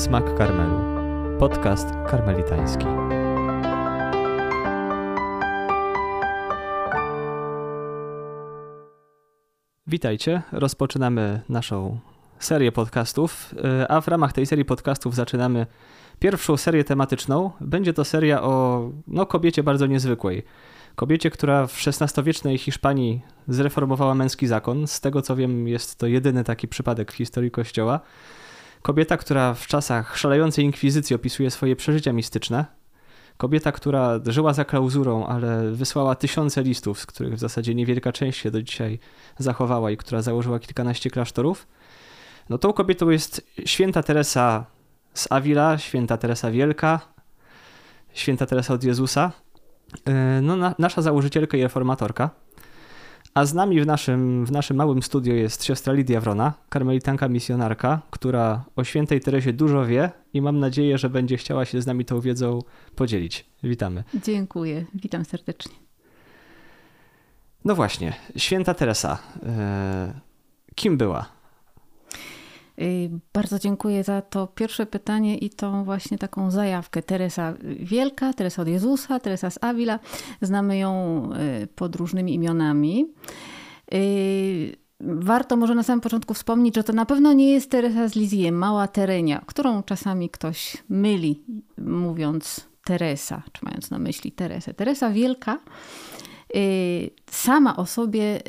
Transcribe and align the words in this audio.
Smak 0.00 0.34
Karmelu. 0.38 0.76
Podcast 1.38 1.88
karmelitański. 2.10 2.84
Witajcie. 9.86 10.42
Rozpoczynamy 10.52 11.40
naszą 11.48 11.98
serię 12.38 12.72
podcastów, 12.72 13.54
a 13.88 14.00
w 14.00 14.08
ramach 14.08 14.32
tej 14.32 14.46
serii 14.46 14.64
podcastów 14.64 15.14
zaczynamy 15.14 15.66
pierwszą 16.18 16.56
serię 16.56 16.84
tematyczną. 16.84 17.50
Będzie 17.60 17.92
to 17.92 18.04
seria 18.04 18.42
o 18.42 18.84
no, 19.06 19.26
kobiecie 19.26 19.62
bardzo 19.62 19.86
niezwykłej. 19.86 20.42
Kobiecie, 20.96 21.30
która 21.30 21.66
w 21.66 21.86
XVI-wiecznej 21.86 22.58
Hiszpanii 22.58 23.20
zreformowała 23.48 24.14
męski 24.14 24.46
zakon. 24.46 24.86
Z 24.86 25.00
tego 25.00 25.22
co 25.22 25.36
wiem, 25.36 25.68
jest 25.68 25.98
to 25.98 26.06
jedyny 26.06 26.44
taki 26.44 26.68
przypadek 26.68 27.12
w 27.12 27.14
historii 27.14 27.50
Kościoła. 27.50 28.00
Kobieta, 28.82 29.16
która 29.16 29.54
w 29.54 29.66
czasach 29.66 30.16
szalejącej 30.16 30.64
inkwizycji 30.64 31.16
opisuje 31.16 31.50
swoje 31.50 31.76
przeżycia 31.76 32.12
mistyczne. 32.12 32.64
Kobieta, 33.36 33.72
która 33.72 34.20
żyła 34.26 34.52
za 34.52 34.64
klauzurą, 34.64 35.26
ale 35.26 35.70
wysłała 35.70 36.14
tysiące 36.14 36.62
listów, 36.62 37.00
z 37.00 37.06
których 37.06 37.34
w 37.34 37.38
zasadzie 37.38 37.74
niewielka 37.74 38.12
część 38.12 38.40
się 38.40 38.50
do 38.50 38.62
dzisiaj 38.62 38.98
zachowała 39.38 39.90
i 39.90 39.96
która 39.96 40.22
założyła 40.22 40.58
kilkanaście 40.58 41.10
klasztorów. 41.10 41.66
No 42.48 42.58
tą 42.58 42.72
kobietą 42.72 43.10
jest 43.10 43.46
święta 43.64 44.02
Teresa 44.02 44.66
z 45.14 45.32
Avila, 45.32 45.78
święta 45.78 46.16
Teresa 46.16 46.50
Wielka, 46.50 47.00
święta 48.12 48.46
Teresa 48.46 48.74
od 48.74 48.84
Jezusa, 48.84 49.32
e, 50.04 50.40
no, 50.42 50.56
na, 50.56 50.74
nasza 50.78 51.02
założycielka 51.02 51.56
i 51.56 51.62
reformatorka. 51.62 52.30
A 53.34 53.44
z 53.44 53.54
nami 53.54 53.80
w 53.80 53.86
naszym, 53.86 54.46
w 54.46 54.52
naszym 54.52 54.76
małym 54.76 55.02
studiu 55.02 55.34
jest 55.34 55.64
siostra 55.64 55.92
Lidia 55.92 56.20
Wrona, 56.20 56.54
karmelitanka 56.68 57.28
misjonarka, 57.28 58.02
która 58.10 58.64
o 58.76 58.84
świętej 58.84 59.20
Teresie 59.20 59.52
dużo 59.52 59.86
wie 59.86 60.10
i 60.32 60.42
mam 60.42 60.58
nadzieję, 60.58 60.98
że 60.98 61.10
będzie 61.10 61.36
chciała 61.36 61.64
się 61.64 61.82
z 61.82 61.86
nami 61.86 62.04
tą 62.04 62.20
wiedzą 62.20 62.58
podzielić. 62.96 63.46
Witamy. 63.62 64.04
Dziękuję, 64.14 64.84
witam 64.94 65.24
serdecznie. 65.24 65.72
No 67.64 67.74
właśnie, 67.74 68.12
święta 68.36 68.74
Teresa. 68.74 69.18
E, 69.46 70.20
kim 70.74 70.96
była? 70.96 71.39
Y, 72.80 73.10
bardzo 73.32 73.58
dziękuję 73.58 74.04
za 74.04 74.22
to 74.22 74.46
pierwsze 74.46 74.86
pytanie 74.86 75.38
i 75.38 75.50
tą 75.50 75.84
właśnie 75.84 76.18
taką 76.18 76.50
zajawkę. 76.50 77.02
Teresa 77.02 77.54
Wielka, 77.80 78.32
Teresa 78.32 78.62
od 78.62 78.68
Jezusa, 78.68 79.20
Teresa 79.20 79.50
z 79.50 79.58
Avila. 79.64 79.98
Znamy 80.42 80.78
ją 80.78 81.22
y, 81.62 81.66
pod 81.66 81.96
różnymi 81.96 82.34
imionami. 82.34 83.06
Y, 83.94 84.76
warto 85.00 85.56
może 85.56 85.74
na 85.74 85.82
samym 85.82 86.00
początku 86.00 86.34
wspomnieć, 86.34 86.74
że 86.74 86.84
to 86.84 86.92
na 86.92 87.06
pewno 87.06 87.32
nie 87.32 87.50
jest 87.52 87.70
Teresa 87.70 88.08
z 88.08 88.14
Lizie, 88.14 88.52
mała 88.52 88.88
Terenia, 88.88 89.42
którą 89.46 89.82
czasami 89.82 90.30
ktoś 90.30 90.76
myli, 90.88 91.42
mówiąc 91.78 92.68
Teresa, 92.84 93.42
czy 93.52 93.64
mając 93.64 93.90
na 93.90 93.98
myśli 93.98 94.32
Teresę. 94.32 94.74
Teresa 94.74 95.10
Wielka 95.10 95.58
sama 97.30 97.76
o 97.76 97.86
sobie 97.86 98.40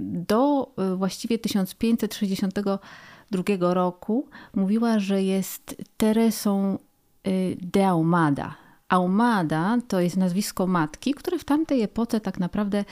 do 0.00 0.72
właściwie 0.96 1.38
1560 1.38 2.54
1962 3.32 3.74
roku 3.74 4.28
mówiła, 4.54 4.98
że 4.98 5.22
jest 5.22 5.76
Teresą 5.96 6.78
y, 7.26 7.56
de 7.62 7.88
Ahumada. 7.88 8.54
Ahumada 8.88 9.78
to 9.88 10.00
jest 10.00 10.16
nazwisko 10.16 10.66
matki, 10.66 11.14
które 11.14 11.38
w 11.38 11.44
tamtej 11.44 11.82
epoce 11.82 12.20
tak 12.20 12.38
naprawdę 12.38 12.84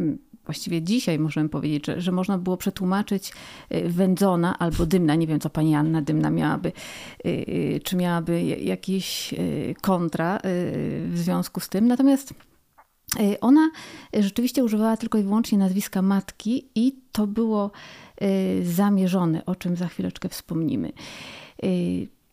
mm, 0.00 0.18
właściwie 0.44 0.82
dzisiaj 0.82 1.18
możemy 1.18 1.48
powiedzieć, 1.48 1.86
że, 1.86 2.00
że 2.00 2.12
można 2.12 2.38
było 2.38 2.56
przetłumaczyć 2.56 3.32
y, 3.72 3.88
wędzona 3.88 4.58
albo 4.58 4.86
dymna. 4.86 5.14
Nie 5.14 5.26
wiem, 5.26 5.40
co 5.40 5.50
pani 5.50 5.74
Anna 5.74 6.02
Dymna 6.02 6.30
miałaby, 6.30 6.72
y, 7.26 7.80
czy 7.84 7.96
miałaby 7.96 8.42
jakieś 8.42 9.34
kontra 9.80 10.38
w 11.04 11.12
związku 11.14 11.60
z 11.60 11.68
tym. 11.68 11.88
Natomiast 11.88 12.34
ona 13.40 13.70
rzeczywiście 14.14 14.64
używała 14.64 14.96
tylko 14.96 15.18
i 15.18 15.22
wyłącznie 15.22 15.58
nazwiska 15.58 16.02
matki 16.02 16.68
i 16.74 16.96
to 17.12 17.26
było 17.26 17.70
Y, 18.22 18.64
zamierzony, 18.64 19.44
o 19.44 19.54
czym 19.54 19.76
za 19.76 19.88
chwileczkę 19.88 20.28
wspomnimy. 20.28 20.92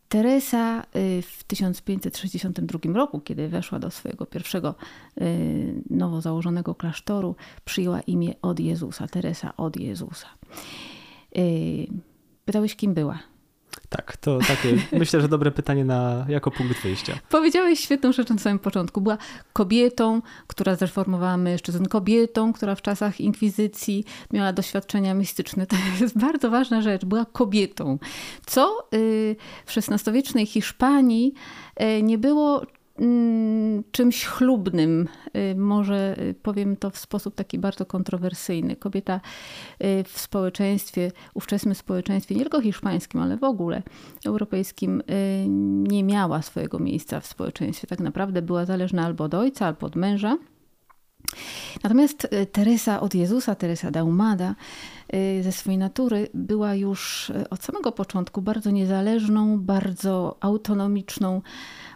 Teresa 0.10 0.84
w 1.22 1.44
1562 1.48 2.94
roku, 2.94 3.20
kiedy 3.20 3.48
weszła 3.48 3.80
do 3.80 3.92
swojego 3.92 4.26
pierwszego 4.26 4.76
nowo 5.90 6.22
założonego 6.22 6.76
klasztoru, 6.76 7.36
przyjęła 7.66 8.02
imię 8.02 8.34
od 8.42 8.60
Jezusa, 8.60 9.08
Teresa 9.08 9.58
od 9.58 9.78
Jezusa. 9.78 10.28
Pytałeś, 12.46 12.76
kim 12.76 12.94
była? 12.94 13.20
Tak, 13.96 14.18
to 14.18 14.40
takie 14.48 14.78
myślę, 15.00 15.22
że 15.22 15.28
dobre 15.28 15.52
pytanie 15.52 15.86
na, 15.86 16.26
jako 16.30 16.52
punkt 16.52 16.82
wyjścia. 16.82 17.14
Powiedziałeś 17.30 17.80
świetną 17.80 18.12
rzecz 18.12 18.30
na 18.30 18.38
samym 18.38 18.60
początku. 18.60 19.02
Była 19.02 19.18
kobietą, 19.54 20.22
która 20.48 20.76
zreformowała 20.76 21.38
mężczyzn, 21.38 21.86
kobietą, 21.86 22.54
która 22.54 22.76
w 22.76 22.82
czasach 22.82 23.22
inkwizycji 23.22 24.04
miała 24.32 24.54
doświadczenia 24.54 25.14
mistyczne. 25.14 25.66
To 25.76 25.76
jest 26.02 26.18
bardzo 26.18 26.50
ważna 26.50 26.82
rzecz. 26.82 27.06
Była 27.06 27.26
kobietą, 27.26 28.00
co 28.46 28.88
y, 28.94 29.36
w 29.66 29.78
XVI-wiecznej 29.78 30.46
Hiszpanii 30.46 31.34
y, 31.82 32.04
nie 32.04 32.18
było 32.18 32.62
czymś 33.92 34.26
chlubnym. 34.26 35.08
Y, 35.52 35.56
może 35.56 36.16
y, 36.20 36.34
powiem 36.34 36.78
to 36.78 36.90
w 36.90 36.98
sposób 36.98 37.36
taki 37.36 37.60
bardzo 37.60 37.86
kontrowersyjny. 37.86 38.76
Kobieta 38.76 39.22
y, 39.84 40.04
w 40.04 40.20
społeczeństwie, 40.20 41.12
ówczesnym 41.34 41.76
społeczeństwie, 41.76 42.36
nie 42.36 42.42
tylko 42.42 42.62
hiszpańskim, 42.62 43.22
ale 43.22 43.38
w 43.38 43.44
ogóle 43.44 43.82
europejskim, 44.26 45.04
nie 45.88 46.04
miała 46.04 46.42
swojego 46.42 46.80
miejsca 46.80 47.20
w 47.20 47.26
społeczeństwie. 47.26 47.88
Tak 47.88 48.00
naprawdę 48.00 48.42
była 48.42 48.66
zależna 48.66 49.06
albo 49.06 49.24
od 49.24 49.34
ojca, 49.34 49.66
albo 49.66 49.88
od 49.88 49.96
męża. 49.96 50.38
Natomiast 51.84 52.28
Teresa 52.52 53.02
od 53.02 53.16
Jezusa, 53.16 53.56
Teresa 53.56 53.92
Daumada, 53.92 54.56
ze 55.42 55.52
swojej 55.52 55.78
natury 55.78 56.28
była 56.34 56.76
już 56.76 57.32
od 57.50 57.64
samego 57.64 57.92
początku 57.92 58.42
bardzo 58.42 58.72
niezależną, 58.72 59.60
bardzo 59.60 60.38
autonomiczną, 60.40 61.42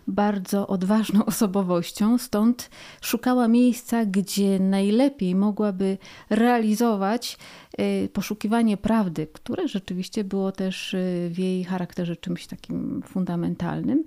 bardzo 0.10 0.68
odważną 0.68 1.26
osobowością, 1.34 2.18
stąd 2.18 2.70
szukała 3.02 3.48
miejsca, 3.48 4.06
gdzie 4.06 4.60
najlepiej 4.60 5.36
mogłaby 5.36 5.98
realizować 6.30 7.38
y, 7.80 8.10
poszukiwanie 8.14 8.78
prawdy, 8.78 9.28
które 9.34 9.68
rzeczywiście 9.68 10.24
było 10.24 10.52
też 10.52 10.94
y, 10.94 11.30
w 11.32 11.40
jej 11.40 11.64
charakterze 11.64 12.16
czymś 12.16 12.48
takim 12.48 13.02
fundamentalnym. 13.08 14.04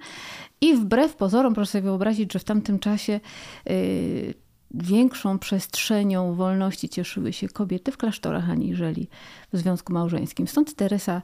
I 0.61 0.75
wbrew 0.75 1.17
pozorom, 1.17 1.55
proszę 1.55 1.71
sobie 1.73 1.83
wyobrazić, 1.83 2.33
że 2.33 2.39
w 2.39 2.45
tamtym 2.45 2.79
czasie 2.79 3.21
y, 3.71 4.35
większą 4.75 5.39
przestrzenią 5.39 6.35
wolności 6.35 6.89
cieszyły 6.89 7.33
się 7.33 7.49
kobiety 7.49 7.93
w 7.93 7.97
klasztorach 7.97 8.51
aniżeli 8.51 9.09
w 9.53 9.59
związku 9.59 9.93
małżeńskim. 9.93 10.49
Stąd 10.49 10.75
Teresa 10.75 11.23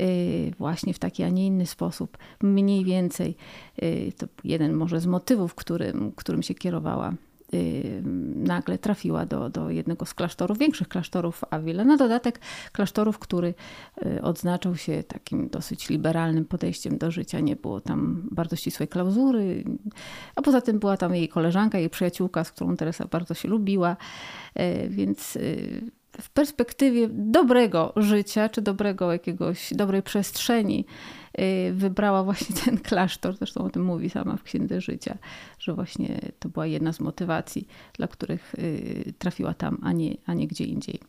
y, 0.00 0.52
właśnie 0.58 0.94
w 0.94 0.98
taki, 0.98 1.22
a 1.22 1.28
nie 1.28 1.46
inny 1.46 1.66
sposób, 1.66 2.18
mniej 2.42 2.84
więcej, 2.84 3.36
y, 3.82 4.12
to 4.18 4.26
jeden 4.44 4.72
może 4.72 5.00
z 5.00 5.06
motywów, 5.06 5.54
którym, 5.54 6.12
którym 6.16 6.42
się 6.42 6.54
kierowała 6.54 7.14
nagle 8.36 8.78
trafiła 8.78 9.26
do, 9.26 9.50
do 9.50 9.70
jednego 9.70 10.06
z 10.06 10.14
klasztorów, 10.14 10.58
większych 10.58 10.88
klasztorów 10.88 11.44
Avila. 11.50 11.84
Na 11.84 11.96
dodatek 11.96 12.40
klasztorów, 12.72 13.18
który 13.18 13.54
y, 14.06 14.22
odznaczał 14.22 14.76
się 14.76 15.02
takim 15.02 15.48
dosyć 15.48 15.88
liberalnym 15.88 16.44
podejściem 16.44 16.98
do 16.98 17.10
życia. 17.10 17.40
Nie 17.40 17.56
było 17.56 17.80
tam 17.80 18.28
bardzo 18.30 18.56
ścisłej 18.56 18.88
klauzury, 18.88 19.64
a 20.36 20.42
poza 20.42 20.60
tym 20.60 20.78
była 20.78 20.96
tam 20.96 21.14
jej 21.14 21.28
koleżanka, 21.28 21.78
jej 21.78 21.90
przyjaciółka, 21.90 22.44
z 22.44 22.52
którą 22.52 22.76
Teresa 22.76 23.06
bardzo 23.10 23.34
się 23.34 23.48
lubiła, 23.48 23.96
y, 24.60 24.88
więc 24.88 25.38
w 26.20 26.30
perspektywie 26.30 27.08
dobrego 27.12 27.92
życia, 27.96 28.48
czy 28.48 28.62
dobrego 28.62 29.12
jakiegoś, 29.12 29.72
dobrej 29.74 30.02
przestrzeni, 30.02 30.84
Y, 31.38 31.72
wybrała 31.74 32.24
właśnie 32.24 32.56
ten 32.64 32.78
klasztor, 32.78 33.36
zresztą 33.36 33.64
o 33.64 33.70
tym 33.70 33.84
mówi 33.84 34.10
sama 34.10 34.36
w 34.36 34.42
Księdze 34.42 34.80
Życia, 34.80 35.18
że 35.58 35.74
właśnie 35.74 36.20
to 36.38 36.48
była 36.48 36.66
jedna 36.66 36.92
z 36.92 37.00
motywacji, 37.00 37.68
dla 37.92 38.08
których 38.08 38.54
y, 38.54 39.12
trafiła 39.18 39.54
tam, 39.54 39.78
a 39.82 39.92
nie, 39.92 40.16
a 40.26 40.34
nie 40.34 40.46
gdzie 40.46 40.64
indziej. 40.64 41.00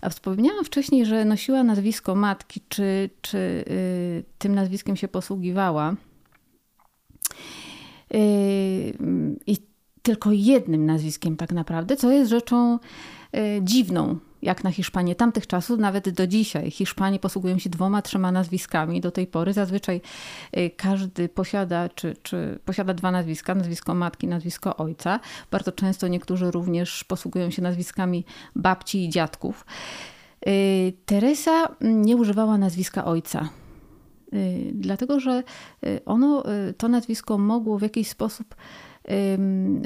A 0.00 0.08
wspomniałam 0.08 0.64
wcześniej, 0.64 1.06
że 1.06 1.24
nosiła 1.24 1.62
nazwisko 1.62 2.14
matki, 2.14 2.60
czy, 2.68 3.10
czy 3.22 3.38
y, 3.38 4.24
tym 4.38 4.54
nazwiskiem 4.54 4.96
się 4.96 5.08
posługiwała. 5.08 5.96
I 9.46 9.56
tylko 10.02 10.32
jednym 10.32 10.86
nazwiskiem 10.86 11.36
tak 11.36 11.52
naprawdę, 11.52 11.96
co 11.96 12.12
jest 12.12 12.30
rzeczą 12.30 12.78
dziwną 13.62 14.18
jak 14.44 14.64
na 14.64 14.70
Hiszpanię 14.70 15.14
tamtych 15.14 15.46
czasów, 15.46 15.78
nawet 15.78 16.10
do 16.10 16.26
dzisiaj. 16.26 16.70
Hiszpanie 16.70 17.18
posługują 17.18 17.58
się 17.58 17.70
dwoma, 17.70 18.02
trzema 18.02 18.32
nazwiskami 18.32 19.00
do 19.00 19.10
tej 19.10 19.26
pory. 19.26 19.52
Zazwyczaj 19.52 20.00
y, 20.56 20.70
każdy 20.76 21.28
posiada, 21.28 21.88
czy, 21.88 22.16
czy 22.22 22.58
posiada 22.64 22.94
dwa 22.94 23.10
nazwiska, 23.10 23.54
nazwisko 23.54 23.94
matki, 23.94 24.26
nazwisko 24.26 24.76
ojca. 24.76 25.20
Bardzo 25.50 25.72
często 25.72 26.08
niektórzy 26.08 26.50
również 26.50 27.04
posługują 27.04 27.50
się 27.50 27.62
nazwiskami 27.62 28.24
babci 28.56 29.04
i 29.04 29.08
dziadków. 29.08 29.66
Y, 30.46 30.92
Teresa 31.06 31.68
nie 31.80 32.16
używała 32.16 32.58
nazwiska 32.58 33.04
ojca. 33.04 33.48
Dlatego, 34.72 35.20
że 35.20 35.42
ono, 36.06 36.44
to 36.78 36.88
nazwisko 36.88 37.38
mogło 37.38 37.78
w 37.78 37.82
jakiś 37.82 38.08
sposób 38.08 38.54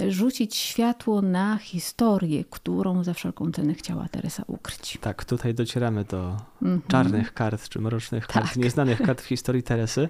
rzucić 0.09 0.57
światło 0.57 1.23
na 1.23 1.57
historię, 1.57 2.45
którą 2.51 3.05
za 3.05 3.15
wszelką 3.15 3.53
cenę 3.53 3.75
chciała 3.75 4.09
Teresa 4.09 4.43
ukryć. 4.47 4.99
Tak, 5.01 5.25
tutaj 5.25 5.55
docieramy 5.55 6.05
do 6.05 6.37
mm 6.63 6.79
-hmm. 6.79 6.87
czarnych 6.89 7.35
kart 7.35 7.69
czy 7.69 7.81
mrocznych 7.81 8.27
kart, 8.27 8.47
tak. 8.47 8.57
nieznanych 8.57 9.03
kart 9.03 9.21
w 9.21 9.27
historii 9.27 9.63
Teresy. 9.63 10.09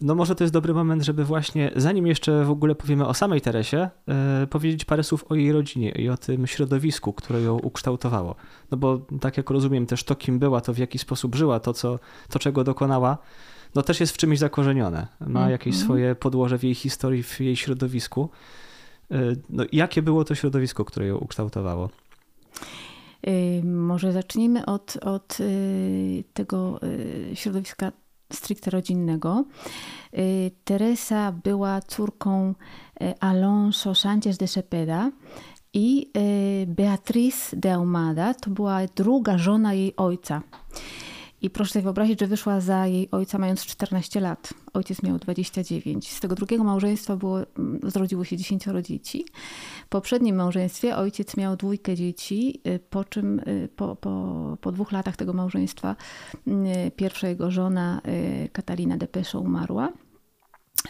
No 0.00 0.14
może 0.14 0.34
to 0.34 0.44
jest 0.44 0.54
dobry 0.54 0.74
moment, 0.74 1.02
żeby 1.02 1.24
właśnie, 1.24 1.70
zanim 1.76 2.06
jeszcze 2.06 2.44
w 2.44 2.50
ogóle 2.50 2.74
powiemy 2.74 3.06
o 3.06 3.14
samej 3.14 3.40
Teresie, 3.40 3.90
yy, 4.40 4.46
powiedzieć 4.46 4.84
parę 4.84 5.02
słów 5.04 5.24
o 5.28 5.34
jej 5.34 5.52
rodzinie 5.52 5.90
i 5.90 6.08
o 6.08 6.16
tym 6.16 6.46
środowisku, 6.46 7.12
które 7.12 7.42
ją 7.42 7.58
ukształtowało. 7.58 8.34
No 8.70 8.78
bo 8.78 9.00
tak 9.20 9.36
jak 9.36 9.50
rozumiem 9.50 9.86
też 9.86 10.04
to, 10.04 10.14
kim 10.14 10.38
była, 10.38 10.60
to 10.60 10.72
w 10.72 10.78
jaki 10.78 10.98
sposób 10.98 11.34
żyła, 11.34 11.60
to, 11.60 11.72
co, 11.72 11.98
to 12.30 12.38
czego 12.38 12.64
dokonała, 12.64 13.18
no 13.74 13.82
też 13.82 14.00
jest 14.00 14.14
w 14.14 14.16
czymś 14.16 14.38
zakorzenione. 14.38 15.06
Ma 15.20 15.46
-hmm. 15.46 15.50
jakieś 15.50 15.76
swoje 15.76 16.14
podłoże 16.14 16.58
w 16.58 16.64
jej 16.64 16.74
historii, 16.74 17.22
w 17.22 17.40
jej 17.40 17.56
środowisku. 17.56 18.28
Yy, 19.10 19.36
no, 19.50 19.64
jakie 19.72 20.02
było 20.02 20.24
to 20.24 20.34
środowisko, 20.34 20.84
które 20.84 21.06
ją 21.06 21.16
ukształtowało? 21.16 21.90
Yy, 23.26 23.32
może 23.64 24.12
zacznijmy 24.12 24.66
od, 24.66 24.96
od 24.96 25.38
yy, 25.40 26.24
tego 26.34 26.80
środowiska 27.34 27.92
stricte 28.32 28.70
rodzinnego. 28.70 29.44
Y, 30.18 30.50
Teresa 30.64 31.32
była 31.32 31.80
córką 31.80 32.54
y, 33.02 33.14
Alonso 33.20 33.94
Sánchez 33.94 34.38
de 34.38 34.48
Cepeda 34.48 35.10
i 35.72 36.10
y, 36.16 36.66
Beatriz 36.66 37.54
de 37.56 37.74
Ahumada. 37.74 38.34
To 38.34 38.50
była 38.50 38.78
druga 38.96 39.38
żona 39.38 39.74
jej 39.74 39.96
ojca. 39.96 40.42
I 41.42 41.50
proszę 41.50 41.72
sobie 41.72 41.82
wyobrazić, 41.82 42.20
że 42.20 42.26
wyszła 42.26 42.60
za 42.60 42.86
jej 42.86 43.08
ojca 43.10 43.38
mając 43.38 43.66
14 43.66 44.20
lat. 44.20 44.54
Ojciec 44.72 45.02
miał 45.02 45.18
29. 45.18 46.10
Z 46.10 46.20
tego 46.20 46.34
drugiego 46.34 46.64
małżeństwa 46.64 47.16
było, 47.16 47.38
mm, 47.58 47.80
zrodziło 47.82 48.24
się 48.24 48.36
10 48.36 48.82
dzieci. 48.82 49.24
W 49.86 49.88
poprzednim 49.88 50.36
małżeństwie 50.36 50.96
ojciec 50.96 51.36
miał 51.36 51.56
dwójkę 51.56 51.96
dzieci, 51.96 52.60
y, 52.66 52.78
po 52.90 53.04
czym 53.04 53.38
y, 53.38 53.68
po, 53.76 53.96
po, 53.96 54.56
po 54.60 54.72
dwóch 54.72 54.92
latach 54.92 55.16
tego 55.16 55.32
małżeństwa 55.32 55.96
y, 56.46 56.90
pierwsza 56.90 57.28
jego 57.28 57.50
żona 57.50 58.00
Katalina 58.52 58.96
Depeszo 58.96 59.40
umarła. 59.40 59.92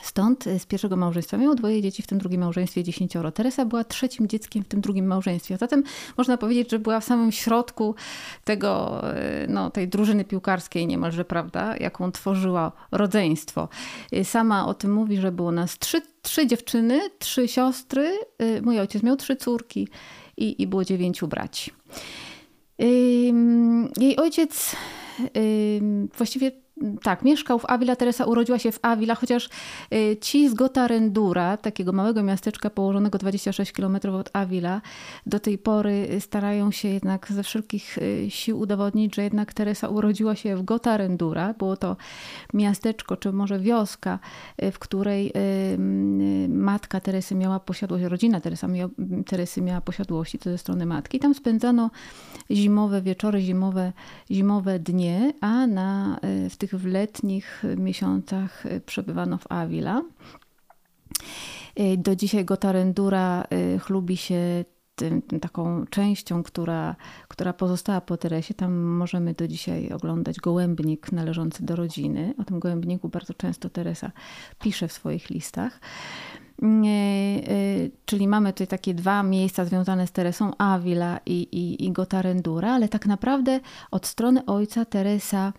Stąd 0.02 0.44
z 0.58 0.66
pierwszego 0.66 0.96
małżeństwa 0.96 1.36
miał 1.36 1.54
dwoje 1.54 1.82
dzieci, 1.82 2.02
w 2.02 2.06
tym 2.06 2.18
drugim 2.18 2.40
małżeństwie 2.40 2.84
dziesięcioro. 2.84 3.32
Teresa 3.32 3.64
była 3.64 3.84
trzecim 3.84 4.28
dzieckiem 4.28 4.64
w 4.64 4.68
tym 4.68 4.80
drugim 4.80 5.06
małżeństwie. 5.06 5.56
Zatem 5.56 5.82
można 6.16 6.36
powiedzieć, 6.36 6.70
że 6.70 6.78
była 6.78 7.00
w 7.00 7.04
samym 7.04 7.32
środku 7.32 7.94
tego, 8.44 9.02
no, 9.48 9.70
tej 9.70 9.88
drużyny 9.88 10.24
piłkarskiej 10.24 10.86
niemalże, 10.86 11.24
prawda, 11.24 11.76
jaką 11.76 12.12
tworzyła 12.12 12.72
rodzeństwo. 12.92 13.68
Sama 14.24 14.66
o 14.66 14.74
tym 14.74 14.92
mówi, 14.92 15.16
że 15.16 15.32
było 15.32 15.52
nas 15.52 15.78
trzy, 15.78 16.02
trzy 16.22 16.46
dziewczyny, 16.46 17.00
trzy 17.18 17.48
siostry. 17.48 18.18
Mój 18.62 18.80
ojciec 18.80 19.02
miał 19.02 19.16
trzy 19.16 19.36
córki 19.36 19.88
i, 20.36 20.62
i 20.62 20.66
było 20.66 20.84
dziewięciu 20.84 21.28
braci. 21.28 21.70
Jej 23.98 24.16
ojciec 24.16 24.76
właściwie 26.16 26.61
tak, 27.02 27.22
mieszkał 27.22 27.58
w 27.58 27.64
Avila, 27.70 27.96
Teresa 27.96 28.24
urodziła 28.24 28.58
się 28.58 28.72
w 28.72 28.78
Avila, 28.82 29.14
chociaż 29.14 29.48
y, 29.94 30.16
ci 30.20 30.48
z 30.48 30.54
Gotarendura, 30.54 31.56
takiego 31.56 31.92
małego 31.92 32.22
miasteczka 32.22 32.70
położonego 32.70 33.18
26 33.18 33.72
km 33.72 33.96
od 34.12 34.30
Avila, 34.32 34.80
do 35.26 35.40
tej 35.40 35.58
pory 35.58 36.08
starają 36.20 36.70
się 36.70 36.88
jednak 36.88 37.32
ze 37.32 37.42
wszelkich 37.42 37.98
y, 37.98 38.26
sił 38.30 38.60
udowodnić, 38.60 39.14
że 39.14 39.22
jednak 39.22 39.54
Teresa 39.54 39.88
urodziła 39.88 40.36
się 40.36 40.56
w 40.56 40.62
Gotarendura. 40.62 41.54
Było 41.54 41.76
to 41.76 41.96
miasteczko, 42.54 43.16
czy 43.16 43.32
może 43.32 43.58
wioska, 43.58 44.18
y, 44.62 44.72
w 44.72 44.78
której 44.78 45.32
matka 46.48 47.00
Teresy 47.00 47.34
miała 47.34 47.60
posiadłość, 47.60 48.04
rodzina 48.04 48.40
Teresa 48.40 48.68
miała, 48.68 48.90
Teresy 49.26 49.62
miała 49.62 49.80
posiadłości, 49.80 50.38
to 50.38 50.50
ze 50.50 50.58
strony 50.58 50.86
matki. 50.86 51.18
Tam 51.18 51.34
spędzano 51.34 51.90
zimowe 52.50 53.02
wieczory, 53.02 53.40
zimowe, 53.40 53.92
zimowe 54.30 54.78
dnie, 54.78 55.32
a 55.40 55.66
na, 55.66 56.18
w 56.50 56.56
tych 56.56 56.71
w 56.78 56.86
letnich 56.86 57.62
miesiącach 57.76 58.64
przebywano 58.86 59.38
w 59.38 59.52
Avila. 59.52 60.02
Do 61.98 62.16
dzisiaj 62.16 62.44
Gotarendura 62.44 63.44
y, 63.52 63.78
chlubi 63.78 64.16
się 64.16 64.64
tym, 64.94 65.22
tym, 65.22 65.40
taką 65.40 65.86
częścią, 65.86 66.42
która, 66.42 66.96
która 67.28 67.52
pozostała 67.52 68.00
po 68.00 68.16
Teresie. 68.16 68.54
Tam 68.54 68.74
możemy 68.74 69.34
do 69.34 69.48
dzisiaj 69.48 69.92
oglądać 69.92 70.36
gołębnik 70.36 71.12
należący 71.12 71.64
do 71.64 71.76
rodziny. 71.76 72.34
O 72.38 72.44
tym 72.44 72.60
gołębniku 72.60 73.08
bardzo 73.08 73.34
często 73.34 73.70
Teresa 73.70 74.12
pisze 74.60 74.88
w 74.88 74.92
swoich 74.92 75.30
listach. 75.30 75.80
Y, 76.62 77.90
czyli 78.04 78.28
mamy 78.28 78.52
tutaj 78.52 78.66
takie 78.66 78.94
dwa 78.94 79.22
miejsca 79.22 79.64
związane 79.64 80.06
z 80.06 80.12
Teresą, 80.12 80.56
Avila 80.58 81.20
i, 81.26 81.42
i, 81.42 81.84
i 81.84 81.92
Gotarendura, 81.92 82.72
ale 82.72 82.88
tak 82.88 83.06
naprawdę 83.06 83.60
od 83.90 84.06
strony 84.06 84.46
ojca 84.46 84.84
Teresa 84.84 85.52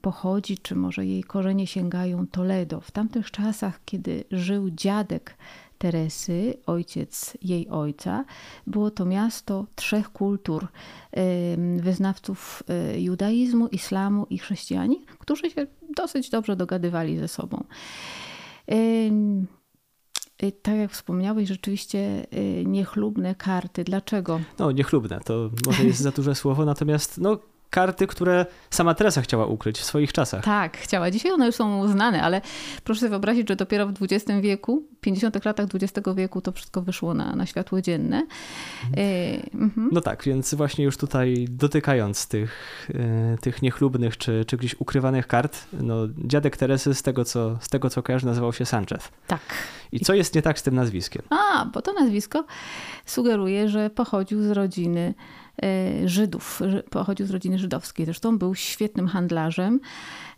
pochodzi, 0.00 0.58
czy 0.58 0.74
może 0.74 1.06
jej 1.06 1.24
korzenie 1.24 1.66
sięgają 1.66 2.26
Toledo. 2.26 2.80
W 2.80 2.90
tamtych 2.90 3.30
czasach, 3.30 3.80
kiedy 3.84 4.24
żył 4.30 4.70
dziadek 4.70 5.36
Teresy, 5.78 6.54
ojciec 6.66 7.36
jej 7.42 7.68
ojca, 7.68 8.24
było 8.66 8.90
to 8.90 9.04
miasto 9.04 9.66
trzech 9.74 10.12
kultur 10.12 10.68
wyznawców 11.76 12.62
e, 12.68 13.00
judaizmu, 13.00 13.66
islamu 13.66 14.26
i 14.30 14.38
chrześcijanie, 14.38 14.96
którzy 15.18 15.50
się 15.50 15.66
dosyć 15.96 16.30
dobrze 16.30 16.56
dogadywali 16.56 17.18
ze 17.18 17.28
sobą. 17.28 17.64
Tak 20.62 20.74
jak 20.74 20.90
wspomniałeś, 20.90 21.48
rzeczywiście 21.48 22.26
e, 22.30 22.64
niechlubne 22.64 23.34
karty. 23.34 23.84
Dlaczego? 23.84 24.40
No, 24.58 24.72
niechlubne 24.72 25.20
to 25.24 25.50
może 25.66 25.84
jest 25.84 26.00
za 26.00 26.10
duże 26.10 26.34
słowo, 26.34 26.64
natomiast 26.64 27.18
no, 27.18 27.38
karty, 27.70 28.06
które 28.06 28.46
sama 28.70 28.94
Teresa 28.94 29.22
chciała 29.22 29.46
ukryć 29.46 29.78
w 29.78 29.84
swoich 29.84 30.12
czasach. 30.12 30.44
Tak, 30.44 30.78
chciała. 30.78 31.10
Dzisiaj 31.10 31.32
one 31.32 31.46
już 31.46 31.54
są 31.54 31.88
znane, 31.88 32.22
ale 32.22 32.40
proszę 32.84 33.00
sobie 33.00 33.10
wyobrazić, 33.10 33.48
że 33.48 33.56
dopiero 33.56 33.86
w 33.86 33.92
XX 34.02 34.40
wieku, 34.40 34.82
50 35.00 35.44
latach 35.44 35.66
XX 35.74 36.08
wieku 36.16 36.40
to 36.40 36.52
wszystko 36.52 36.82
wyszło 36.82 37.14
na, 37.14 37.36
na 37.36 37.46
światło 37.46 37.80
dzienne. 37.80 38.26
Mhm. 39.54 39.88
No 39.92 40.00
tak, 40.00 40.24
więc 40.24 40.54
właśnie 40.54 40.84
już 40.84 40.96
tutaj 40.96 41.46
dotykając 41.50 42.28
tych, 42.28 42.88
e, 42.94 43.36
tych 43.40 43.62
niechlubnych 43.62 44.18
czy, 44.18 44.44
czy 44.44 44.56
gdzieś 44.56 44.76
ukrywanych 44.78 45.26
kart, 45.26 45.66
no 45.72 45.94
dziadek 46.18 46.56
Teresy 46.56 46.94
z 46.94 47.02
tego, 47.02 47.24
co, 47.24 47.58
z 47.60 47.68
tego 47.68 47.90
co 47.90 48.02
kojarzy 48.02 48.26
nazywał 48.26 48.52
się 48.52 48.66
Sanchez. 48.66 49.08
Tak. 49.26 49.40
I 49.92 50.00
co 50.00 50.14
jest 50.14 50.34
nie 50.34 50.42
tak 50.42 50.58
z 50.58 50.62
tym 50.62 50.74
nazwiskiem? 50.74 51.22
A, 51.30 51.64
bo 51.64 51.82
to 51.82 51.92
nazwisko 51.92 52.44
sugeruje, 53.06 53.68
że 53.68 53.90
pochodził 53.90 54.42
z 54.42 54.50
rodziny 54.50 55.14
Żydów, 56.04 56.60
pochodził 56.90 57.26
z 57.26 57.30
rodziny 57.30 57.58
żydowskiej. 57.58 58.04
Zresztą 58.06 58.38
był 58.38 58.54
świetnym 58.54 59.08
handlarzem, 59.08 59.80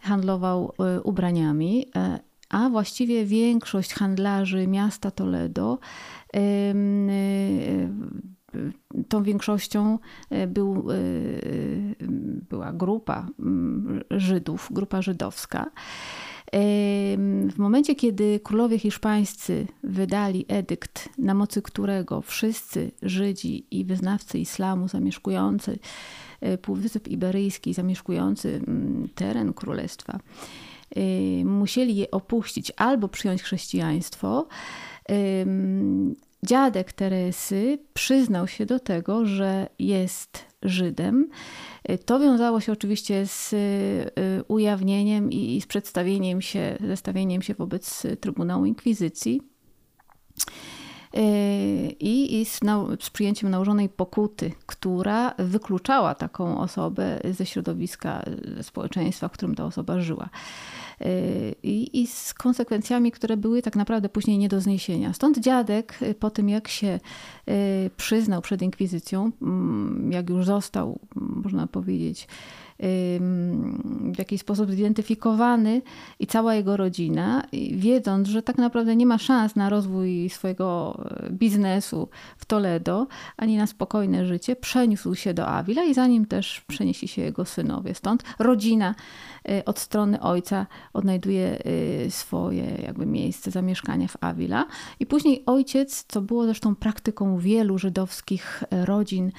handlował 0.00 0.72
e, 0.78 1.02
ubraniami, 1.02 1.86
e, 1.96 2.18
a 2.48 2.68
właściwie 2.68 3.24
większość 3.24 3.94
handlarzy 3.94 4.66
miasta 4.66 5.10
Toledo 5.10 5.78
tą 9.08 9.22
większością 9.22 9.98
był, 10.48 10.86
była 12.48 12.72
grupa 12.72 13.26
Żydów, 14.10 14.68
grupa 14.70 15.02
żydowska. 15.02 15.70
W 16.52 17.54
momencie, 17.58 17.94
kiedy 17.94 18.40
królowie 18.40 18.78
hiszpańscy 18.78 19.66
wydali 19.82 20.44
edykt, 20.48 21.08
na 21.18 21.34
mocy 21.34 21.62
którego 21.62 22.22
wszyscy 22.22 22.90
Żydzi 23.02 23.66
i 23.70 23.84
wyznawcy 23.84 24.38
islamu 24.38 24.88
zamieszkujący 24.88 25.78
e, 26.40 26.58
Półwysep 26.58 27.08
Iberyjski, 27.08 27.74
zamieszkujący 27.74 28.60
mm, 28.68 29.08
teren 29.14 29.52
królestwa, 29.52 30.18
musieli 31.44 31.96
je 31.96 32.10
opuścić 32.10 32.72
albo 32.76 33.08
przyjąć 33.08 33.42
chrześcijaństwo, 33.42 34.48
dziadek 36.46 36.92
Teresy 36.92 37.78
przyznał 37.94 38.48
się 38.48 38.66
do 38.66 38.80
tego, 38.80 39.26
że 39.26 39.68
jest 39.78 40.52
Żydem. 40.62 41.28
To 42.06 42.20
wiązało 42.20 42.60
się 42.60 42.72
oczywiście 42.72 43.26
z 43.26 43.52
y, 43.52 44.44
ujawnieniem 44.48 45.32
i 45.32 45.60
z 45.60 45.66
przedstawieniem 45.66 46.42
się, 46.42 46.78
zestawieniem 46.80 47.42
się 47.42 47.54
wobec 47.54 48.06
Trybunału 48.20 48.64
Inkwizycji. 48.64 49.40
Y, 51.16 51.20
I, 52.00 52.40
i 52.40 52.44
z, 52.44 52.60
z, 53.00 53.10
przyjęciem 53.10 53.50
nałożonej 53.50 53.88
pokuty, 53.88 54.52
która 54.66 55.34
wykluczała 55.38 56.14
taką 56.14 56.60
osobę 56.60 57.20
ze 57.30 57.46
środowiska, 57.46 58.22
ze 58.56 58.62
społeczeństwa, 58.62 59.28
w 59.28 59.32
którym 59.32 59.54
ta 59.54 59.64
osoba 59.64 60.00
żyła. 60.00 60.28
Y, 61.06 61.54
i, 61.62 62.02
i 62.02 62.06
z 62.06 62.34
konsekwencjami, 62.34 63.12
które 63.12 63.36
były 63.36 63.62
tak 63.62 63.76
naprawdę 63.76 64.08
później 64.08 64.38
nie 64.38 64.48
do 64.48 64.60
zniesienia. 64.60 65.12
Stąd 65.12 65.38
dziadek 65.38 65.98
y, 66.02 66.14
po 66.14 66.30
tym, 66.30 66.48
jak 66.48 66.68
się 66.68 67.00
y, 67.48 67.90
przyznał 67.96 68.42
przed 68.42 68.62
inkwizycją, 68.62 69.30
mm, 69.42 70.12
jak 70.12 70.30
już 70.30 70.46
został, 70.46 70.98
można 71.14 71.66
powiedzieć, 71.66 72.28
w 74.12 74.18
jakiś 74.18 74.40
sposób 74.40 74.70
zidentyfikowany 74.70 75.82
i 76.18 76.26
cała 76.26 76.54
jego 76.54 76.76
rodzina, 76.76 77.42
wiedząc, 77.72 78.28
że 78.28 78.42
tak 78.42 78.58
naprawdę 78.58 78.96
nie 78.96 79.06
ma 79.06 79.18
szans 79.18 79.56
na 79.56 79.68
rozwój 79.68 80.28
swojego 80.30 81.00
e, 81.26 81.30
biznesu 81.30 82.08
w 82.36 82.44
Toledo, 82.44 83.06
ani 83.36 83.56
na 83.56 83.66
spokojne 83.66 84.26
życie, 84.26 84.56
przeniósł 84.56 85.14
się 85.14 85.34
do 85.34 85.46
Avila 85.46 85.84
i 85.84 85.94
za 85.94 86.06
nim 86.06 86.26
też 86.26 86.60
przenieśli 86.60 87.08
się 87.08 87.22
jego 87.22 87.44
synowie. 87.44 87.94
Stąd 87.94 88.22
rodzina 88.38 88.94
e, 89.48 89.64
od 89.64 89.78
strony 89.78 90.20
ojca 90.20 90.66
odnajduje 90.92 91.62
swoje 92.08 92.64
jakby 92.82 93.06
miejsce 93.06 93.50
zamieszkania 93.50 94.08
w 94.08 94.16
Avila 94.20 94.66
i 95.00 95.06
później 95.06 95.42
ojciec, 95.46 96.04
co 96.08 96.20
było 96.20 96.44
zresztą 96.44 96.76
praktyką 96.76 97.38
wielu 97.38 97.78
żydowskich 97.78 98.64
rodzin, 98.70 99.32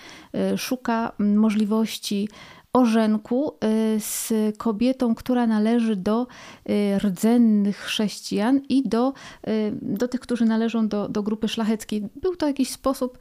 szuka 0.57 1.11
możliwości 1.19 2.27
orzenku 2.73 3.53
y, 3.95 3.99
z 3.99 4.33
kobietą, 4.57 5.15
która 5.15 5.47
należy 5.47 5.95
do 5.95 6.27
y, 6.69 6.99
rdzennych 6.99 7.77
chrześcijan 7.77 8.61
i 8.69 8.89
do, 8.89 9.13
y, 9.47 9.73
do 9.81 10.07
tych, 10.07 10.19
którzy 10.19 10.45
należą 10.45 10.87
do, 10.87 11.09
do 11.09 11.23
grupy 11.23 11.47
szlacheckiej. 11.47 12.03
Był 12.15 12.35
to 12.35 12.47
jakiś 12.47 12.69
sposób 12.69 13.17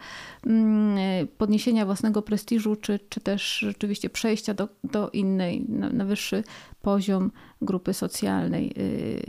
mm, 0.46 1.28
podniesienia 1.38 1.86
własnego 1.86 2.22
prestiżu, 2.22 2.76
czy, 2.76 3.00
czy 3.08 3.20
też 3.20 3.58
rzeczywiście 3.58 4.10
przejścia 4.10 4.54
do, 4.54 4.68
do 4.84 5.10
innej, 5.10 5.64
na, 5.68 5.90
na 5.90 6.04
wyższy 6.04 6.44
poziom 6.82 7.30
grupy 7.62 7.94
socjalnej. 7.94 8.72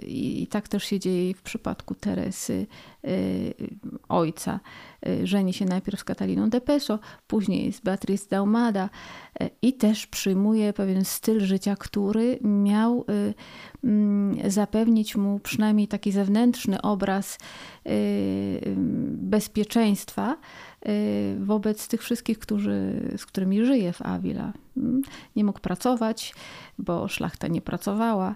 I, 0.08 0.44
I, 0.44 0.48
tak 0.48 0.68
też 0.68 0.84
się 0.84 1.00
dzieje 1.00 1.34
w 1.34 1.42
przypadku 1.42 1.96
Teresy, 1.96 2.68
ojca. 4.10 4.60
Żeni 5.24 5.54
się 5.54 5.66
najpierw 5.66 6.00
z 6.00 6.04
Kataliną 6.04 6.50
de 6.50 6.62
Peso, 6.62 7.00
później 7.28 7.74
z 7.74 7.80
Beatriz 7.80 8.28
Daumada 8.28 8.90
i 9.62 9.74
też 9.74 10.08
przyjmuje 10.08 10.74
pewien 10.74 11.06
styl 11.06 11.40
życia, 11.40 11.76
który 11.76 12.40
miał 12.42 13.06
y, 13.10 13.34
mm, 13.84 14.52
zapewnić 14.52 15.16
mu 15.16 15.40
przynajmniej 15.40 15.88
taki 15.88 16.12
zewnętrzny 16.12 16.82
obraz 16.82 17.38
y, 17.88 18.74
bezpieczeństwa 19.08 20.34
y, 20.34 20.38
wobec 21.40 21.88
tych 21.88 22.02
wszystkich, 22.02 22.40
którzy, 22.40 23.02
z 23.18 23.26
którymi 23.26 23.66
żyje 23.66 23.94
w 23.94 24.02
Avila. 24.02 24.54
Mm, 24.78 25.02
nie 25.36 25.44
mógł 25.44 25.60
pracować, 25.60 26.36
bo 26.78 27.08
szlachta 27.08 27.48
nie 27.48 27.62
pracowała, 27.62 28.36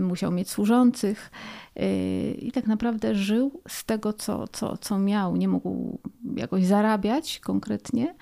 musiał 0.00 0.32
mieć 0.32 0.50
służących 0.50 1.30
i 2.38 2.52
tak 2.52 2.66
naprawdę 2.66 3.14
żył 3.14 3.60
z 3.68 3.84
tego, 3.84 4.12
co, 4.12 4.48
co, 4.48 4.76
co 4.76 4.98
miał. 4.98 5.36
Nie 5.36 5.48
mógł 5.48 5.98
jakoś 6.36 6.64
zarabiać 6.64 7.40
konkretnie 7.40 8.14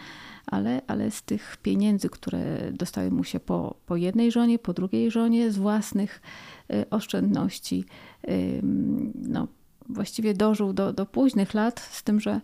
ale, 0.47 0.83
ale 0.87 1.11
z 1.11 1.23
tych 1.23 1.57
pieniędzy, 1.57 2.09
które 2.09 2.73
dostały 2.73 3.11
mu 3.11 3.25
się 3.25 3.41
po, 3.41 3.77
po 3.87 3.97
jednej 3.97 4.33
żonie, 4.33 4.59
po 4.59 4.73
drugiej 4.73 5.11
żonie, 5.11 5.51
z 5.51 5.59
własnych 5.59 6.23
y, 6.73 6.91
oszczędności, 6.91 7.85
no, 9.15 9.49
właściwie 9.89 10.35
dożył 10.35 10.73
do, 10.73 10.93
do 10.93 11.07
późnych 11.07 11.55
lat, 11.55 11.81
z 11.81 12.03
tym, 12.03 12.21
że 12.21 12.35
y, 12.35 12.41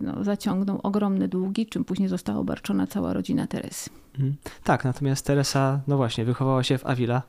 no, 0.00 0.24
zaciągnął 0.24 0.80
ogromne 0.82 1.28
długi, 1.28 1.66
czym 1.66 1.84
później 1.84 2.08
została 2.08 2.38
obarczona 2.38 2.86
cała 2.86 3.12
rodzina 3.12 3.46
Teresy. 3.46 3.90
Mhm. 4.14 4.34
Tak, 4.64 4.84
natomiast 4.84 5.26
Teresa, 5.26 5.80
no 5.86 5.96
właśnie, 5.96 6.24
wychowała 6.24 6.62
się 6.62 6.78
w 6.78 6.86
Avila, 6.86 7.22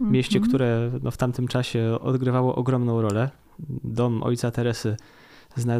mieście, 0.00 0.38
mm 0.38 0.46
-hmm. 0.46 0.48
które 0.48 0.90
no, 1.02 1.10
w 1.10 1.16
tamtym 1.16 1.48
czasie 1.48 1.98
odgrywało 2.00 2.54
ogromną 2.54 3.02
rolę. 3.02 3.30
Dom 3.84 4.22
ojca 4.22 4.50
Teresy 4.50 4.96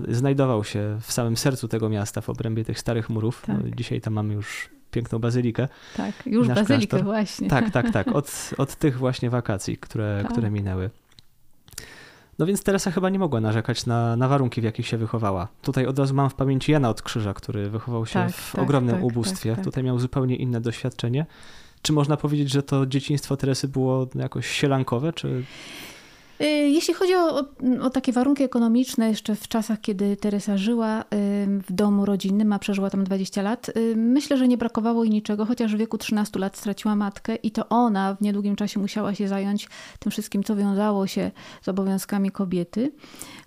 znajdował 0.08 0.64
się 0.64 0.98
w 1.00 1.12
samym 1.12 1.36
sercu 1.36 1.68
tego 1.68 1.88
miasta, 1.88 2.20
w 2.20 2.30
obrębie 2.30 2.64
tych 2.64 2.78
starych 2.78 3.10
murów. 3.10 3.42
Tak. 3.46 3.56
No, 3.64 3.70
dzisiaj 3.76 4.00
tam 4.00 4.12
mamy 4.14 4.34
już 4.34 4.70
piękną 4.90 5.18
bazylikę. 5.18 5.68
Tak, 5.96 6.26
już 6.26 6.48
bazylikę 6.48 6.86
klasztor. 6.86 7.04
właśnie. 7.04 7.48
Tak, 7.48 7.70
tak, 7.70 7.90
tak. 7.90 8.08
Od, 8.16 8.50
od 8.58 8.76
tych 8.76 8.98
właśnie 8.98 9.30
wakacji, 9.30 9.76
które, 9.76 10.18
tak. 10.22 10.32
które 10.32 10.50
minęły. 10.50 10.90
No 12.42 12.46
więc 12.46 12.62
Teresa 12.62 12.90
chyba 12.90 13.10
nie 13.10 13.18
mogła 13.18 13.40
narzekać 13.40 13.86
na, 13.86 14.16
na 14.16 14.28
warunki, 14.28 14.60
w 14.60 14.64
jakich 14.64 14.86
się 14.86 14.98
wychowała. 14.98 15.48
Tutaj 15.62 15.86
od 15.86 15.98
razu 15.98 16.14
mam 16.14 16.30
w 16.30 16.34
pamięci 16.34 16.72
Jana 16.72 16.90
od 16.90 17.02
Krzyża, 17.02 17.34
który 17.34 17.70
wychował 17.70 18.06
się 18.06 18.12
tak, 18.14 18.32
w 18.32 18.52
tak, 18.52 18.62
ogromnym 18.64 18.94
tak, 18.94 19.04
ubóstwie. 19.04 19.50
Tak, 19.50 19.56
tak. 19.56 19.64
Tutaj 19.64 19.84
miał 19.84 19.98
zupełnie 19.98 20.36
inne 20.36 20.60
doświadczenie. 20.60 21.26
Czy 21.82 21.92
można 21.92 22.16
powiedzieć, 22.16 22.50
że 22.50 22.62
to 22.62 22.86
dzieciństwo 22.86 23.36
Teresy 23.36 23.68
było 23.68 24.08
jakoś 24.14 24.46
sielankowe, 24.46 25.12
czy... 25.12 25.44
Y, 26.42 26.46
jeśli 26.46 26.94
chodzi 26.94 27.14
o, 27.14 27.44
o, 27.80 27.90
takie 27.90 28.12
warunki 28.12 28.42
ekonomiczne, 28.42 29.08
jeszcze 29.08 29.34
w 29.34 29.48
czasach, 29.48 29.80
kiedy 29.80 30.16
Teresa 30.16 30.56
żyła 30.56 31.00
y, 31.00 31.04
w 31.46 31.72
domu 31.72 32.04
rodzinnym, 32.04 32.52
a 32.52 32.58
przeżyła 32.58 32.90
tam 32.90 33.04
20 33.04 33.42
lat, 33.42 33.68
y, 33.68 33.96
myślę, 33.96 34.36
że 34.36 34.48
nie 34.48 34.58
brakowało 34.58 35.04
jej 35.04 35.12
niczego, 35.12 35.46
chociaż 35.46 35.74
w 35.74 35.78
wieku 35.78 35.98
13 35.98 36.38
lat 36.38 36.56
straciła 36.56 36.96
matkę 36.96 37.34
i 37.34 37.50
to 37.50 37.68
ona 37.68 38.14
w 38.14 38.20
niedługim 38.20 38.56
czasie 38.56 38.80
musiała 38.80 39.14
się 39.14 39.28
zająć 39.28 39.68
tym 39.98 40.12
wszystkim, 40.12 40.44
co 40.44 40.56
wiązało 40.56 41.06
się 41.06 41.30
z 41.62 41.68
obowiązkami 41.68 42.30
kobiety 42.30 42.92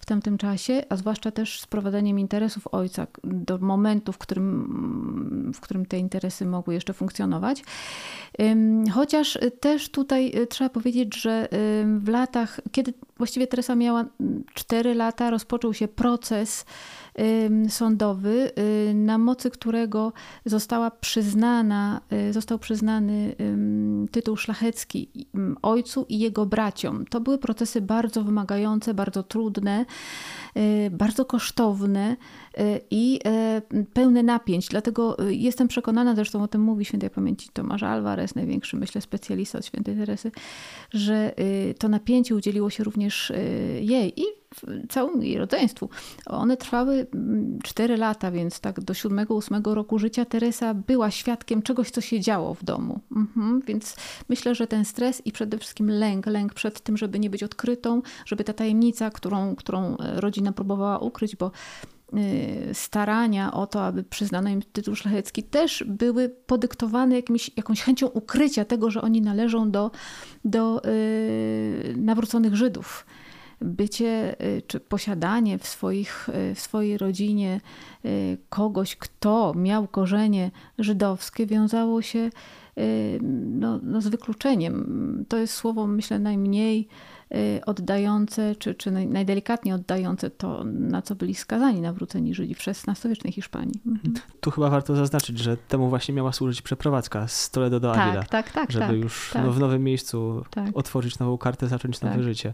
w 0.06 0.08
tamtym 0.08 0.38
czasie, 0.38 0.84
a 0.90 0.96
zwłaszcza 0.96 1.32
też 1.32 1.60
z 1.60 1.68
prowadzeniem 1.68 2.20
interesów 2.20 2.68
ojca 2.72 3.08
do 3.24 3.58
momentu, 3.58 4.12
w 4.12 4.18
którym, 4.18 5.52
w 5.56 5.60
którym 5.60 5.86
te 5.86 5.98
interesy 5.98 6.46
mogły 6.46 6.74
jeszcze 6.74 6.94
funkcjonować. 6.94 7.64
Chociaż 8.94 9.38
też 9.60 9.90
tutaj 9.90 10.34
trzeba 10.50 10.70
powiedzieć, 10.70 11.22
że 11.22 11.48
w 12.00 12.08
latach, 12.08 12.60
kiedy 12.72 12.94
właściwie 13.18 13.48
Teresa 13.48 13.76
miała 13.76 14.06
4 14.54 14.94
lata, 14.94 15.30
rozpoczął 15.30 15.74
się 15.74 15.88
proces 15.88 16.66
sądowy, 17.70 18.52
y, 18.90 18.94
na 18.94 19.18
mocy 19.18 19.52
którego 19.52 20.14
została 20.46 20.92
przyznana, 20.92 22.02
y, 22.30 22.34
został 22.34 22.60
przyznany 22.60 23.36
tytuł 24.12 24.38
szlachecki 24.38 25.28
ojcu 25.62 26.06
i 26.10 26.20
jego 26.20 26.46
braciom. 26.46 27.06
To 27.06 27.22
były 27.22 27.38
procesy 27.38 27.82
bardzo 27.82 28.24
wymagające, 28.24 28.94
bardzo 28.94 29.24
trudne, 29.24 29.86
y, 30.58 30.90
bardzo 30.92 31.26
kosztowne 31.26 32.18
i 32.92 33.20
pełne 33.94 34.24
napięć. 34.24 34.68
Dlatego 34.68 35.18
jestem 35.30 35.68
przekonana, 35.68 36.16
zresztą 36.16 36.44
o 36.44 36.48
tym 36.48 36.62
mówi 36.62 36.86
świętej 36.86 37.10
pamięci 37.10 37.50
Tomasz 37.54 37.84
Alvarez, 37.84 38.36
największy, 38.36 38.78
myślę, 38.78 39.02
specjalista 39.02 39.58
od 39.58 39.66
świętej 39.66 39.96
Teresy, 39.96 40.32
że 40.92 41.34
to 41.80 41.90
napięcie 41.90 42.36
udzieliło 42.36 42.70
się 42.70 42.84
również 42.84 43.34
jej 43.82 44.22
i 44.22 44.45
całemu 44.90 45.22
jej 45.22 45.38
rodzeństwu. 45.38 45.90
One 46.26 46.58
trwały 46.58 47.08
4 47.64 47.94
mm, 47.94 48.00
lata, 48.00 48.32
więc 48.32 48.60
tak 48.60 48.82
do 48.82 48.94
7-8 48.94 49.74
roku 49.74 50.00
życia 50.00 50.26
Teresa 50.26 50.74
była 50.74 51.12
świadkiem 51.12 51.62
czegoś, 51.62 51.92
co 51.92 52.02
się 52.02 52.20
działo 52.20 52.54
w 52.54 52.64
domu. 52.64 53.00
Mhm, 53.16 53.62
więc 53.62 53.96
myślę, 54.30 54.56
że 54.56 54.68
ten 54.68 54.86
stres 54.86 55.22
i 55.26 55.32
przede 55.32 55.58
wszystkim 55.58 55.90
lęk, 55.90 56.26
lęk 56.26 56.54
przed 56.54 56.82
tym, 56.82 56.98
żeby 56.98 57.20
nie 57.20 57.30
być 57.30 57.44
odkrytą, 57.44 58.02
żeby 58.26 58.44
ta 58.44 58.54
tajemnica, 58.54 59.10
którą, 59.10 59.56
którą 59.56 59.98
e, 59.98 60.22
rodzina 60.22 60.52
próbowała 60.52 61.00
ukryć, 61.00 61.36
bo 61.36 61.52
e, 62.14 62.74
starania 62.74 63.54
o 63.54 63.68
to, 63.68 63.86
aby 63.86 64.04
przyznano 64.04 64.50
im 64.50 64.62
tytuł 64.62 64.96
szlachecki, 64.96 65.44
też 65.44 65.84
były 65.88 66.30
podyktowane 66.30 67.16
jakimś, 67.16 67.52
jakąś 67.58 67.82
chęcią 67.82 68.08
ukrycia 68.08 68.66
tego, 68.66 68.92
że 68.92 69.02
oni 69.02 69.22
należą 69.22 69.72
do, 69.72 69.92
do 70.46 70.82
yy, 70.86 71.98
nawróconych 71.98 72.56
Żydów 72.56 73.06
bycie 73.62 74.36
y, 74.42 74.62
czy 74.68 74.80
posiadanie 74.80 75.58
w, 75.58 75.68
swoich, 75.68 76.30
y, 76.30 76.56
w 76.56 76.60
swojej 76.60 76.98
rodzinie 76.98 77.62
y, 78.06 78.38
kogoś, 78.50 78.96
kto 78.96 79.54
miał 79.56 79.88
korzenie 79.88 80.52
żydowskie, 80.80 81.46
wiązało 81.46 82.02
się 82.02 82.30
no, 83.22 83.80
no 83.84 84.02
z 84.02 84.08
wykluczeniem. 84.08 85.26
To 85.28 85.38
jest 85.38 85.54
słowo, 85.54 85.88
myślę, 85.88 86.20
najmniej 86.20 86.88
oddające, 87.66 88.56
czy, 88.56 88.76
czy 88.76 88.92
najdelikatniej 88.92 89.74
oddające 89.74 90.30
to, 90.30 90.64
na 90.64 91.02
co 91.02 91.16
byli 91.16 91.36
skazani 91.36 91.82
nawróceni 91.82 92.34
Żydzi 92.34 92.56
w 92.56 92.68
XVI-wiecznej 92.68 93.34
Hiszpanii. 93.34 93.82
Mhm. 93.86 94.14
Tu 94.40 94.52
chyba 94.52 94.70
warto 94.70 94.96
zaznaczyć, 94.96 95.40
że 95.40 95.58
temu 95.58 95.90
właśnie 95.90 96.14
miała 96.14 96.32
służyć 96.32 96.62
przeprowadzka 96.62 97.28
z 97.28 97.52
Toledo 97.52 97.80
do 97.80 97.94
Avila. 97.94 98.24
Tak, 98.24 98.30
tak, 98.30 98.52
tak. 98.52 98.72
Żeby 98.72 98.86
tak, 98.86 98.96
już 98.96 99.30
tak. 99.34 99.46
No, 99.46 99.52
w 99.52 99.60
nowym 99.60 99.84
miejscu 99.84 100.44
tak. 100.50 100.78
otworzyć 100.78 101.20
nową 101.20 101.38
kartę, 101.38 101.68
zacząć 101.68 102.02
nowe 102.02 102.16
tak. 102.16 102.24
życie 102.24 102.54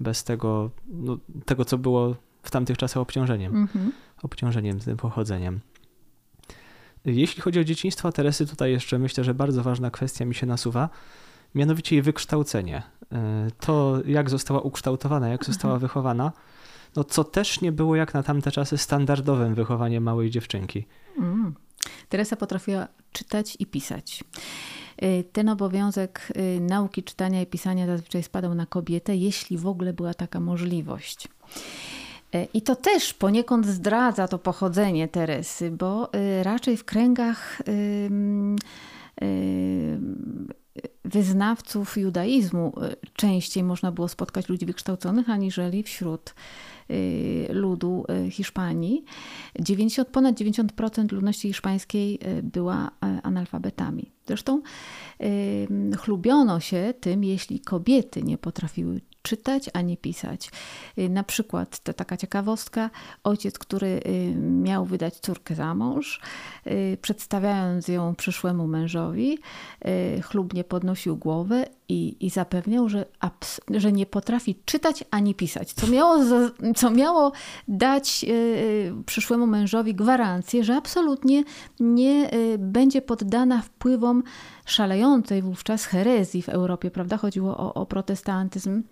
bez 0.00 0.24
tego, 0.24 0.70
no, 0.88 1.18
tego, 1.44 1.64
co 1.64 1.78
było 1.78 2.14
w 2.42 2.50
tamtych 2.50 2.78
czasach 2.78 2.96
obciążeniem, 3.02 3.56
mhm. 3.56 3.92
obciążeniem 4.22 4.80
tym 4.80 4.96
pochodzeniem. 4.96 5.60
Jeśli 7.04 7.42
chodzi 7.42 7.60
o 7.60 7.64
dzieciństwo 7.64 8.12
Teresy, 8.12 8.46
tutaj 8.46 8.72
jeszcze 8.72 8.98
myślę, 8.98 9.24
że 9.24 9.34
bardzo 9.34 9.62
ważna 9.62 9.90
kwestia 9.90 10.24
mi 10.24 10.34
się 10.34 10.46
nasuwa, 10.46 10.88
mianowicie 11.54 11.96
jej 11.96 12.02
wykształcenie. 12.02 12.82
E, 13.12 13.48
to, 13.60 13.98
jak 14.06 14.30
została 14.30 14.60
ukształtowana, 14.60 15.28
jak 15.28 15.44
została 15.44 15.74
mhm. 15.74 15.88
wychowana, 15.88 16.32
no, 16.96 17.04
co 17.04 17.24
też 17.24 17.60
nie 17.60 17.72
było 17.72 17.96
jak 17.96 18.14
na 18.14 18.22
tamte 18.22 18.50
czasy 18.50 18.78
standardowym 18.78 19.54
wychowaniem 19.54 20.02
małej 20.02 20.30
dziewczynki. 20.30 20.86
Mm. 21.18 21.54
Teresa 22.08 22.36
potrafiła 22.36 22.88
czytać 23.12 23.56
i 23.58 23.66
pisać. 23.66 24.24
Y, 25.02 25.24
ten 25.32 25.48
obowiązek 25.48 26.32
y, 26.36 26.60
nauki 26.60 27.02
czytania 27.02 27.42
i 27.42 27.46
pisania 27.46 27.86
zazwyczaj 27.86 28.22
spadał 28.22 28.54
na 28.54 28.66
kobietę, 28.66 29.16
jeśli 29.16 29.58
w 29.58 29.66
ogóle 29.66 29.92
była 29.92 30.14
taka 30.14 30.40
możliwość. 30.40 31.28
Y, 32.34 32.48
I 32.54 32.62
to 32.62 32.76
też 32.76 33.14
poniekąd 33.14 33.66
zdradza 33.66 34.28
to 34.28 34.38
pochodzenie 34.38 35.08
Teresy, 35.08 35.70
bo 35.70 36.10
raczej 36.42 36.76
w 36.76 36.84
kręgach 36.84 37.62
wyznawców 41.04 41.98
judaizmu 41.98 42.72
częściej 43.12 43.64
można 43.64 43.92
było 43.92 44.08
spotkać 44.08 44.48
ludzi 44.48 44.66
wykształconych, 44.66 45.30
aniżeli 45.30 45.82
wśród 45.82 46.34
ludu 47.50 48.04
Hiszpanii. 48.30 49.04
90, 49.60 50.08
ponad 50.08 50.40
90% 50.40 51.12
ludności 51.12 51.48
hiszpańskiej 51.48 52.18
była 52.42 52.90
analfabetami. 53.22 54.10
Zresztą 54.26 54.62
chlubiono 55.98 56.60
się 56.60 56.94
tym, 57.00 57.24
jeśli 57.24 57.60
kobiety 57.60 58.22
nie 58.22 58.38
potrafiły 58.38 59.00
czytać 59.28 59.70
ani 59.72 59.96
pisać. 59.96 60.50
Y, 60.98 61.08
na 61.08 61.22
przykład, 61.22 61.78
to 61.78 61.92
taka 61.92 62.16
ciekawostka, 62.16 62.90
ojciec, 63.24 63.58
który 63.58 63.86
y, 63.86 64.34
miał 64.38 64.84
wydać 64.84 65.14
córkę 65.14 65.54
za 65.54 65.74
mąż, 65.74 66.20
y, 66.66 66.98
przedstawiając 67.02 67.88
ją 67.88 68.14
przyszłemu 68.14 68.66
mężowi, 68.66 69.38
chlubnie 70.22 70.64
podnosił 70.64 71.16
głowę 71.16 71.66
i, 71.88 72.16
i 72.20 72.30
zapewniał, 72.30 72.88
że, 72.88 73.04
że 73.70 73.92
nie 73.92 74.06
potrafi 74.06 74.56
czytać 74.64 75.04
ani 75.10 75.34
pisać, 75.34 75.72
co 75.72 75.86
miało, 75.86 76.16
co 76.76 76.90
miało 76.90 77.32
dać 77.68 78.24
przyszłemu 79.06 79.46
mężowi 79.46 79.94
gwarancję, 79.94 80.64
że 80.64 80.76
absolutnie 80.76 81.44
nie 81.80 82.30
będzie 82.58 83.02
poddana 83.02 83.62
wpływom 83.62 84.22
szalejącej 84.66 85.42
wówczas 85.42 85.84
herezji 85.84 86.42
w 86.42 86.48
Europie, 86.48 86.90
prawda? 86.90 87.16
Chodziło 87.16 87.56
o, 87.56 87.74
o 87.74 87.86
protestantyzm 87.86 88.82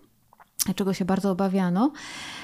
czego 0.77 0.95
się 0.95 1.05
bardzo 1.05 1.31
obawiano. 1.31 1.93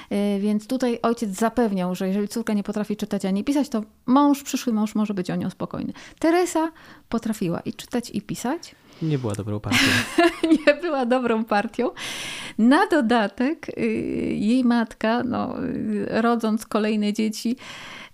E, 0.09 0.39
więc 0.39 0.67
tutaj 0.67 0.99
ojciec 1.01 1.29
zapewniał, 1.29 1.95
że 1.95 2.07
jeżeli 2.07 2.27
córka 2.27 2.53
nie 2.53 2.63
potrafi 2.63 2.97
czytać 2.97 3.25
ani 3.25 3.43
pisać, 3.43 3.69
to 3.69 3.83
mąż, 4.05 4.43
przyszły 4.43 4.73
mąż 4.73 4.95
może 4.95 5.13
być 5.13 5.31
o 5.31 5.35
nią 5.35 5.49
spokojny. 5.49 5.93
Teresa 6.19 6.71
potrafiła 7.09 7.59
i 7.59 7.73
czytać, 7.73 8.09
i 8.09 8.21
pisać. 8.21 8.75
Nie 9.03 9.19
była 9.19 9.33
dobrą 9.33 9.59
partią. 9.59 9.85
nie 10.67 10.73
była 10.73 11.05
dobrą 11.05 11.43
partią. 11.43 11.89
Na 12.57 12.87
dodatek 12.87 13.69
y, 13.77 13.81
jej 14.39 14.63
matka, 14.63 15.23
no, 15.23 15.63
y, 15.63 16.21
rodząc 16.21 16.65
kolejne 16.65 17.13
dzieci, 17.13 17.57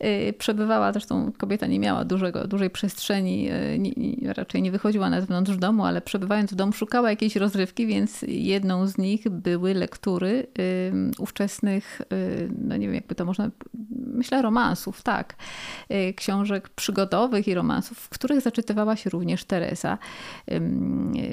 Y, 0.04 0.34
przebywała, 0.34 0.92
zresztą 0.92 1.32
kobieta 1.38 1.68
nie 1.68 1.80
miała 1.80 2.06
dużego, 2.06 2.48
dużej 2.48 2.70
przestrzeni, 2.70 3.50
nie, 3.78 4.34
raczej 4.34 4.62
nie 4.62 4.72
wychodziła 4.72 5.10
na 5.10 5.22
zewnątrz 5.22 5.58
domu, 5.58 5.86
ale 5.86 6.02
przebywając 6.02 6.52
w 6.52 6.56
domu 6.56 6.74
szukała 6.74 7.10
jakiejś 7.10 7.36
rozrywki, 7.36 7.88
więc 7.88 8.22
jedną 8.28 8.88
z 8.88 8.98
nich 8.98 9.30
były 9.30 9.74
lektury 9.74 10.48
ówczesnych, 11.18 12.02
no 12.62 12.78
nie 12.78 12.88
wiem 12.88 12.96
jakby 12.96 13.16
to 13.16 13.26
można, 13.26 13.50
myślę 13.90 14.42
romansów, 14.42 15.04
tak, 15.04 15.36
książek 16.16 16.70
przygodowych 16.70 17.48
i 17.48 17.54
romansów, 17.54 17.98
w 17.98 18.10
których 18.10 18.42
zaczytywała 18.42 18.96
się 18.96 19.10
również 19.10 19.44
Teresa. 19.44 19.98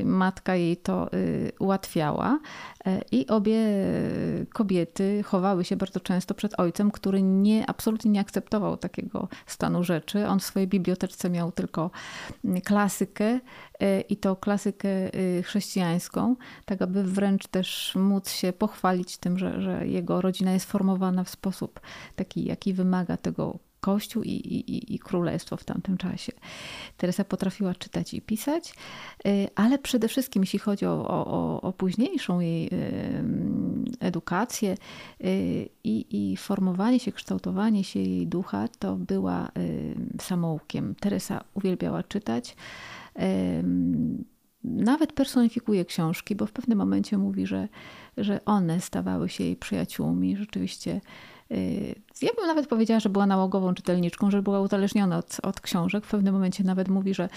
Matka 0.04 0.54
jej 0.54 0.76
to 0.76 1.10
ułatwiała. 1.58 2.38
E, 2.86 3.00
I 3.12 3.26
obie 3.26 3.58
kobiety 4.52 5.22
chowały 5.22 5.64
się 5.64 5.76
bardzo 5.76 6.00
często 6.00 6.34
przed 6.34 6.60
ojcem, 6.60 6.90
który 6.90 7.22
nie, 7.22 7.70
absolutnie 7.70 8.10
nie 8.10 8.20
akceptował 8.20 8.76
takiego 8.76 9.28
stanu 9.46 9.84
rzeczy. 9.84 10.26
On 10.28 10.40
w 10.40 10.44
swojej 10.44 10.68
bibliotece 10.68 11.30
miał 11.30 11.52
tylko 11.52 11.90
mm, 12.44 12.60
klasykę 12.60 13.40
e, 13.80 14.00
i 14.00 14.16
to 14.16 14.36
klasykę 14.36 14.88
y, 15.14 15.42
chrześcijańską, 15.42 16.36
tak 16.64 16.82
aby 16.82 17.04
wręcz 17.04 17.46
też 17.46 17.94
móc 17.94 18.30
się 18.30 18.52
pochwalić 18.52 19.16
tym, 19.16 19.38
że, 19.38 19.60
że 19.60 19.86
jego 19.86 20.20
rodzina 20.20 20.52
jest 20.52 20.70
formowana 20.70 21.24
w 21.24 21.30
sposób 21.30 21.80
taki, 22.16 22.44
jaki 22.44 22.72
wymaga 22.72 23.16
tego 23.16 23.58
Kościół 23.86 24.22
i, 24.22 24.30
i, 24.30 24.94
i 24.94 24.98
królestwo 24.98 25.56
w 25.56 25.64
tamtym 25.64 25.96
czasie. 25.96 26.32
Teresa 26.96 27.24
potrafiła 27.24 27.74
czytać 27.74 28.14
i 28.14 28.20
pisać, 28.20 28.74
y, 29.26 29.48
ale 29.54 29.78
przede 29.78 30.08
wszystkim, 30.08 30.42
jeśli 30.42 30.58
chodzi 30.58 30.86
o, 30.86 31.08
o, 31.08 31.60
o 31.60 31.72
późniejszą 31.72 32.40
jej 32.40 32.70
edukację 34.00 34.74
y, 35.24 35.68
i, 35.84 36.06
i 36.10 36.36
formowanie 36.36 37.00
się, 37.00 37.12
kształtowanie 37.12 37.84
się 37.84 38.00
jej 38.00 38.26
ducha, 38.26 38.68
to 38.68 38.96
była 38.96 39.48
samoukiem. 40.20 40.94
Teresa 41.00 41.44
uwielbiała 41.54 42.02
czytać 42.02 42.56
nawet 44.64 45.12
personifikuje 45.12 45.84
książki, 45.84 46.34
bo 46.34 46.46
w 46.46 46.52
pewnym 46.52 46.78
momencie 46.78 47.18
mówi, 47.18 47.46
że, 47.46 47.68
że 48.16 48.44
one 48.44 48.80
stawały 48.80 49.28
się 49.28 49.44
jej 49.44 49.56
przyjaciółmi. 49.56 50.36
Rzeczywiście 50.36 51.00
Y, 51.00 51.35
ja 52.22 52.30
bym 52.36 52.46
nawet 52.46 52.66
powiedziała, 52.66 53.00
że 53.00 53.08
była 53.08 53.26
nałogową 53.26 53.74
czytelniczką, 53.74 54.30
że 54.30 54.42
była 54.42 54.60
uzależniona 54.60 55.18
od, 55.18 55.36
od 55.42 55.60
książek. 55.60 56.06
W 56.06 56.10
pewnym 56.10 56.34
momencie 56.34 56.64
nawet 56.64 56.88
mówi, 56.88 57.14
że 57.14 57.28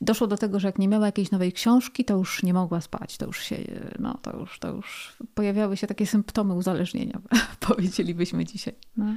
doszło 0.00 0.26
do 0.26 0.36
tego, 0.36 0.60
że 0.60 0.68
jak 0.68 0.78
nie 0.78 0.88
miała 0.88 1.06
jakiejś 1.06 1.30
nowej 1.30 1.52
książki, 1.52 2.04
to 2.04 2.16
już 2.16 2.42
nie 2.42 2.54
mogła 2.54 2.80
spać. 2.80 3.16
To 3.16 3.26
już 3.26 3.42
się, 3.42 3.56
no 3.98 4.18
to 4.22 4.36
już, 4.36 4.58
to 4.58 4.68
już 4.68 5.16
pojawiały 5.34 5.76
się 5.76 5.86
takie 5.86 6.06
symptomy 6.06 6.54
uzależnienia, 6.54 7.20
powiedzielibyśmy 7.68 8.44
dzisiaj. 8.44 8.74
No. 8.96 9.14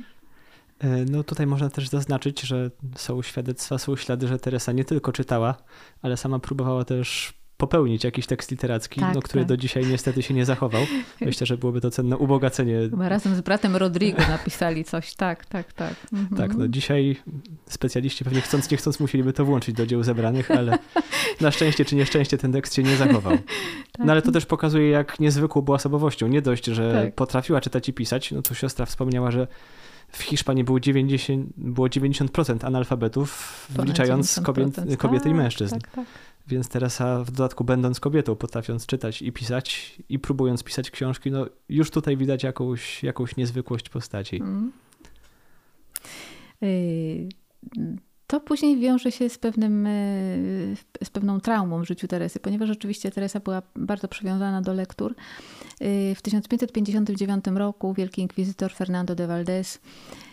E, 0.79 1.05
no 1.05 1.23
tutaj 1.23 1.47
można 1.47 1.69
też 1.69 1.89
zaznaczyć, 1.89 2.41
że 2.41 2.71
są 2.95 3.21
świadectwa, 3.21 3.77
są 3.77 3.95
ślady, 3.95 4.27
że 4.27 4.39
Teresa 4.39 4.71
nie 4.71 4.85
tylko 4.85 5.11
czytała, 5.11 5.55
ale 6.01 6.17
sama 6.17 6.39
próbowała 6.39 6.85
też 6.85 7.38
popełnić 7.59 8.03
jakiś 8.03 8.25
tekst 8.25 8.51
literacki, 8.51 8.99
tak, 8.99 9.15
no, 9.15 9.21
który 9.21 9.41
tak. 9.41 9.47
do 9.47 9.57
dzisiaj 9.57 9.85
niestety 9.85 10.21
się 10.21 10.33
nie 10.33 10.45
zachował. 10.45 10.81
Myślę, 11.21 11.47
że 11.47 11.57
byłoby 11.57 11.81
to 11.81 11.91
cenne 11.91 12.17
ubogacenie. 12.17 12.79
Chyba 12.89 13.09
razem 13.09 13.35
z 13.35 13.41
bratem 13.41 13.75
Rodrigo 13.75 14.21
napisali 14.29 14.83
coś, 14.83 15.15
tak, 15.15 15.45
tak, 15.45 15.73
tak. 15.73 15.93
Mhm. 16.13 16.37
Tak, 16.37 16.57
no 16.57 16.67
dzisiaj 16.67 17.15
specjaliści 17.65 18.23
pewnie 18.23 18.41
chcąc, 18.41 18.71
nie 18.71 18.77
chcąc 18.77 18.99
musieliby 18.99 19.33
to 19.33 19.45
włączyć 19.45 19.75
do 19.75 19.85
dzieł 19.85 20.03
zebranych, 20.03 20.51
ale 20.51 20.77
na 21.41 21.51
szczęście 21.51 21.85
czy 21.85 21.95
nieszczęście 21.95 22.37
ten 22.37 22.51
tekst 22.51 22.75
się 22.75 22.83
nie 22.83 22.95
zachował. 22.95 23.37
Tak. 23.91 24.05
No 24.05 24.11
ale 24.11 24.21
to 24.21 24.31
też 24.31 24.45
pokazuje, 24.45 24.89
jak 24.89 25.19
niezwykłą 25.19 25.61
była 25.61 25.75
osobowością. 25.75 26.27
Nie 26.27 26.41
dość, 26.41 26.65
że 26.65 27.03
tak. 27.03 27.15
potrafiła 27.15 27.61
czytać 27.61 27.89
i 27.89 27.93
pisać, 27.93 28.31
no 28.31 28.41
to 28.41 28.53
siostra 28.53 28.85
wspomniała, 28.85 29.31
że 29.31 29.47
w 30.11 30.21
Hiszpanii 30.21 30.63
było 30.63 30.77
90%, 30.77 31.43
było 31.57 31.87
90% 31.87 32.65
analfabetów, 32.65 33.67
wliczając 33.69 34.39
kobiet, 34.43 34.75
kobiety 34.97 35.29
i 35.29 35.31
tak, 35.31 35.41
mężczyzn. 35.41 35.79
Tak, 35.79 35.91
tak. 35.91 36.05
Więc 36.47 36.69
Teresa 36.69 37.23
w 37.23 37.31
dodatku 37.31 37.63
będąc 37.63 37.99
kobietą, 37.99 38.35
potrafiąc 38.35 38.85
czytać 38.85 39.21
i 39.21 39.31
pisać 39.31 39.97
i 40.09 40.19
próbując 40.19 40.63
pisać 40.63 40.91
książki, 40.91 41.31
no 41.31 41.45
już 41.69 41.91
tutaj 41.91 42.17
widać 42.17 42.43
jakąś, 42.43 43.03
jakąś 43.03 43.35
niezwykłość 43.35 43.89
postaci. 43.89 44.41
Mm. 44.41 44.71
To 48.27 48.39
później 48.39 48.79
wiąże 48.79 49.11
się 49.11 49.29
z, 49.29 49.37
pewnym, 49.37 49.87
y, 49.87 50.75
z 51.03 51.09
pewną 51.09 51.39
traumą 51.39 51.81
w 51.81 51.87
życiu 51.87 52.07
Teresy, 52.07 52.39
ponieważ 52.39 52.67
rzeczywiście 52.67 53.11
Teresa 53.11 53.39
była 53.39 53.61
bardzo 53.75 54.07
przywiązana 54.07 54.61
do 54.61 54.73
lektur. 54.73 55.15
Y, 55.81 56.15
w 56.15 56.21
1559 56.21 57.45
roku 57.47 57.93
wielki 57.93 58.21
inkwizytor 58.21 58.73
Fernando 58.73 59.15
de 59.15 59.27
Valdez 59.27 59.79
Y, 59.79 60.28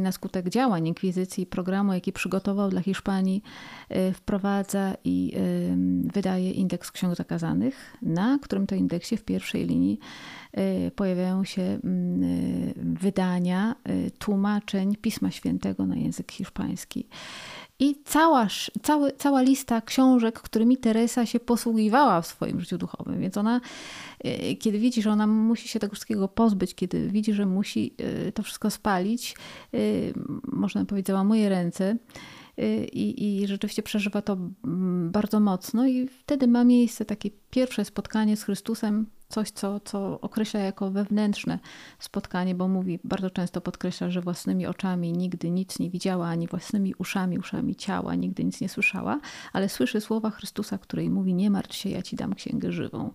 na 0.00 0.12
skutek 0.12 0.48
działań 0.48 0.86
inkwizycji, 0.86 1.46
programu, 1.46 1.92
jaki 1.92 2.12
przygotował 2.12 2.70
dla 2.70 2.80
Hiszpanii, 2.80 3.42
y, 3.90 4.12
wprowadza 4.12 4.94
i 5.04 5.32
y, 5.36 6.12
wydaje 6.12 6.50
indeks 6.50 6.90
ksiąg 6.90 7.14
zakazanych, 7.14 7.96
na 8.02 8.38
którym 8.42 8.66
to 8.66 8.74
indeksie 8.74 9.16
w 9.16 9.24
pierwszej 9.24 9.66
linii 9.66 9.98
pojawiają 10.96 11.44
się 11.44 11.62
mm, 11.62 12.74
wydania 12.76 13.74
tłumaczeń 14.18 14.96
Pisma 14.96 15.30
Świętego 15.30 15.86
na 15.86 15.96
język 15.96 16.32
hiszpański. 16.32 17.08
I 17.78 18.02
cała, 18.04 18.46
cały, 18.82 19.12
cała 19.12 19.42
lista 19.42 19.80
książek, 19.80 20.40
którymi 20.40 20.76
Teresa 20.76 21.26
się 21.26 21.40
posługiwała 21.40 22.20
w 22.20 22.26
swoim 22.26 22.60
życiu 22.60 22.78
duchowym. 22.78 23.20
Więc 23.20 23.36
ona, 23.36 23.60
e, 24.20 24.54
kiedy 24.54 24.78
widzi, 24.78 25.02
że 25.02 25.10
ona 25.10 25.26
musi 25.26 25.68
się 25.68 25.78
tego 25.78 25.92
wszystkiego 25.92 26.28
pozbyć, 26.28 26.74
kiedy 26.74 27.08
widzi, 27.08 27.32
że 27.32 27.46
musi 27.46 27.94
e, 27.98 28.32
to 28.32 28.42
wszystko 28.42 28.70
spalić, 28.70 29.36
e, 29.74 29.78
można 30.52 30.84
powiedzieć, 30.84 31.06
załamuje 31.06 31.48
ręce. 31.48 31.96
I, 32.92 33.40
I 33.42 33.46
rzeczywiście 33.46 33.82
przeżywa 33.82 34.22
to 34.22 34.36
mm, 34.64 35.10
bardzo 35.10 35.40
mocno, 35.40 35.86
i 35.86 36.08
wtedy 36.08 36.46
ma 36.46 36.64
miejsce 36.64 37.04
takie 37.04 37.30
pierwsze 37.50 37.84
spotkanie 37.84 38.36
z 38.36 38.42
Chrystusem, 38.42 39.06
coś, 39.28 39.50
co, 39.50 39.80
co 39.80 40.20
określa 40.20 40.60
jako 40.60 40.90
wewnętrzne 40.90 41.58
spotkanie, 41.98 42.54
bo 42.54 42.68
mówi, 42.68 42.98
bardzo 43.04 43.30
często 43.30 43.60
podkreśla, 43.60 44.10
że 44.10 44.20
własnymi 44.20 44.66
oczami 44.66 45.12
nigdy 45.12 45.50
nic 45.50 45.78
nie 45.78 45.90
widziała, 45.90 46.28
ani 46.28 46.46
własnymi 46.46 46.94
uszami, 46.98 47.38
uszami 47.38 47.76
ciała 47.76 48.14
nigdy 48.14 48.44
nic 48.44 48.60
nie 48.60 48.68
słyszała, 48.68 49.20
ale 49.52 49.68
słyszy 49.68 50.00
słowa 50.00 50.30
Chrystusa, 50.30 50.78
której 50.78 51.10
mówi: 51.10 51.34
Nie 51.34 51.50
martw 51.50 51.76
się, 51.76 51.88
ja 51.88 52.02
ci 52.02 52.16
dam 52.16 52.34
księgę 52.34 52.72
żywą. 52.72 53.10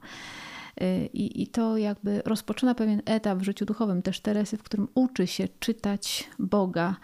Y, 0.81 1.09
I, 1.13 1.41
I 1.41 1.47
to 1.47 1.77
jakby 1.77 2.21
rozpoczyna 2.25 2.75
pewien 2.75 3.01
etap 3.05 3.39
w 3.39 3.43
życiu 3.43 3.65
duchowym 3.65 4.01
też 4.01 4.19
Teresy, 4.19 4.57
w 4.57 4.63
którym 4.63 4.87
uczy 4.95 5.27
się 5.27 5.47
czytać 5.59 6.29
Boga 6.39 6.91
y, 6.91 6.95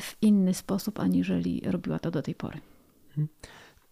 w 0.00 0.16
inny 0.22 0.54
sposób, 0.54 1.00
aniżeli 1.00 1.62
robiła 1.64 1.98
to 1.98 2.10
do 2.10 2.22
tej 2.22 2.34
pory. 2.34 2.58
Mhm. 3.08 3.28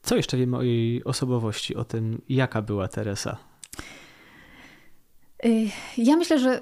Co 0.02 0.16
jeszcze 0.16 0.36
wiemy 0.36 0.56
o 0.56 0.62
jej 0.62 1.04
osobowości, 1.04 1.76
o 1.76 1.84
tym, 1.84 2.20
jaka 2.28 2.62
była 2.62 2.88
Teresa? 2.88 3.36
Y, 5.44 5.70
ja 5.96 6.16
myślę, 6.16 6.38
że 6.38 6.60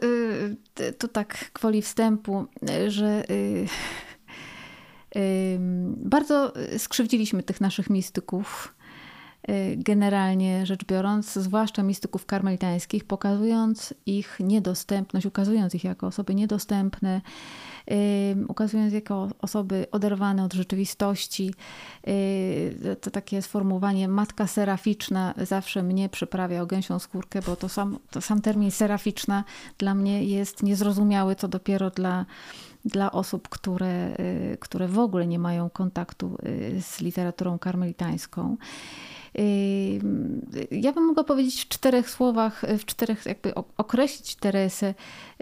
y, 0.81 0.93
to 0.93 1.09
tak 1.09 1.51
gwoli 1.55 1.83
wstępu, 1.83 2.47
że 2.89 3.25
y, 3.31 3.67
bardzo 6.11 6.53
skrzywdziliśmy 6.79 7.43
tych 7.43 7.61
naszych 7.61 7.91
mistyków. 7.91 8.75
Generalnie 9.77 10.67
rzecz 10.67 10.85
biorąc, 10.85 11.33
zwłaszcza 11.33 11.83
mistyków 11.83 12.27
karmelitańskich, 12.27 13.05
pokazując 13.05 13.95
ich 14.07 14.37
niedostępność, 14.41 15.27
ukazując 15.27 15.75
ich 15.75 15.85
jako 15.85 16.07
osoby 16.07 16.35
niedostępne, 16.35 17.21
ukazując 18.49 18.93
jako 18.93 19.29
osoby 19.41 19.87
oderwane 19.91 20.45
od 20.45 20.53
rzeczywistości. 20.53 21.55
To 23.01 23.11
takie 23.11 23.43
sformułowanie 23.43 24.09
matka 24.09 24.47
seraficzna 24.47 25.35
zawsze 25.43 25.83
mnie 25.83 26.09
przyprawia 26.09 26.63
o 26.63 26.67
gęsią 26.67 26.99
skórkę, 26.99 27.43
bo 27.47 27.57
to 27.57 27.69
sam, 27.69 27.99
to 28.11 28.21
sam 28.21 28.41
termin 28.41 28.71
seraficzna 28.71 29.45
dla 29.79 29.95
mnie 29.95 30.25
jest 30.25 30.63
niezrozumiały, 30.63 31.35
co 31.37 31.49
dopiero 31.49 31.91
dla 31.91 32.27
dla 32.85 33.13
osób, 33.13 33.49
które, 33.49 34.17
które 34.61 34.89
w 34.89 34.99
ogóle 34.99 35.27
nie 35.27 35.39
mają 35.39 35.71
kontaktu 35.71 36.39
z 36.81 37.01
literaturą 37.01 37.59
karmelitańską. 37.59 38.57
Ja 40.71 40.93
bym 40.93 41.05
mogła 41.07 41.25
powiedzieć 41.25 41.65
w 41.65 41.69
czterech 41.69 42.11
słowach, 42.11 42.63
w 42.79 42.85
czterech, 42.85 43.27
jakby 43.27 43.55
określić 43.55 44.37
Teresę 44.37 44.95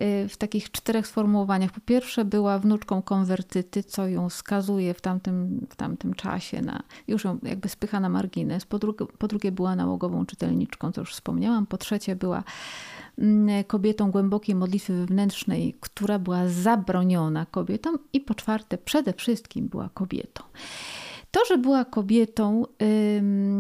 y, 0.03 0.29
w 0.29 0.37
takich 0.37 0.71
czterech 0.71 1.07
sformułowaniach. 1.07 1.73
Po 1.73 1.81
pierwsze, 1.81 2.25
była 2.25 2.59
wnuczką 2.59 3.03
konwertyty, 3.03 3.83
co 3.83 4.07
ją 4.07 4.31
skazuje 4.31 4.95
w 4.95 5.01
tamtym, 5.01 5.67
w 5.71 5.77
tamtym 5.77 6.15
czasie 6.15 6.63
na, 6.63 6.83
już 7.09 7.25
ją 7.25 7.39
jakby 7.43 7.69
spycha 7.69 8.01
na 8.01 8.09
margines. 8.09 8.65
Po 8.65 8.79
drugie, 8.79 9.07
po 9.19 9.29
drugie, 9.29 9.53
była 9.53 9.77
nałogową 9.77 10.27
czytelniczką, 10.27 10.93
co 10.93 11.01
już 11.01 11.13
wspomniałam. 11.13 11.67
Po 11.67 11.79
trzecie, 11.79 12.17
była 12.17 12.45
mm, 13.19 13.65
kobietą 13.65 14.11
głębokiej 14.11 14.55
modlitwy 14.55 14.93
wewnętrznej, 14.93 15.77
która 15.81 16.19
była 16.19 16.49
zabroniona 16.49 17.47
kobietom. 17.47 17.99
I 18.13 18.21
po 18.21 18.35
czwarte, 18.35 18.79
przede 18.79 19.13
wszystkim 19.13 19.69
była 19.69 19.89
kobietą. 19.95 20.43
To, 21.31 21.41
że 21.49 21.59
była 21.59 21.85
kobietą, 21.85 22.65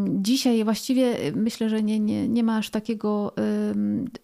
dzisiaj 0.06 0.64
właściwie 0.64 1.16
myślę, 1.34 1.68
że 1.68 1.82
nie, 1.82 2.00
nie, 2.00 2.28
nie 2.28 2.42
ma 2.42 2.56
aż 2.56 2.70
takiego, 2.70 3.34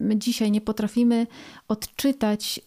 my 0.01 0.17
dzisiaj 0.17 0.51
nie 0.51 0.61
potrafimy 0.61 1.27
odczytać 1.69 2.61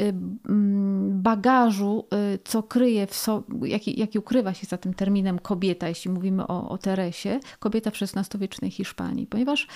bagażu, 1.10 2.08
y, 2.34 2.40
co 2.44 2.64
kryje 2.64 3.08
w 3.08 3.16
sobie, 3.16 3.70
jaki, 3.70 4.00
jaki 4.00 4.20
ukrywa 4.20 4.54
się 4.54 4.68
za 4.68 4.78
tym 4.78 4.94
terminem 4.94 5.40
kobieta, 5.40 5.90
jeśli 5.90 6.12
mówimy 6.12 6.48
o, 6.48 6.70
o 6.70 6.78
Teresie, 6.78 7.40
kobieta 7.60 7.92
w 7.92 8.02
XVI-wiecznej 8.02 8.72
Hiszpanii, 8.72 9.28
ponieważ 9.28 9.68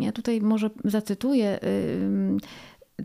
ja 0.00 0.12
tutaj 0.12 0.40
może 0.40 0.70
zacytuję 0.84 1.60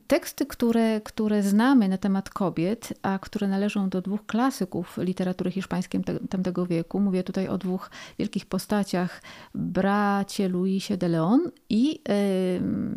Teksty, 0.08 0.45
które, 0.45 1.01
które 1.01 1.43
znamy 1.43 1.89
na 1.89 1.97
temat 1.97 2.29
kobiet, 2.29 2.93
a 3.01 3.19
które 3.19 3.47
należą 3.47 3.89
do 3.89 4.01
dwóch 4.01 4.25
klasyków 4.25 4.97
literatury 4.97 5.51
hiszpańskiej 5.51 6.01
tamtego 6.29 6.65
wieku, 6.65 6.99
mówię 6.99 7.23
tutaj 7.23 7.47
o 7.47 7.58
dwóch 7.58 7.89
wielkich 8.19 8.45
postaciach, 8.45 9.21
bracie 9.55 10.49
Luisie 10.49 10.97
de 10.97 11.08
Leon 11.08 11.51
i 11.69 12.01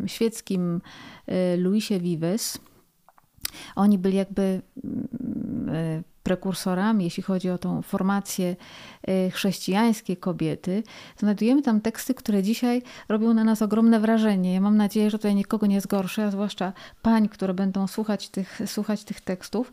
y, 0.03 0.09
świeckim 0.09 0.81
y, 1.27 1.57
Luisie 1.57 1.99
Vives. 1.99 2.59
Oni 3.75 3.97
byli 3.97 4.17
jakby 4.17 4.41
y, 4.41 6.03
prekursorami, 6.29 7.03
jeśli 7.03 7.23
chodzi 7.23 7.49
o 7.49 7.57
tą 7.57 7.81
formację 7.81 8.55
y, 9.09 9.31
chrześcijańskiej 9.31 10.17
kobiety, 10.17 10.83
znajdujemy 11.17 11.61
tam 11.61 11.81
teksty, 11.81 12.13
które 12.13 12.43
dzisiaj 12.43 12.81
robią 13.09 13.33
na 13.33 13.43
nas 13.43 13.61
ogromne 13.61 13.99
wrażenie. 13.99 14.53
Ja 14.53 14.61
mam 14.61 14.77
nadzieję, 14.77 15.09
że 15.09 15.17
tutaj 15.17 15.35
nikogo 15.35 15.67
nie 15.67 15.81
zgorszę, 15.81 16.25
a 16.25 16.31
zwłaszcza 16.31 16.73
pań, 17.01 17.29
które 17.29 17.53
będą 17.53 17.87
słuchać 17.87 18.29
tych, 18.29 18.61
słuchać 18.65 19.03
tych 19.03 19.21
tekstów, 19.21 19.71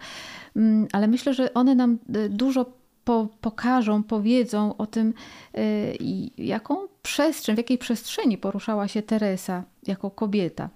mm, 0.56 0.86
ale 0.92 1.08
myślę, 1.08 1.34
że 1.34 1.54
one 1.54 1.74
nam 1.74 1.98
y, 2.16 2.28
dużo 2.28 2.66
po, 3.04 3.28
pokażą, 3.40 4.02
powiedzą 4.02 4.76
o 4.76 4.86
tym, 4.86 5.14
y, 5.58 5.96
jaką 6.38 6.76
przestrzeń, 7.02 7.54
w 7.54 7.58
jakiej 7.58 7.78
przestrzeni 7.78 8.38
poruszała 8.38 8.88
się 8.88 9.02
Teresa 9.02 9.64
jako 9.86 10.10
kobieta. 10.10 10.68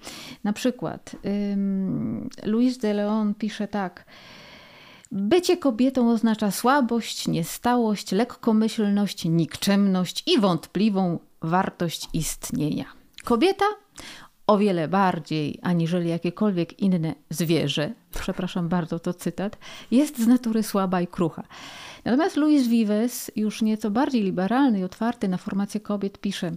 Na 0.44 0.52
przykład 0.52 1.16
Louis 2.42 2.78
de 2.78 2.94
Leon 2.94 3.34
pisze 3.34 3.68
tak. 3.68 4.04
Bycie 5.12 5.56
kobietą 5.56 6.10
oznacza 6.10 6.50
słabość, 6.50 7.28
niestałość, 7.28 8.12
lekkomyślność, 8.12 9.24
nikczemność 9.24 10.22
i 10.26 10.40
wątpliwą 10.40 11.18
wartość 11.42 12.08
istnienia. 12.12 12.84
Kobieta 13.24 13.64
o 14.46 14.58
wiele 14.58 14.88
bardziej 14.88 15.58
aniżeli 15.62 16.08
jakiekolwiek 16.08 16.80
inne 16.80 17.14
zwierzę, 17.30 17.92
przepraszam 18.20 18.68
bardzo, 18.68 18.98
to 18.98 19.14
cytat, 19.14 19.58
jest 19.90 20.18
z 20.18 20.26
natury 20.26 20.62
słaba 20.62 21.00
i 21.00 21.06
krucha. 21.06 21.42
Natomiast 22.04 22.36
Louis 22.36 22.68
Vives, 22.68 23.30
już 23.36 23.62
nieco 23.62 23.90
bardziej 23.90 24.22
liberalny 24.22 24.78
i 24.78 24.84
otwarty 24.84 25.28
na 25.28 25.36
formację 25.36 25.80
kobiet, 25.80 26.18
pisze: 26.18 26.52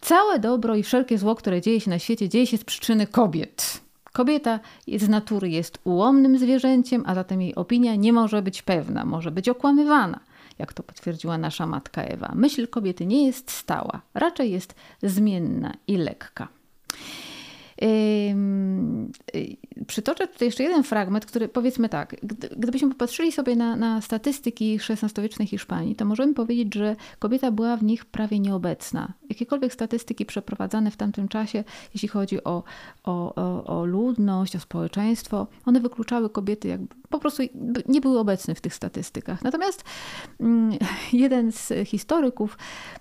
Całe 0.00 0.38
dobro 0.38 0.76
i 0.76 0.82
wszelkie 0.82 1.18
zło, 1.18 1.34
które 1.34 1.60
dzieje 1.60 1.80
się 1.80 1.90
na 1.90 1.98
świecie, 1.98 2.28
dzieje 2.28 2.46
się 2.46 2.58
z 2.58 2.64
przyczyny 2.64 3.06
kobiet. 3.06 3.80
Kobieta 4.12 4.60
z 4.96 5.08
natury 5.08 5.48
jest 5.48 5.78
ułomnym 5.84 6.38
zwierzęciem, 6.38 7.02
a 7.06 7.14
zatem 7.14 7.42
jej 7.42 7.54
opinia 7.54 7.94
nie 7.94 8.12
może 8.12 8.42
być 8.42 8.62
pewna, 8.62 9.04
może 9.04 9.30
być 9.30 9.48
okłamywana, 9.48 10.20
jak 10.58 10.72
to 10.72 10.82
potwierdziła 10.82 11.38
nasza 11.38 11.66
matka 11.66 12.02
Ewa. 12.02 12.32
Myśl 12.34 12.68
kobiety 12.68 13.06
nie 13.06 13.26
jest 13.26 13.50
stała, 13.50 14.00
raczej 14.14 14.50
jest 14.50 14.74
zmienna 15.02 15.72
i 15.86 15.96
lekka. 15.96 16.48
Y, 17.82 19.56
przytoczę 19.86 20.28
tutaj 20.28 20.48
jeszcze 20.48 20.62
jeden 20.62 20.82
fragment, 20.82 21.26
który 21.26 21.48
powiedzmy 21.48 21.88
tak, 21.88 22.16
gdybyśmy 22.56 22.88
popatrzyli 22.88 23.32
sobie 23.32 23.56
na, 23.56 23.76
na 23.76 24.00
statystyki 24.00 24.78
XVI-wiecznej 24.88 25.48
Hiszpanii, 25.48 25.96
to 25.96 26.04
możemy 26.04 26.34
powiedzieć, 26.34 26.74
że 26.74 26.96
kobieta 27.18 27.50
była 27.50 27.76
w 27.76 27.82
nich 27.82 28.04
prawie 28.04 28.38
nieobecna. 28.38 29.12
Jakiekolwiek 29.28 29.72
statystyki 29.72 30.26
przeprowadzane 30.26 30.90
w 30.90 30.96
tamtym 30.96 31.28
czasie, 31.28 31.64
jeśli 31.94 32.08
chodzi 32.08 32.44
o, 32.44 32.62
o, 33.04 33.34
o, 33.34 33.64
o 33.64 33.84
ludność, 33.84 34.56
o 34.56 34.60
społeczeństwo, 34.60 35.46
one 35.66 35.80
wykluczały 35.80 36.30
kobiety, 36.30 36.68
jakby 36.68 36.94
po 37.10 37.18
prostu 37.18 37.42
nie 37.88 38.00
były 38.00 38.18
obecne 38.18 38.54
w 38.54 38.60
tych 38.60 38.74
statystykach. 38.74 39.42
Natomiast 39.42 39.84
mm, 40.40 40.78
jeden 41.12 41.52
z 41.52 41.72
historyków 41.84 42.58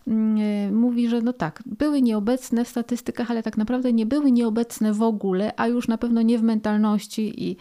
mm, 0.07 0.75
mówi, 0.75 1.09
że 1.09 1.21
no 1.21 1.33
tak, 1.33 1.63
były 1.65 2.01
nieobecne 2.01 2.65
w 2.65 2.67
statystykach, 2.67 3.31
ale 3.31 3.43
tak 3.43 3.57
naprawdę 3.57 3.93
nie 3.93 4.05
były 4.05 4.31
nieobecne 4.31 4.60
w 4.93 5.01
ogóle, 5.01 5.53
a 5.57 5.67
już 5.67 5.87
na 5.87 5.97
pewno 5.97 6.21
nie 6.21 6.37
w 6.37 6.43
mentalności 6.43 7.49
i 7.49 7.51
y, 7.51 7.57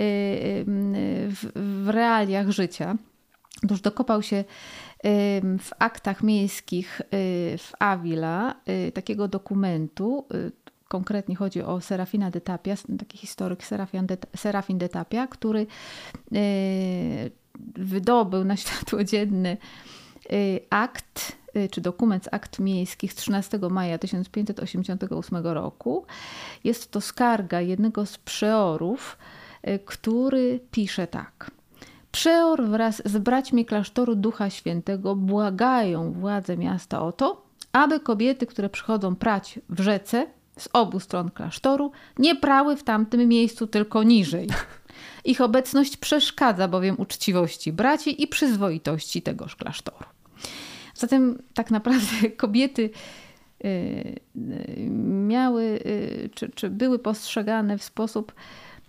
y, 0.00 0.64
w, 1.54 1.88
realiach 1.88 2.50
życia. 2.50 2.96
Otóż 3.64 3.80
dokopał 3.80 4.22
się 4.22 4.44
w 5.58 5.70
aktach 5.78 6.22
miejskich 6.22 7.00
y, 7.00 7.04
w 7.58 7.72
Avila 7.78 8.54
takiego 8.94 9.28
dokumentu, 9.28 10.26
konkretnie 10.88 11.36
chodzi 11.36 11.62
o 11.62 11.80
Serafina 11.80 12.30
de 12.30 12.40
Tapia, 12.40 12.74
taki 12.98 13.18
historyk 13.18 13.60
Serafin 14.36 14.78
de 14.78 14.88
Tapia, 14.88 15.26
który 15.26 15.66
wydobył 17.74 18.44
na 18.44 18.56
światło 18.56 19.04
dzienne 19.04 19.56
akt 20.70 21.43
czy 21.70 21.80
dokument 21.80 22.24
z 22.24 22.28
akt 22.32 22.58
miejskich 22.58 23.12
z 23.12 23.16
13 23.16 23.58
maja 23.70 23.98
1588 23.98 25.46
roku. 25.46 26.06
Jest 26.64 26.90
to 26.90 27.00
skarga 27.00 27.60
jednego 27.60 28.06
z 28.06 28.18
przeorów, 28.18 29.18
y, 29.68 29.78
który 29.84 30.60
pisze 30.70 31.06
tak. 31.06 31.50
Przeor 32.12 32.64
wraz 32.64 33.02
z 33.04 33.18
braćmi 33.18 33.64
klasztoru 33.64 34.14
Ducha 34.14 34.50
Świętego 34.50 35.16
błagają 35.16 36.12
władze 36.12 36.56
miasta 36.56 37.02
o 37.02 37.12
to, 37.12 37.46
aby 37.72 38.00
kobiety, 38.00 38.46
które 38.46 38.68
przychodzą 38.68 39.16
prać 39.16 39.58
w 39.68 39.80
rzece 39.80 40.26
z 40.58 40.68
obu 40.72 41.00
stron 41.00 41.30
klasztoru, 41.30 41.92
nie 42.18 42.36
prały 42.36 42.76
w 42.76 42.82
tamtym 42.82 43.28
miejscu, 43.28 43.66
tylko 43.66 44.02
niżej. 44.02 44.48
Ich 45.24 45.40
obecność 45.40 45.96
przeszkadza 45.96 46.68
bowiem 46.68 46.94
uczciwości 46.98 47.72
braci 47.72 48.22
i 48.22 48.26
przyzwoitości 48.26 49.22
tegoż 49.22 49.56
klasztoru. 49.56 50.13
Zatem 50.94 51.42
tak 51.54 51.70
naprawdę 51.70 52.30
kobiety 52.36 52.90
y, 53.64 53.68
y, 53.68 54.90
miały, 55.28 55.62
y, 55.62 56.30
czy, 56.34 56.48
czy 56.48 56.70
były 56.70 56.98
postrzegane 56.98 57.78
w 57.78 57.84
sposób 57.84 58.32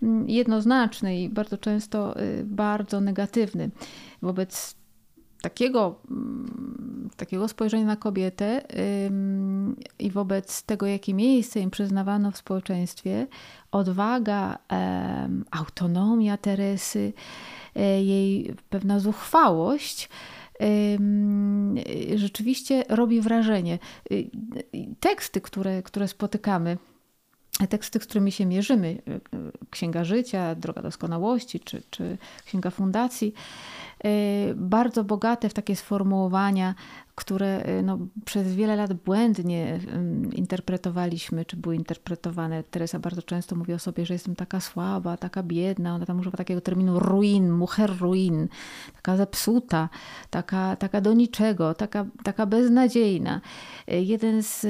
mm, 0.04 0.30
jednoznaczny 0.30 1.22
i 1.22 1.30
bardzo 1.30 1.58
często 1.58 2.16
bardzo 2.44 3.02
negatywny. 3.02 3.70
Wobec 4.22 4.76
takiego, 5.42 6.00
mm, 6.12 7.10
takiego 7.18 7.48
spojrzenia 7.48 7.86
na 7.86 7.96
kobietę 7.96 8.62
i 10.00 10.12
wobec 10.12 10.64
tego, 10.64 10.86
jakie 10.86 11.14
miejsce 11.14 11.60
im 11.60 11.72
przyznawano 11.72 12.32
w 12.32 12.38
społeczeństwie, 12.38 13.28
odwaga, 13.72 14.58
autonomia 15.52 16.38
Teresy, 16.38 17.14
e, 17.76 18.04
jej 18.04 18.56
pewna 18.70 19.00
zuchwałość 19.00 20.10
rzeczywiście 22.16 22.84
robi 22.90 23.22
wrażenie. 23.22 23.80
Y, 24.12 24.30
teksty, 25.00 25.42
które, 25.42 25.84
które 25.84 26.08
spotykamy, 26.08 26.78
teksty, 27.70 28.00
z 28.00 28.04
którymi 28.06 28.32
się 28.32 28.46
mierzymy, 28.46 28.88
y, 28.88 29.12
y, 29.12 29.22
Księga 29.70 30.04
Życia, 30.04 30.56
Droga 30.56 30.82
Doskonałości 30.82 31.60
czy, 31.60 31.84
czy 31.90 32.18
Księga 32.46 32.70
Fundacji, 32.70 33.34
bardzo 34.56 35.04
bogate 35.04 35.50
w 35.50 35.54
takie 35.54 35.76
sformułowania, 35.76 36.76
które 37.16 37.70
y, 37.70 37.84
no, 37.84 37.98
przez 38.26 38.56
wiele 38.56 38.76
lat 38.76 38.94
błędnie 38.94 39.80
interpretowaliśmy, 40.34 41.46
czy 41.46 41.58
były 41.58 41.76
interpretowane. 41.76 42.64
Teresa 42.64 43.00
bardzo 43.00 43.22
często 43.22 43.56
mówi 43.56 43.74
o 43.74 43.80
sobie, 43.80 44.06
że 44.06 44.14
jestem 44.14 44.36
taka 44.36 44.60
słaba, 44.60 45.18
taka 45.18 45.44
biedna. 45.44 45.96
Ona 45.96 46.06
tam 46.06 46.20
używa 46.20 46.38
takiego 46.38 46.62
terminu 46.62 47.00
ruin, 47.00 47.52
mujer 47.52 48.00
ruin, 48.00 48.48
taka 48.96 49.18
zepsuta, 49.18 49.90
taka, 50.30 50.76
taka 50.76 51.02
do 51.02 51.14
niczego, 51.14 51.74
taka, 51.74 52.06
taka 52.24 52.46
beznadziejna. 52.46 53.42
Y, 53.92 54.02
jeden 54.02 54.44
z, 54.44 54.62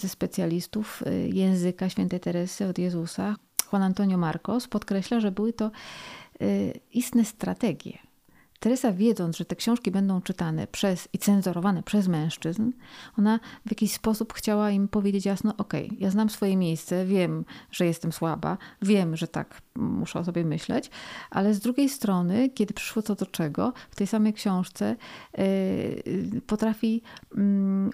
ze 0.00 0.08
specjalistów 0.08 1.02
y, 1.06 1.28
języka 1.32 1.88
świętej 1.88 2.20
Teresy 2.20 2.66
od 2.66 2.78
Jezusa, 2.78 3.36
Juan 3.72 3.82
Antonio 3.82 4.18
Marcos, 4.18 4.68
podkreśla, 4.68 5.20
że 5.20 5.32
były 5.32 5.52
to 5.52 5.70
istne 6.92 7.24
strategie 7.24 8.03
Teresa, 8.64 8.92
wiedząc, 8.92 9.36
że 9.36 9.44
te 9.44 9.56
książki 9.56 9.90
będą 9.90 10.20
czytane 10.20 10.66
przez 10.66 11.08
i 11.12 11.18
cenzurowane 11.18 11.82
przez 11.82 12.08
mężczyzn, 12.08 12.70
ona 13.18 13.40
w 13.66 13.70
jakiś 13.70 13.92
sposób 13.92 14.32
chciała 14.32 14.70
im 14.70 14.88
powiedzieć 14.88 15.26
jasno: 15.26 15.56
OK, 15.56 15.72
ja 15.98 16.10
znam 16.10 16.30
swoje 16.30 16.56
miejsce, 16.56 17.06
wiem, 17.06 17.44
że 17.70 17.86
jestem 17.86 18.12
słaba, 18.12 18.58
wiem, 18.82 19.16
że 19.16 19.28
tak 19.28 19.62
muszę 19.76 20.18
o 20.18 20.24
sobie 20.24 20.44
myśleć, 20.44 20.90
ale 21.30 21.54
z 21.54 21.60
drugiej 21.60 21.88
strony, 21.88 22.50
kiedy 22.50 22.74
przyszło 22.74 23.02
co 23.02 23.14
do 23.14 23.26
czego, 23.26 23.72
w 23.90 23.96
tej 23.96 24.06
samej 24.06 24.32
książce 24.32 24.96
yy, 25.38 26.40
potrafi 26.46 27.02
yy, 27.34 27.40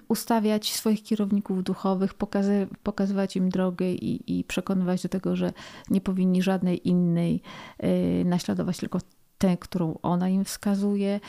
ustawiać 0.07 0.73
swoich 0.73 1.03
kierowników 1.03 1.63
duchowych, 1.63 2.13
pokazy, 2.13 2.67
pokazywać 2.83 3.35
im 3.35 3.49
drogę 3.49 3.91
i, 3.91 4.39
i, 4.39 4.43
przekonywać 4.43 5.03
do 5.03 5.09
tego, 5.09 5.35
że 5.35 5.53
nie 5.89 6.01
powinni 6.01 6.41
żadnej 6.41 6.87
innej 6.89 7.41
yy, 7.79 8.25
naśladować, 8.25 8.77
tylko 8.77 8.99
tę, 9.41 9.57
którą 9.57 9.99
ona 10.01 10.29
im 10.29 10.45
wskazuje. 10.45 11.19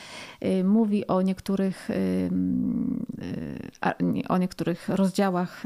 Y, 0.45 0.63
mówi 0.63 1.07
o 1.07 1.21
niektórych, 1.21 1.89
y, 1.89 1.93
y, 4.01 4.27
o 4.29 4.37
niektórych 4.37 4.89
rozdziałach, 4.89 5.63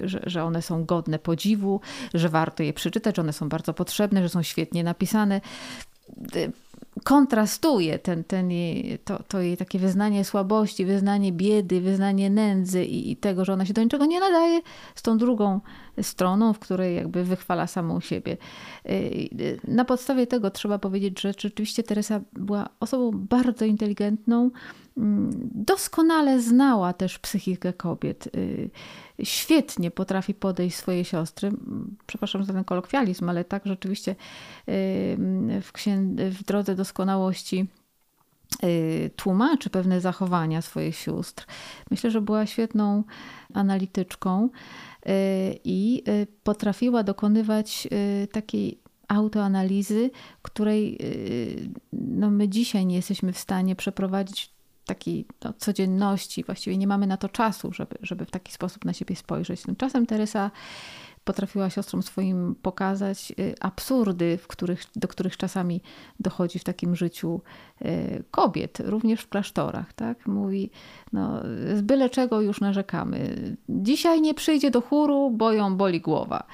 że, 0.00 0.20
że 0.26 0.44
one 0.44 0.62
są 0.62 0.84
godne 0.84 1.18
podziwu, 1.18 1.80
że 2.14 2.28
warto 2.28 2.62
je 2.62 2.72
przeczytać, 2.72 3.16
że 3.16 3.22
one 3.22 3.32
są 3.32 3.48
bardzo 3.48 3.74
potrzebne, 3.74 4.22
że 4.22 4.28
są 4.28 4.42
świetnie 4.42 4.84
napisane 4.84 5.40
kontrastuje 7.04 7.98
ten, 7.98 8.24
ten 8.24 8.50
jej, 8.50 8.98
to, 9.04 9.22
to 9.28 9.40
jej 9.40 9.56
takie 9.56 9.78
wyznanie 9.78 10.24
słabości, 10.24 10.84
wyznanie 10.84 11.32
biedy, 11.32 11.80
wyznanie 11.80 12.30
nędzy 12.30 12.84
i, 12.84 13.10
i, 13.10 13.16
tego, 13.16 13.44
że 13.44 13.52
ona 13.52 13.66
się 13.66 13.72
do 13.72 13.82
niczego 13.82 14.06
nie 14.06 14.20
nadaje, 14.20 14.60
z 14.94 15.02
tą 15.02 15.18
drugą 15.18 15.60
stroną, 16.02 16.52
w 16.52 16.58
której 16.58 16.96
jakby 16.96 17.24
wychwala 17.24 17.66
samą 17.66 18.00
siebie. 18.00 18.36
Y, 18.86 19.58
na 19.68 19.84
podstawie 19.84 20.26
tego 20.26 20.50
trzeba 20.50 20.78
powiedzieć, 20.78 21.20
że 21.20 21.32
rzeczywiście 21.38 21.82
Teresa 21.82 22.20
była 22.32 22.68
osobą 22.80 23.10
bardzo 23.14 23.64
inteligentną, 23.64 24.50
doskonale 25.54 26.40
znała 26.40 26.92
też 26.92 27.18
psychikę 27.18 27.72
kobiet. 27.72 28.28
Y, 28.36 28.70
świetnie 29.22 29.90
potrafi 29.90 30.34
podejść 30.34 30.76
swojej 30.76 31.04
siostry. 31.04 31.50
Przepraszam 32.06 32.44
za 32.44 32.52
ten 32.52 32.64
kolokwializm, 32.64 33.28
ale 33.28 33.44
tak 33.44 33.66
rzeczywiście 33.66 34.16
w, 35.62 35.70
księ- 35.72 36.30
w 36.30 36.44
drodze 36.44 36.74
doskonałości 36.74 37.66
y, 38.64 39.10
tłumaczy 39.16 39.70
pewne 39.70 40.00
zachowania 40.00 40.62
swoich 40.62 40.96
sióstr. 40.96 41.46
Myślę, 41.90 42.10
że 42.10 42.20
była 42.20 42.46
świetną 42.46 43.04
analityczką 43.54 44.48
y, 44.48 45.10
i 45.64 46.02
y, 46.08 46.26
potrafiła 46.42 47.02
dokonywać 47.02 47.88
takiej 48.32 48.80
autoanalizy, 49.08 50.10
której 50.42 50.98
no, 51.92 52.30
my 52.30 52.48
dzisiaj 52.48 52.86
nie 52.86 52.96
jesteśmy 52.96 53.32
w 53.32 53.38
stanie 53.38 53.76
przeprowadzić 53.76 54.57
takiej 54.88 55.26
no, 55.44 55.52
codzienności, 55.52 56.44
właściwie 56.44 56.78
nie 56.78 56.86
mamy 56.86 57.06
na 57.06 57.16
to 57.16 57.28
czasu, 57.28 57.72
żeby, 57.72 57.96
żeby 58.02 58.24
w 58.24 58.30
taki 58.30 58.52
sposób 58.52 58.84
na 58.84 58.92
siebie 58.92 59.16
spojrzeć. 59.16 59.62
Tymczasem 59.62 60.06
Teresa 60.06 60.50
potrafiła 61.28 61.70
siostrom 61.70 62.02
swoim 62.02 62.54
pokazać 62.62 63.32
y, 63.38 63.54
absurdy, 63.60 64.38
w 64.38 64.46
których, 64.46 64.82
do 64.96 65.08
których 65.08 65.36
czasami 65.36 65.80
dochodzi 66.20 66.58
w 66.58 66.64
takim 66.64 66.96
życiu 66.96 67.40
y, 67.82 68.24
kobiet, 68.30 68.80
również 68.80 69.20
w 69.20 69.28
klasztorach. 69.28 69.92
Tak? 69.92 70.26
Mówi, 70.26 70.70
no, 71.12 71.40
z 71.74 71.80
byle 71.80 72.10
czego 72.10 72.40
już 72.40 72.60
narzekamy. 72.60 73.18
Dzisiaj 73.68 74.20
nie 74.20 74.34
przyjdzie 74.34 74.70
do 74.70 74.80
chóru, 74.80 75.30
bo 75.30 75.52
ją 75.52 75.76
boli 75.76 76.00
głowa. 76.00 76.46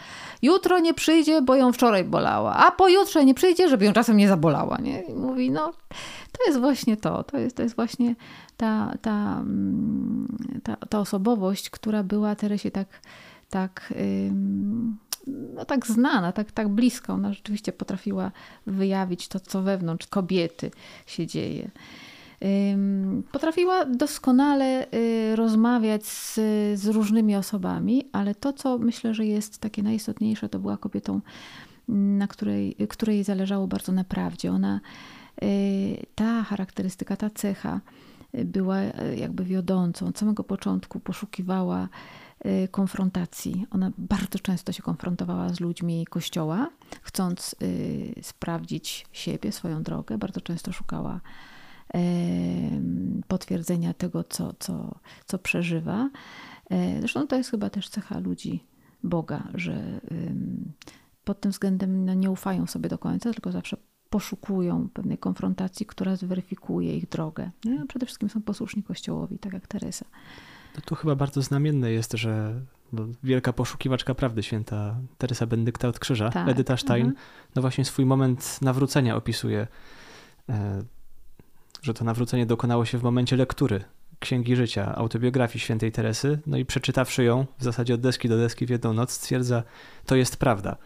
Jutro 0.42 0.78
nie 0.78 0.94
przyjdzie, 0.94 1.42
bo 1.42 1.54
ją 1.54 1.72
wczoraj 1.72 2.04
bolała. 2.04 2.54
A 2.56 2.70
pojutrze 2.70 3.24
nie 3.24 3.34
przyjdzie, 3.34 3.68
żeby 3.68 3.84
ją 3.84 3.92
czasem 3.92 4.16
nie 4.16 4.28
zabolała. 4.28 4.78
Nie? 4.78 5.02
I 5.02 5.14
mówi, 5.14 5.50
no 5.50 5.72
to 6.32 6.44
jest 6.46 6.60
właśnie 6.60 6.96
to. 6.96 7.24
To 7.24 7.38
jest, 7.38 7.56
to 7.56 7.62
jest 7.62 7.76
właśnie 7.76 8.14
ta, 8.56 8.94
ta, 9.02 9.40
mm, 9.40 10.60
ta, 10.62 10.76
ta 10.76 10.98
osobowość, 10.98 11.70
która 11.70 12.02
była 12.02 12.34
Teresie 12.34 12.70
tak 12.70 12.86
tak, 13.50 13.94
no, 15.26 15.64
tak 15.64 15.86
znana, 15.86 16.32
tak, 16.32 16.52
tak 16.52 16.68
bliska. 16.68 17.12
Ona 17.12 17.32
rzeczywiście 17.32 17.72
potrafiła 17.72 18.32
wyjawić 18.66 19.28
to, 19.28 19.40
co 19.40 19.62
wewnątrz 19.62 20.06
kobiety 20.06 20.70
się 21.06 21.26
dzieje. 21.26 21.70
Potrafiła 23.32 23.84
doskonale 23.84 24.86
y, 24.94 25.36
rozmawiać 25.36 26.06
z, 26.06 26.34
z 26.80 26.86
różnymi 26.86 27.36
osobami, 27.36 28.08
ale 28.12 28.34
to, 28.34 28.52
co 28.52 28.78
myślę, 28.78 29.14
że 29.14 29.26
jest 29.26 29.58
takie 29.58 29.82
najistotniejsze, 29.82 30.48
to 30.48 30.58
była 30.58 30.76
kobietą, 30.76 31.20
na 31.88 32.26
której, 32.26 32.76
której 32.88 33.24
zależało 33.24 33.66
bardzo 33.66 33.92
na 33.92 34.04
prawdzie. 34.04 34.52
Ona, 34.52 34.80
y, 35.42 36.06
ta 36.14 36.42
charakterystyka, 36.42 37.16
ta 37.16 37.30
cecha 37.30 37.80
y, 38.34 38.44
była 38.44 38.78
jakby 39.16 39.44
wiodącą. 39.44 40.06
Od 40.06 40.18
samego 40.18 40.44
początku 40.44 41.00
poszukiwała 41.00 41.88
konfrontacji. 42.70 43.66
Ona 43.70 43.92
bardzo 43.98 44.38
często 44.38 44.72
się 44.72 44.82
konfrontowała 44.82 45.48
z 45.48 45.60
ludźmi 45.60 46.06
kościoła, 46.06 46.70
chcąc 47.02 47.56
y, 47.62 48.14
sprawdzić 48.22 49.06
siebie, 49.12 49.52
swoją 49.52 49.82
drogę. 49.82 50.18
Bardzo 50.18 50.40
często 50.40 50.72
szukała 50.72 51.20
potwierdzenia 53.28 53.94
tego, 53.94 54.24
co, 54.24 54.54
co, 54.58 54.98
co 55.26 55.38
przeżywa. 55.38 56.10
E, 56.70 56.98
zresztą 56.98 57.26
to 57.26 57.36
jest 57.36 57.50
chyba 57.50 57.70
też 57.70 57.88
cecha 57.88 58.18
ludzi 58.18 58.64
Boga, 59.02 59.48
że 59.54 60.00
pod 61.24 61.40
tym 61.40 61.50
względem 61.50 62.04
no, 62.04 62.14
nie 62.14 62.30
ufają 62.30 62.66
sobie 62.66 62.88
do 62.88 62.98
końca, 62.98 63.32
tylko 63.32 63.52
zawsze 63.52 63.76
poszukują 64.10 64.88
pewnej 64.88 65.18
konfrontacji, 65.18 65.86
która 65.86 66.16
zweryfikuje 66.16 66.96
ich 66.96 67.08
drogę. 67.08 67.50
No, 67.64 67.86
przede 67.86 68.06
wszystkim 68.06 68.28
są 68.28 68.42
posłuszni 68.42 68.82
Kościołowi, 68.82 69.38
tak 69.38 69.52
jak 69.52 69.66
Teresa. 69.66 70.04
No 70.74 70.80
tu 70.84 70.94
chyba 70.94 71.14
bardzo 71.14 71.42
znamienne 71.42 71.90
jest, 71.90 72.12
że 72.12 72.60
no, 72.92 73.06
wielka 73.22 73.52
poszukiwaczka 73.52 74.14
prawdy, 74.14 74.42
święta 74.42 74.96
Teresa 75.18 75.46
Bendykta 75.46 75.88
od 75.88 75.98
Krzyża, 75.98 76.30
tak. 76.30 76.48
Edyta 76.48 76.76
Stein, 76.76 77.06
mhm. 77.06 77.24
no 77.54 77.62
właśnie 77.62 77.84
swój 77.84 78.06
moment 78.06 78.58
nawrócenia 78.62 79.16
opisuje, 79.16 79.66
e, 80.48 80.82
że 81.82 81.94
to 81.94 82.04
nawrócenie 82.04 82.46
dokonało 82.46 82.84
się 82.84 82.98
w 82.98 83.02
momencie 83.02 83.36
lektury 83.36 83.84
Księgi 84.18 84.56
Życia, 84.56 84.94
autobiografii 84.94 85.60
świętej 85.60 85.92
Teresy, 85.92 86.38
no 86.46 86.56
i 86.56 86.64
przeczytawszy 86.64 87.24
ją 87.24 87.46
w 87.58 87.64
zasadzie 87.64 87.94
od 87.94 88.00
deski 88.00 88.28
do 88.28 88.36
deski 88.36 88.66
w 88.66 88.70
jedną 88.70 88.92
noc, 88.92 89.12
stwierdza, 89.12 89.62
to 90.06 90.16
jest 90.16 90.36
prawda. 90.36 90.76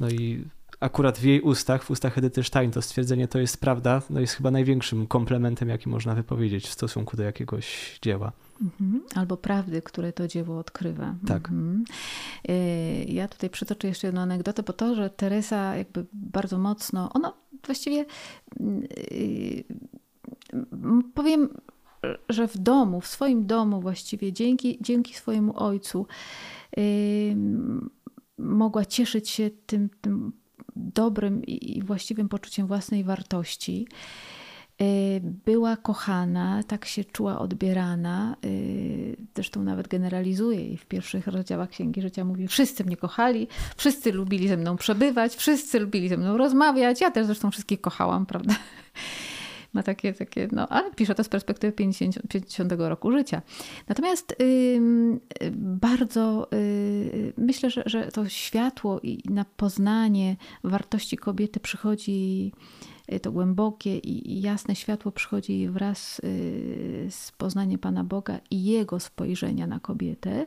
No 0.00 0.08
i 0.08 0.44
akurat 0.84 1.18
w 1.18 1.24
jej 1.24 1.40
ustach, 1.40 1.84
w 1.84 1.90
ustach 1.90 2.18
Edyty 2.18 2.42
Stein, 2.42 2.70
to 2.70 2.82
stwierdzenie 2.82 3.28
to 3.28 3.38
jest 3.38 3.60
prawda, 3.60 4.02
no 4.10 4.20
jest 4.20 4.34
chyba 4.34 4.50
największym 4.50 5.06
komplementem, 5.06 5.68
jaki 5.68 5.88
można 5.88 6.14
wypowiedzieć 6.14 6.68
w 6.68 6.72
stosunku 6.72 7.16
do 7.16 7.22
jakiegoś 7.22 7.98
dzieła. 8.02 8.32
Mhm. 8.62 9.02
Albo 9.14 9.36
prawdy, 9.36 9.82
które 9.82 10.12
to 10.12 10.28
dzieło 10.28 10.58
odkrywa. 10.58 11.14
Tak. 11.26 11.48
Mhm. 11.48 11.84
Y, 12.48 13.04
ja 13.08 13.28
tutaj 13.28 13.50
przytoczę 13.50 13.88
jeszcze 13.88 14.06
jedną 14.06 14.20
anegdotę, 14.20 14.62
bo 14.62 14.72
to, 14.72 14.94
że 14.94 15.10
Teresa 15.10 15.76
jakby 15.76 16.06
bardzo 16.12 16.58
mocno, 16.58 17.12
ona 17.12 17.32
właściwie 17.66 18.04
y, 18.60 19.64
powiem, 21.14 21.48
że 22.28 22.48
w 22.48 22.58
domu, 22.58 23.00
w 23.00 23.06
swoim 23.06 23.46
domu 23.46 23.80
właściwie, 23.80 24.32
dzięki, 24.32 24.78
dzięki 24.80 25.14
swojemu 25.14 25.58
ojcu, 25.58 26.06
mogła 28.38 28.84
cieszyć 28.84 29.30
się 29.30 29.50
tym, 29.66 29.90
tym 30.00 30.32
dobrym 30.76 31.44
i 31.44 31.82
właściwym 31.82 32.28
poczuciem 32.28 32.66
własnej 32.66 33.04
wartości. 33.04 33.86
Y, 34.82 35.20
była 35.44 35.76
kochana, 35.76 36.62
tak 36.62 36.84
się 36.84 37.04
czuła 37.04 37.38
odbierana. 37.38 38.36
Y, 38.44 39.16
zresztą 39.34 39.62
nawet 39.62 39.88
generalizuje 39.88 40.68
i 40.68 40.76
w 40.76 40.86
pierwszych 40.86 41.26
rozdziałach 41.26 41.68
Księgi 41.68 42.02
Życia 42.02 42.24
mówi: 42.24 42.48
Wszyscy 42.48 42.84
mnie 42.84 42.96
kochali, 42.96 43.48
wszyscy 43.76 44.12
lubili 44.12 44.48
ze 44.48 44.56
mną 44.56 44.76
przebywać, 44.76 45.34
wszyscy 45.34 45.80
lubili 45.80 46.08
ze 46.08 46.16
mną 46.16 46.36
rozmawiać. 46.36 47.00
Ja 47.00 47.10
też 47.10 47.26
zresztą 47.26 47.50
wszystkich 47.50 47.80
kochałam, 47.80 48.26
prawda? 48.26 48.54
Ma 49.74 49.82
takie, 49.82 50.12
takie, 50.12 50.48
no, 50.52 50.68
ale 50.68 50.90
pisze 50.90 51.14
to 51.14 51.24
z 51.24 51.28
perspektywy 51.28 51.72
50, 51.72 52.18
50 52.28 52.72
roku 52.78 53.12
życia. 53.12 53.42
Natomiast 53.88 54.36
bardzo 55.52 56.48
yy, 56.52 57.32
myślę, 57.36 57.70
że, 57.70 57.82
że 57.86 58.08
to 58.12 58.28
światło 58.28 59.00
i 59.00 59.22
na 59.30 59.44
poznanie 59.56 60.36
wartości 60.64 61.16
kobiety 61.16 61.60
przychodzi 61.60 62.52
to 63.22 63.32
głębokie 63.32 63.98
i 63.98 64.40
jasne 64.40 64.76
światło 64.76 65.12
przychodzi 65.12 65.68
wraz 65.68 66.20
z 67.10 67.32
poznaniem 67.38 67.78
Pana 67.78 68.04
Boga 68.04 68.40
i 68.50 68.64
Jego 68.64 69.00
spojrzenia 69.00 69.66
na 69.66 69.80
kobietę 69.80 70.46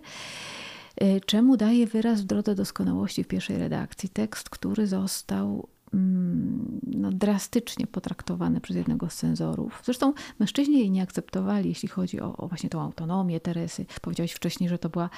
czemu 1.25 1.57
daje 1.57 1.87
wyraz 1.87 2.21
w 2.21 2.25
drodze 2.25 2.55
doskonałości 2.55 3.23
w 3.23 3.27
pierwszej 3.27 3.57
redakcji. 3.57 4.09
Tekst, 4.09 4.49
który 4.49 4.87
został 4.87 5.67
no, 5.93 7.11
drastycznie 7.11 7.87
potraktowane 7.87 8.61
przez 8.61 8.77
jednego 8.77 9.09
z 9.09 9.15
cenzorów. 9.15 9.81
Zresztą 9.85 10.13
mężczyźni 10.39 10.79
jej 10.79 10.91
nie 10.91 11.01
akceptowali, 11.01 11.69
jeśli 11.69 11.89
chodzi 11.89 12.21
o, 12.21 12.37
o 12.37 12.47
właśnie 12.47 12.69
tą 12.69 12.81
autonomię 12.81 13.39
Teresy. 13.39 13.85
Powiedziałeś 14.01 14.31
wcześniej, 14.31 14.69
że 14.69 14.79
to 14.79 14.89
była 14.89 15.09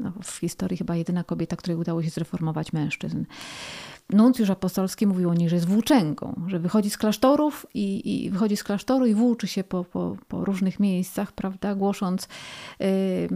no, 0.00 0.12
w 0.22 0.36
historii 0.36 0.76
chyba 0.76 0.96
jedyna 0.96 1.24
kobieta, 1.24 1.56
której 1.56 1.76
udało 1.76 2.02
się 2.02 2.10
zreformować 2.10 2.72
mężczyzn. 2.72 3.24
Nuncjusz 4.12 4.50
apostolski 4.50 5.06
mówił 5.06 5.30
o 5.30 5.34
niej, 5.34 5.48
że 5.48 5.56
jest 5.56 5.68
włóczęgą, 5.68 6.42
że 6.46 6.58
wychodzi 6.58 6.90
z 6.90 6.98
klasztorów 6.98 7.66
i, 7.74 8.24
i 8.24 8.30
wychodzi 8.30 8.56
z 8.56 8.64
klasztoru 8.64 9.06
i 9.06 9.14
włóczy 9.14 9.46
się 9.46 9.64
po, 9.64 9.84
po, 9.84 10.16
po 10.28 10.44
różnych 10.44 10.80
miejscach, 10.80 11.32
prawda, 11.32 11.74
głosząc 11.74 12.28
y, 12.80 13.28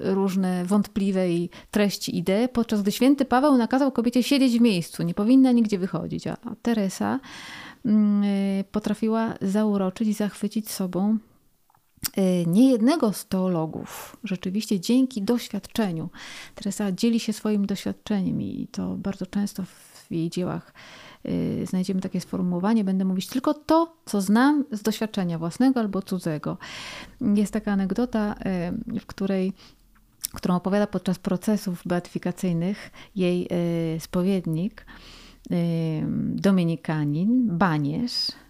różne 0.00 0.64
wątpliwe 0.64 1.30
i 1.30 1.50
treści 1.70 2.18
idee, 2.18 2.48
podczas 2.52 2.82
gdy 2.82 2.92
święty 2.92 3.24
Paweł 3.24 3.56
nakazał 3.56 3.92
kobiecie 3.92 4.22
siedzieć 4.22 4.58
w 4.58 4.60
miejscu, 4.60 5.02
nie 5.02 5.14
powinna 5.14 5.52
nigdzie 5.52 5.78
wychodzić, 5.78 6.26
a, 6.26 6.32
a 6.32 6.54
Teresa 6.62 7.20
y, 7.86 7.90
potrafiła 8.72 9.34
zauroczyć 9.42 10.08
i 10.08 10.12
zachwycić 10.12 10.70
sobą 10.70 11.18
niejednego 12.46 13.12
z 13.12 13.26
teologów, 13.26 14.16
rzeczywiście 14.24 14.80
dzięki 14.80 15.22
doświadczeniu. 15.22 16.08
Teresa 16.54 16.92
dzieli 16.92 17.20
się 17.20 17.32
swoim 17.32 17.66
doświadczeniem 17.66 18.42
i 18.42 18.68
to 18.72 18.96
bardzo 18.96 19.26
często 19.26 19.62
w 19.64 20.06
jej 20.10 20.30
dziełach 20.30 20.74
y, 21.26 21.66
znajdziemy 21.66 22.00
takie 22.00 22.20
sformułowanie: 22.20 22.84
Będę 22.84 23.04
mówić 23.04 23.26
tylko 23.26 23.54
to, 23.54 23.96
co 24.04 24.20
znam 24.20 24.64
z 24.72 24.82
doświadczenia 24.82 25.38
własnego 25.38 25.80
albo 25.80 26.02
cudzego. 26.02 26.58
Jest 27.20 27.52
taka 27.52 27.72
anegdota, 27.72 28.34
y, 28.92 29.00
w 29.00 29.06
której 29.06 29.52
którą 30.32 30.56
opowiada 30.56 30.86
podczas 30.86 31.18
procesów 31.18 31.82
beatyfikacyjnych 31.86 32.90
jej 33.16 33.48
spowiednik, 33.98 34.86
dominikanin, 36.34 37.58
Baniesz, 37.58 38.28
Y, 38.28 38.49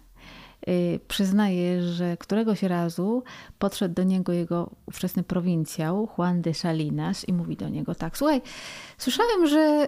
przyznaje, 1.07 1.83
że 1.83 2.17
któregoś 2.17 2.63
razu 2.63 3.23
podszedł 3.59 3.95
do 3.95 4.03
niego 4.03 4.33
jego 4.33 4.69
ówczesny 4.85 5.23
prowincjał, 5.23 6.09
Juan 6.17 6.41
de 6.41 6.53
Salinas, 6.53 7.27
i 7.27 7.33
mówi 7.33 7.55
do 7.57 7.69
niego 7.69 7.95
tak: 7.95 8.17
Słuchaj, 8.17 8.41
słyszałem, 8.97 9.47
że. 9.47 9.87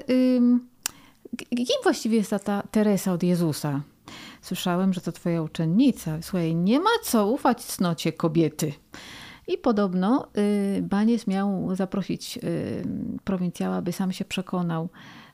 kim 1.50 1.78
właściwie 1.84 2.18
jest 2.18 2.30
ta, 2.30 2.40
ta 2.40 2.64
Teresa 2.72 3.14
od 3.14 3.24
Jezusa? 3.24 3.82
Słyszałem, 4.42 4.94
że 4.94 5.02
to 5.02 5.12
twoja 5.12 5.42
uczennica. 5.42 6.22
Słuchaj, 6.22 6.56
nie 6.56 6.80
ma 6.80 6.90
co 7.04 7.28
ufać 7.28 7.64
cnocie 7.64 8.14
kobiety. 8.14 8.74
I 9.48 9.58
podobno 9.58 10.28
y, 10.78 10.82
Banies 10.82 11.28
miał 11.28 11.76
zaprosić 11.76 12.38
y, 12.38 12.84
prowincjała, 13.24 13.82
by 13.82 13.92
sam 13.92 14.12
się 14.12 14.26
przekonał, 14.26 14.90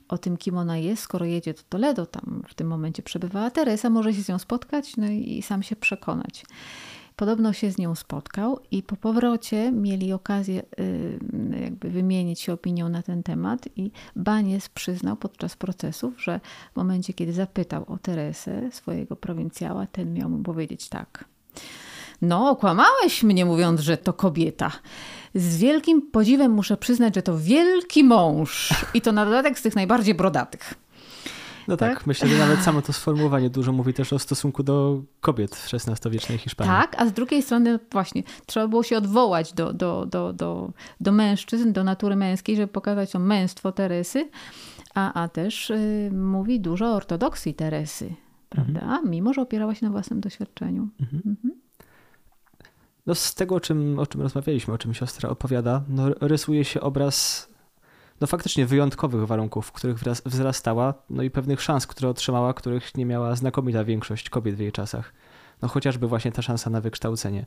o 0.10 0.17
tym, 0.17 0.38
kim 0.38 0.58
ona 0.58 0.78
jest, 0.78 1.04
skoro 1.04 1.26
jedzie 1.26 1.54
do 1.54 1.62
Toledo, 1.69 2.06
tam 2.06 2.43
w 2.48 2.54
tym 2.54 2.67
momencie 2.67 3.04
przebywała 3.04 3.52
Teresa, 3.52 3.89
może 3.89 4.13
się 4.13 4.22
z 4.22 4.30
nią 4.30 4.39
spotkać 4.39 4.98
no 4.98 5.08
i 5.08 5.41
sam 5.41 5.63
się 5.63 5.76
przekonać. 5.76 6.45
Podobno 7.15 7.54
się 7.54 7.72
z 7.72 7.78
nią 7.78 7.95
spotkał 7.95 8.60
i 8.72 8.84
po 8.84 8.95
powrocie 8.95 9.72
mieli 9.72 10.13
okazję 10.13 10.63
y, 10.80 11.19
jakby 11.62 11.89
wymienić 11.89 12.39
się 12.39 12.54
opinią 12.54 12.89
na 12.89 13.02
ten 13.02 13.24
temat 13.24 13.69
i 13.76 13.91
Banies 14.15 14.69
przyznał 14.69 15.15
podczas 15.15 15.56
procesów, 15.56 16.24
że 16.24 16.39
w 16.74 16.76
momencie, 16.76 17.13
kiedy 17.13 17.34
zapytał 17.34 17.86
o 17.88 17.98
Teresę, 17.98 18.72
swojego 18.72 19.15
prowincjała, 19.15 19.88
ten 19.88 20.13
miał 20.13 20.30
mu 20.30 20.43
powiedzieć 20.43 20.89
tak. 20.89 21.26
No, 22.22 22.50
okłamałeś 22.50 23.24
mnie 23.24 23.45
mówiąc, 23.45 23.82
że 23.82 23.98
to 23.98 24.13
kobieta. 24.13 24.72
Z 25.36 25.58
wielkim 25.58 26.02
podziwem 26.12 26.52
muszę 26.52 26.78
przyznać, 26.78 27.15
że 27.15 27.22
to 27.22 27.38
wielki 27.38 28.04
mąż. 28.04 28.74
I 28.94 29.02
to 29.02 29.12
na 29.12 29.26
dodatek 29.26 29.60
z 29.60 29.62
tych 29.62 29.76
najbardziej 29.76 30.15
brodatych. 30.15 30.74
No 31.70 31.78
tak? 31.78 31.98
tak, 31.98 32.08
myślę, 32.08 32.28
że 32.28 32.38
nawet 32.38 32.60
samo 32.60 32.82
to 32.82 32.94
sformułowanie 33.00 33.50
dużo 33.50 33.72
mówi 33.72 33.94
też 33.94 34.13
o 34.13 34.20
stosunku 34.20 34.63
do 34.63 35.02
kobiet 35.22 35.56
w 35.56 35.74
XVI-wiecznej 35.74 36.38
Hiszpanii. 36.38 36.74
Tak, 36.74 37.02
a 37.02 37.06
z 37.06 37.13
drugiej 37.13 37.42
strony 37.42 37.80
właśnie 37.92 38.24
trzeba 38.46 38.68
było 38.68 38.84
się 38.84 38.98
odwołać 38.98 39.54
do, 39.54 39.74
do, 39.74 40.06
do, 40.06 40.34
do, 40.34 40.72
do 41.00 41.12
mężczyzn, 41.12 41.72
do 41.72 41.84
natury 41.84 42.15
męskiej, 42.15 42.56
żeby 42.56 42.68
pokazać 42.68 43.12
to 43.12 43.20
męstwo 43.20 43.72
Teresy, 43.72 44.30
a, 44.94 45.24
a 45.24 45.28
też 45.28 45.70
y, 45.70 46.12
mówi 46.13 46.60
dużo 46.60 46.86
o 46.86 46.96
ortodoksji 46.96 47.54
Teresy, 47.54 48.13
prawda? 48.50 48.82
Mhm. 48.82 49.10
Mimo, 49.10 49.34
że 49.34 49.42
opierała 49.42 49.76
się 49.76 49.86
na 49.86 49.92
własnym 49.92 50.22
doświadczeniu. 50.22 50.88
Mhm. 51.00 51.22
Mhm. 51.26 51.59
No 53.10 53.15
z 53.15 53.36
tego, 53.36 53.60
czym, 53.60 54.00
o 54.00 54.08
czym 54.08 54.22
rozmawialiśmy, 54.22 54.74
o 54.74 54.78
czym 54.78 54.93
siostra 54.93 55.30
opowiada, 55.30 55.84
no 55.88 56.10
rysuje 56.22 56.65
się 56.65 56.82
obraz 56.82 57.50
no 58.22 58.28
faktycznie 58.28 58.65
wyjątkowych 58.65 59.28
warunków, 59.28 59.67
w 59.67 59.72
których 59.72 59.98
wzrastała, 60.26 60.93
no 61.10 61.24
i 61.24 61.30
pewnych 61.30 61.62
szans, 61.62 61.88
które 61.88 62.10
otrzymała, 62.10 62.54
których 62.54 62.98
nie 62.98 63.06
miała 63.06 63.36
znakomita 63.36 63.84
większość 63.84 64.30
kobiet 64.30 64.56
w 64.56 64.60
jej 64.60 64.72
czasach. 64.72 65.13
No 65.62 65.67
chociażby 65.67 66.08
właśnie 66.08 66.32
ta 66.32 66.41
szansa 66.41 66.69
na 66.69 66.82
wykształcenie. 66.82 67.45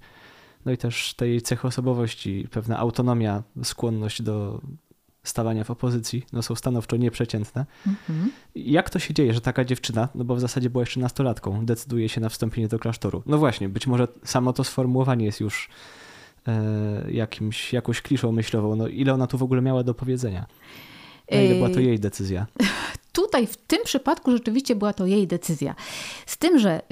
No 0.64 0.72
i 0.72 0.78
też 0.78 1.14
tej 1.14 1.42
cechy 1.42 1.68
osobowości, 1.68 2.48
pewna 2.50 2.78
autonomia, 2.78 3.42
skłonność 3.62 4.22
do 4.22 4.60
stawania 5.22 5.64
w 5.64 5.70
opozycji 5.70 6.26
no 6.32 6.42
są 6.42 6.54
stanowczo 6.54 6.96
nieprzeciętne. 6.96 7.66
Mhm. 7.86 8.32
Jak 8.54 8.90
to 8.90 8.98
się 8.98 9.14
dzieje, 9.14 9.34
że 9.34 9.40
taka 9.40 9.64
dziewczyna, 9.64 10.08
no 10.14 10.24
bo 10.24 10.34
w 10.34 10.40
zasadzie 10.40 10.70
była 10.70 10.82
jeszcze 10.82 11.00
nastolatką, 11.00 11.66
decyduje 11.66 12.08
się 12.08 12.20
na 12.20 12.28
wstąpienie 12.28 12.68
do 12.68 12.78
klasztoru? 12.78 13.22
No 13.26 13.38
właśnie, 13.38 13.68
być 13.68 13.86
może 13.86 14.08
samo 14.24 14.52
to 14.52 14.64
sformułowanie 14.64 15.24
jest 15.26 15.40
już 15.40 15.68
e, 16.48 17.10
jakimś, 17.10 17.72
jakąś 17.72 18.02
kliszą 18.02 18.32
myślową. 18.32 18.76
No 18.76 18.88
ile 18.88 19.14
ona 19.14 19.26
tu 19.26 19.38
w 19.38 19.42
ogóle 19.42 19.62
miała 19.62 19.82
do 19.82 19.94
powiedzenia? 19.94 20.46
Na 21.30 21.40
ile 21.40 21.54
była 21.54 21.70
to 21.70 21.80
jej 21.80 22.00
decyzja? 22.00 22.46
Tutaj 23.12 23.46
w 23.46 23.56
tym 23.56 23.78
przypadku 23.84 24.32
rzeczywiście 24.32 24.76
była 24.76 24.92
to 24.92 25.06
jej 25.06 25.26
decyzja. 25.26 25.74
Z 26.26 26.38
tym, 26.38 26.58
że 26.58 26.82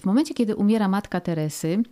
w 0.00 0.04
momencie, 0.04 0.34
kiedy 0.34 0.56
umiera 0.56 0.88
matka 0.88 1.20
Teresy, 1.20 1.82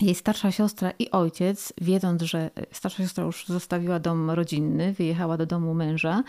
jej 0.00 0.14
starsza 0.14 0.52
siostra 0.52 0.92
i 0.98 1.10
ojciec, 1.10 1.72
wiedząc, 1.80 2.22
że 2.22 2.50
starsza 2.72 3.02
siostra 3.02 3.24
już 3.24 3.46
zostawiła 3.46 3.98
dom 3.98 4.30
rodzinny, 4.30 4.92
wyjechała 4.92 5.36
do 5.36 5.46
domu 5.46 5.74
męża, 5.74 6.22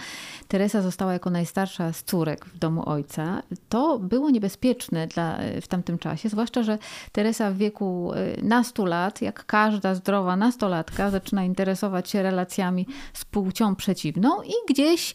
Teresa 0.48 0.82
została 0.82 1.14
jako 1.14 1.30
najstarsza 1.30 1.94
z 1.94 2.04
córek 2.04 2.46
w 2.46 2.58
domu 2.58 2.90
ojca, 2.90 3.44
to 3.70 4.00
było 4.00 4.30
niebezpieczne 4.30 5.08
dla, 5.08 5.40
w 5.62 5.68
tamtym 5.68 5.98
czasie, 5.98 6.30
zwłaszcza, 6.30 6.64
że 6.64 6.78
Teresa 7.12 7.52
w 7.52 7.58
wieku 7.58 8.12
y, 8.14 8.42
nastu 8.44 8.86
lat, 8.86 9.22
jak 9.22 9.46
każda 9.46 9.96
zdrowa 9.96 10.36
nastolatka, 10.36 11.12
zaczyna 11.12 11.44
interesować 11.44 12.10
się 12.10 12.24
relacjami 12.24 12.88
z 13.14 13.26
płcią 13.26 13.76
przeciwną 13.76 14.42
i 14.42 14.54
gdzieś 14.70 15.14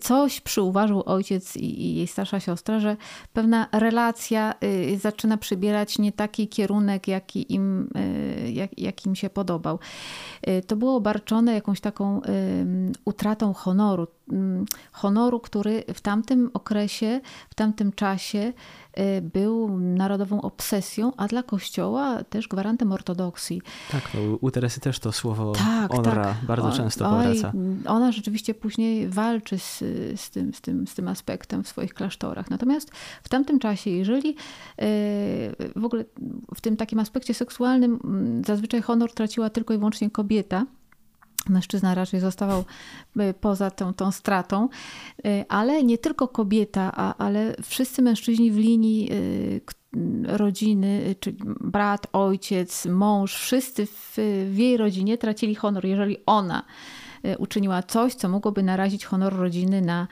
coś 0.00 0.40
przyuważył 0.40 1.02
ojciec 1.06 1.56
i 1.56 1.94
jej 1.94 2.06
starsza 2.06 2.40
siostra, 2.40 2.80
że 2.80 2.96
pewna 3.32 3.68
relacja 3.72 4.54
zaczyna 5.00 5.36
przybierać 5.36 5.98
nie 5.98 6.12
taki 6.12 6.48
kierunek, 6.48 7.08
jaki 7.08 7.54
im 7.54 7.73
Y, 7.96 8.50
jak, 8.50 8.78
jak 8.78 9.06
im 9.06 9.14
się 9.14 9.30
podobał. 9.30 9.78
Y, 10.48 10.62
to 10.66 10.76
było 10.76 10.96
obarczone 10.96 11.54
jakąś 11.54 11.80
taką 11.80 12.20
utratą 13.04 13.52
honoru. 13.52 14.06
Mm, 14.32 14.64
honoru, 14.92 15.40
który 15.40 15.84
w 15.94 16.00
tamtym 16.00 16.50
okresie, 16.54 17.20
w 17.50 17.54
tamtym 17.54 17.92
czasie 17.92 18.52
y, 18.98 19.22
był 19.22 19.78
narodową 19.78 20.42
obsesją, 20.42 21.12
a 21.16 21.26
dla 21.26 21.42
Kościoła 21.42 22.24
też 22.24 22.48
gwarantem 22.48 22.92
ortodoksji. 22.92 23.62
Tak, 23.92 24.02
no, 24.14 24.20
u 24.40 24.50
Teresy 24.50 24.80
też 24.80 24.98
to 24.98 25.12
słowo 25.12 25.52
tak, 25.52 25.92
honora 25.92 26.24
tak. 26.24 26.44
bardzo 26.46 26.72
często 26.72 27.10
powraca. 27.10 27.52
Ona 27.86 28.12
rzeczywiście 28.12 28.54
później 28.54 29.08
walczy 29.08 29.58
z, 29.58 29.78
z, 30.20 30.30
tym, 30.30 30.54
z, 30.54 30.60
tym, 30.60 30.86
z 30.86 30.94
tym 30.94 31.08
aspektem 31.08 31.64
w 31.64 31.68
swoich 31.68 31.94
klasztorach. 31.94 32.50
Natomiast 32.50 32.90
w 33.22 33.28
tamtym 33.28 33.58
czasie, 33.58 33.90
jeżeli 33.90 34.28
y, 34.28 34.34
w 35.76 35.84
ogóle 35.84 36.04
w 36.54 36.60
tym 36.60 36.76
takim 36.76 36.98
aspekcie 36.98 37.34
seksualnym 37.34 38.00
mm, 38.04 38.44
zazwyczaj 38.44 38.82
honor 38.82 39.12
traciła 39.12 39.50
tylko 39.50 39.74
i 39.74 39.78
wyłącznie 39.78 40.10
kobieta, 40.10 40.66
Mężczyzna 41.48 41.94
raczej 41.94 42.20
zostawał 42.20 42.64
y, 43.20 43.34
poza 43.40 43.70
tą, 43.70 43.94
tą 43.94 44.12
stratą, 44.12 44.68
y, 45.26 45.44
ale 45.48 45.82
nie 45.82 45.98
tylko 45.98 46.28
kobieta, 46.28 46.92
a, 46.94 47.16
ale 47.16 47.56
wszyscy 47.62 48.02
mężczyźni 48.02 48.50
w 48.50 48.56
linii 48.56 49.12
y, 49.12 49.60
rodziny, 50.24 51.14
czyli 51.20 51.36
brat, 51.60 52.06
ojciec, 52.12 52.86
mąż, 52.86 53.36
wszyscy 53.36 53.86
w, 53.86 54.14
w 54.50 54.58
jej 54.58 54.76
rodzinie 54.76 55.18
tracili 55.18 55.54
honor, 55.54 55.84
jeżeli 55.84 56.16
ona 56.26 56.62
uczyniła 57.38 57.82
coś, 57.82 58.14
co 58.14 58.28
mogłoby 58.28 58.62
narazić 58.62 59.04
honor 59.04 59.36
rodziny 59.36 59.80
na, 59.80 60.08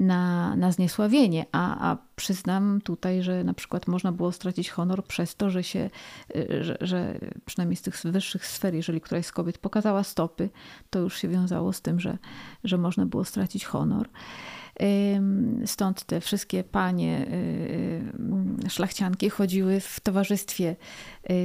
na, 0.00 0.56
na 0.56 0.72
zniesławienie. 0.72 1.46
A, 1.52 1.90
a 1.90 1.96
przyznam 2.16 2.80
tutaj, 2.80 3.22
że 3.22 3.44
na 3.44 3.54
przykład 3.54 3.88
można 3.88 4.12
było 4.12 4.32
stracić 4.32 4.70
honor 4.70 5.04
przez 5.04 5.36
to, 5.36 5.50
że 5.50 5.62
się, 5.62 5.90
y, 6.36 6.64
że, 6.64 6.78
że 6.80 7.18
przynajmniej 7.44 7.76
z 7.76 7.82
tych 7.82 8.00
wyższych 8.04 8.46
sfer, 8.46 8.74
jeżeli 8.74 9.00
któraś 9.00 9.26
z 9.26 9.32
kobiet 9.32 9.58
pokazała 9.58 10.04
stopy, 10.04 10.50
to 10.90 10.98
już 10.98 11.18
się 11.18 11.28
wiązało 11.28 11.72
z 11.72 11.80
tym, 11.80 12.00
że, 12.00 12.18
że 12.64 12.78
można 12.78 13.06
było 13.06 13.24
stracić 13.24 13.64
honor. 13.64 14.08
Stąd 15.66 16.04
te 16.04 16.20
wszystkie 16.20 16.64
panie 16.64 17.26
szlachcianki 18.68 19.30
chodziły 19.30 19.80
w 19.80 20.00
towarzystwie 20.00 20.76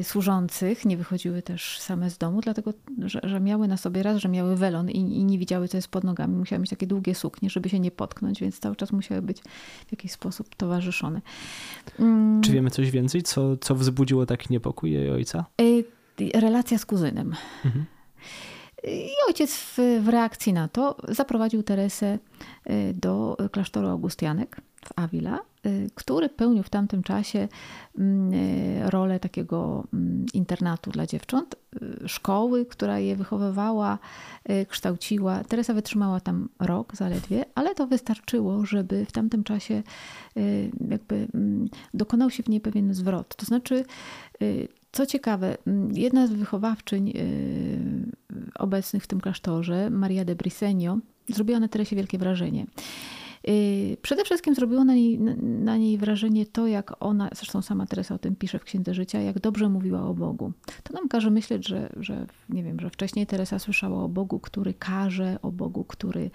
służących, 0.04 0.86
nie 0.86 0.98
wychodziły 0.98 1.42
też 1.42 1.80
same 1.80 2.10
z 2.10 2.18
domu, 2.18 2.42
dlatego 2.42 2.74
że, 3.06 3.20
że 3.24 3.40
miały 3.40 3.68
na 3.68 3.78
sobie 3.78 4.04
raz, 4.04 4.18
że 4.18 4.30
miały 4.30 4.56
welon 4.56 4.90
i, 4.90 4.98
i, 4.98 5.24
nie 5.24 5.38
widziały, 5.38 5.68
co 5.68 5.78
jest 5.78 5.88
pod 5.88 6.04
nogami. 6.04 6.36
Musiały 6.36 6.60
mieć 6.60 6.70
takie 6.70 6.88
długie 6.88 7.16
suknie, 7.16 7.50
żeby 7.50 7.70
się 7.70 7.80
nie 7.80 7.92
potknąć, 7.92 8.42
więc 8.42 8.60
cały 8.60 8.76
czas 8.76 8.92
musiały 8.92 9.22
być 9.22 9.42
w 9.88 9.92
jakiś 9.92 10.12
sposób 10.12 10.56
towarzyszone. 10.56 11.22
Czy 12.42 12.52
wiemy 12.52 12.70
coś 12.70 12.92
więcej, 12.92 13.24
co, 13.24 13.58
co 13.58 13.76
wzbudziło 13.76 14.26
taki 14.26 14.48
niepokój 14.50 14.92
jej 14.92 15.12
ojca? 15.12 15.46
Relacja 16.34 16.78
z 16.78 16.86
kuzynem. 16.86 17.34
Mhm. 17.66 17.86
I 18.88 19.10
ojciec 19.28 19.56
w, 19.56 19.80
w, 20.02 20.10
reakcji 20.10 20.54
na 20.54 20.68
to 20.68 20.96
zaprowadził 21.08 21.64
Teresę 21.64 22.20
y, 22.70 22.94
do 22.94 23.38
klasztoru 23.52 23.88
Augustianek 23.88 24.62
w 24.86 24.90
Avila, 24.96 25.40
y, 25.66 25.90
który 25.96 26.30
pełnił 26.30 26.64
w 26.64 26.70
tamtym 26.70 27.04
czasie 27.04 27.48
mm, 27.98 28.34
y, 28.34 28.90
rolę 28.90 29.20
takiego 29.20 29.84
mm, 29.94 30.26
internatu 30.34 30.92
dla 30.92 31.06
dziewcząt, 31.06 31.56
szkoły, 32.06 32.66
która 32.66 33.00
je 33.00 33.16
wychowywała, 33.16 34.00
kształciła. 34.68 35.44
Teresa 35.44 35.74
wytrzymała 35.74 36.20
tam 36.20 36.50
rok 36.60 36.96
zaledwie, 36.96 37.46
ale 37.56 37.76
to 37.76 37.88
wystarczyło, 37.88 38.66
żeby 38.66 39.06
w 39.06 39.12
tamtym 39.12 39.44
czasie 39.44 39.84
jakby 40.90 41.28
mm, 41.34 41.70
dokonał 41.94 42.30
się 42.30 42.44
w 42.44 42.50
niej 42.50 42.62
pewien 42.62 42.94
zwrot. 42.94 43.36
To 43.36 43.46
znaczy 43.46 43.86
co 44.96 45.06
ciekawe, 45.06 45.58
jedna 45.94 46.28
z 46.28 46.32
wychowawczyń 46.32 47.10
y, 47.10 48.12
obecnych 48.60 49.04
w 49.04 49.08
tym 49.08 49.22
klasztorze, 49.22 49.90
Maria 49.90 50.26
de 50.26 50.36
Brisenio, 50.36 50.98
zrobiła 51.30 51.60
na 51.60 51.68
Teresie 51.68 51.96
wielkie 51.96 52.18
wrażenie. 52.18 52.66
Y, 53.50 53.98
przede 54.02 54.24
wszystkim 54.24 54.56
zrobiło 54.56 54.84
na 54.84 54.94
niej, 54.94 55.20
na 55.42 55.78
niej 55.78 55.98
wrażenie 55.98 56.46
to, 56.46 56.68
jak 56.68 57.04
ona, 57.04 57.30
zresztą 57.36 57.62
sama 57.62 57.86
Teresa 57.86 58.16
o 58.16 58.18
tym 58.18 58.36
pisze 58.36 58.60
w 58.60 58.64
Księdze 58.64 58.94
Życia, 58.94 59.22
jak 59.22 59.40
dobrze 59.40 59.70
mówiła 59.70 60.02
o 60.02 60.14
Bogu. 60.14 60.52
To 60.84 60.94
nam 60.94 61.08
każe 61.08 61.30
myśleć, 61.30 61.68
że, 61.68 61.90
że 62.00 62.26
nie 62.50 62.64
wiem, 62.64 62.80
że 62.80 62.90
wcześniej 62.90 63.28
Teresa 63.28 63.60
słyszała 63.60 64.04
o 64.04 64.10
Bogu, 64.10 64.40
który 64.40 64.74
każe, 64.74 65.38
o 65.42 65.52
Bogu, 65.52 65.84
który, 65.84 66.32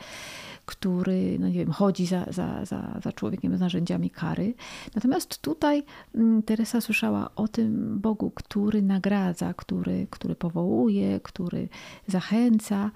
który 0.67 1.37
no 1.39 1.49
nie 1.49 1.59
wiem, 1.59 1.71
chodzi 1.71 2.07
za, 2.07 2.27
za, 2.31 2.65
za, 2.65 3.01
za 3.03 3.13
człowiekiem 3.13 3.57
z 3.57 3.61
narzędziami 3.61 4.11
kary. 4.11 4.55
Natomiast 4.95 5.39
tutaj 5.39 5.83
mm, 6.15 6.43
Teresa 6.43 6.81
słyszała 6.81 7.31
o 7.37 7.49
tym 7.49 8.01
Bogu, 8.01 8.31
który 8.31 8.83
nagradza, 8.83 9.55
który, 9.55 10.07
który 10.11 10.35
powołuje, 10.35 11.21
który 11.21 11.69
zachęca, 12.07 12.91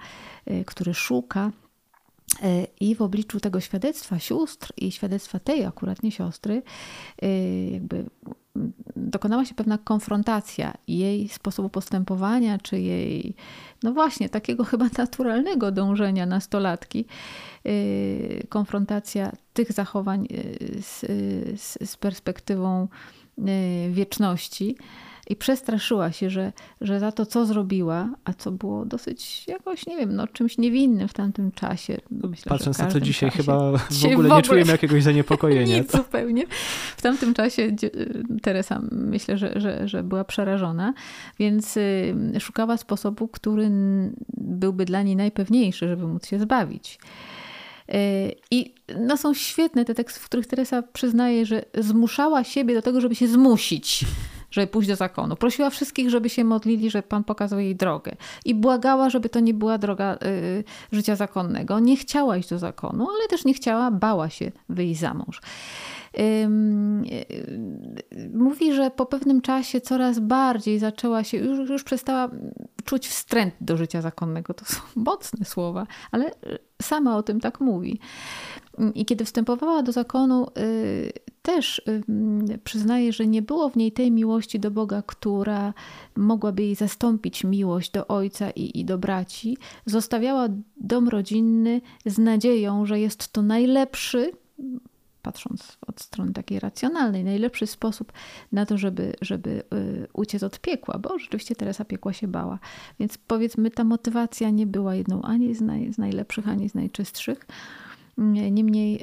y, 0.51 0.65
który 0.65 0.93
szuka. 0.93 1.51
E, 2.43 2.67
I 2.79 2.95
w 2.95 3.01
obliczu 3.01 3.39
tego 3.39 3.59
świadectwa 3.59 4.19
sióstr 4.19 4.73
i 4.77 4.91
świadectwa 4.91 5.39
tej 5.39 5.65
akurat 5.65 6.03
nie 6.03 6.11
siostry, 6.11 6.63
e, 7.21 7.27
jakby 7.69 8.05
dokonała 8.95 9.45
się 9.45 9.55
pewna 9.55 9.77
konfrontacja 9.77 10.73
jej 10.87 11.29
sposobu 11.29 11.69
postępowania, 11.69 12.57
czy 12.57 12.79
jej, 12.79 13.35
no 13.83 13.93
właśnie, 13.93 14.29
takiego 14.29 14.63
chyba 14.71 14.85
naturalnego 14.97 15.71
dążenia 15.71 16.25
nastolatki, 16.25 17.05
e, 17.63 18.47
konfrontacja 18.47 19.31
tych 19.53 19.71
zachowań 19.71 20.27
z, 20.81 20.99
z, 21.61 21.89
z 21.89 21.97
perspektywą 21.97 22.87
wieczności 23.89 24.77
i 25.27 25.35
przestraszyła 25.35 26.11
się, 26.11 26.29
że, 26.29 26.53
że 26.81 26.99
za 26.99 27.11
to, 27.11 27.25
co 27.25 27.45
zrobiła, 27.45 28.09
a 28.23 28.33
co 28.33 28.51
było 28.51 28.85
dosyć 28.85 29.47
jakoś, 29.47 29.87
nie 29.87 29.97
wiem, 29.97 30.15
no, 30.15 30.27
czymś 30.27 30.57
niewinnym 30.57 31.07
w 31.07 31.13
tamtym 31.13 31.51
czasie. 31.51 31.97
Myślę, 32.11 32.49
Patrząc 32.49 32.79
na 32.79 32.85
to 32.85 32.99
dzisiaj, 32.99 33.29
czasie, 33.29 33.43
chyba 33.43 33.57
w 33.57 33.61
ogóle, 33.61 33.87
w 33.89 34.05
ogóle 34.05 34.29
nie 34.29 34.41
czujemy 34.41 34.71
jakiegoś 34.71 35.03
zaniepokojenia. 35.09 35.77
Nic 35.77 35.91
zupełnie. 35.91 36.45
W 36.97 37.01
tamtym 37.01 37.33
czasie 37.33 37.75
Teresa 38.41 38.81
myślę, 38.91 39.37
że, 39.37 39.59
że, 39.59 39.87
że 39.87 40.03
była 40.03 40.23
przerażona, 40.23 40.93
więc 41.39 41.77
y, 41.77 42.15
szukała 42.39 42.77
sposobu, 42.77 43.27
który 43.27 43.71
byłby 44.37 44.85
dla 44.85 45.03
niej 45.03 45.15
najpewniejszy, 45.15 45.87
żeby 45.87 46.07
móc 46.07 46.27
się 46.27 46.39
zbawić. 46.39 46.99
Y, 47.89 48.35
I 48.51 48.73
no, 48.99 49.17
są 49.17 49.33
świetne 49.33 49.85
te 49.85 49.95
teksty, 49.95 50.19
w 50.19 50.25
których 50.25 50.47
Teresa 50.47 50.81
przyznaje, 50.81 51.45
że 51.45 51.65
zmuszała 51.77 52.43
siebie 52.43 52.73
do 52.73 52.81
tego, 52.81 53.01
żeby 53.01 53.15
się 53.15 53.27
zmusić 53.27 54.05
żeby 54.55 54.67
pójść 54.67 54.89
do 54.89 54.95
zakonu. 54.95 55.35
Prosiła 55.35 55.69
wszystkich, 55.69 56.09
żeby 56.09 56.29
się 56.29 56.43
modlili, 56.43 56.89
żeby 56.89 57.07
Pan 57.07 57.23
pokazał 57.23 57.59
jej 57.59 57.75
drogę. 57.75 58.15
I 58.45 58.55
błagała, 58.55 59.09
żeby 59.09 59.29
to 59.29 59.39
nie 59.39 59.53
była 59.53 59.77
droga 59.77 60.17
y, 60.23 60.63
życia 60.91 61.15
zakonnego. 61.15 61.79
Nie 61.79 61.97
chciała 61.97 62.37
iść 62.37 62.49
do 62.49 62.59
zakonu, 62.59 63.07
ale 63.09 63.27
też 63.27 63.45
nie 63.45 63.53
chciała, 63.53 63.91
bała 63.91 64.29
się 64.29 64.51
wyjść 64.69 64.99
za 64.99 65.13
mąż. 65.13 65.41
Y, 66.19 66.49
mówi, 68.33 68.73
że 68.73 68.91
po 68.91 69.05
pewnym 69.05 69.41
czasie 69.41 69.81
coraz 69.81 70.19
bardziej 70.19 70.79
zaczęła 70.79 71.23
się, 71.23 71.37
już, 71.37 71.69
już 71.69 71.83
przestała 71.83 72.29
czuć 72.83 73.07
wstręt 73.07 73.53
do 73.61 73.77
życia 73.77 74.01
zakonnego. 74.01 74.53
To 74.53 74.65
są 74.65 74.79
mocne 75.11 75.45
słowa, 75.45 75.87
ale 76.11 76.31
sama 76.81 77.17
o 77.17 77.23
tym 77.23 77.39
tak 77.39 77.59
mówi. 77.59 77.99
I 78.95 79.05
kiedy 79.05 79.25
wstępowała 79.25 79.83
do 79.83 79.91
zakonu, 79.91 80.47
y, 80.57 81.11
też 81.41 81.81
przyznaje, 82.63 83.13
że 83.13 83.27
nie 83.27 83.41
było 83.41 83.69
w 83.69 83.75
niej 83.75 83.91
tej 83.91 84.11
miłości 84.11 84.59
do 84.59 84.71
Boga, 84.71 85.03
która 85.05 85.73
mogłaby 86.15 86.63
jej 86.63 86.75
zastąpić 86.75 87.43
miłość 87.43 87.91
do 87.91 88.07
ojca 88.07 88.51
i, 88.51 88.79
i 88.79 88.85
do 88.85 88.97
braci. 88.97 89.57
Zostawiała 89.85 90.47
dom 90.77 91.09
rodzinny 91.09 91.81
z 92.05 92.17
nadzieją, 92.17 92.85
że 92.85 92.99
jest 92.99 93.31
to 93.31 93.41
najlepszy, 93.41 94.31
patrząc 95.25 95.77
od 95.87 96.01
strony 96.01 96.33
takiej 96.33 96.59
racjonalnej, 96.59 97.23
najlepszy 97.23 97.67
sposób 97.67 98.13
na 98.51 98.65
to, 98.65 98.77
żeby, 98.77 99.13
żeby 99.21 99.63
y, 99.73 100.07
uciec 100.13 100.43
od 100.43 100.59
piekła, 100.59 100.99
bo 100.99 101.19
rzeczywiście 101.19 101.55
Teresa 101.55 101.85
piekła 101.85 102.13
się 102.13 102.27
bała. 102.27 102.59
Więc 102.99 103.17
powiedzmy, 103.17 103.71
ta 103.71 103.83
motywacja 103.83 104.49
nie 104.49 104.67
była 104.67 104.95
jedną 104.95 105.21
ani 105.21 105.55
z, 105.55 105.61
naj, 105.61 105.93
z 105.93 105.97
najlepszych, 105.97 106.47
ani 106.47 106.69
z 106.69 106.75
najczystszych. 106.75 107.47
Niemniej 108.51 109.01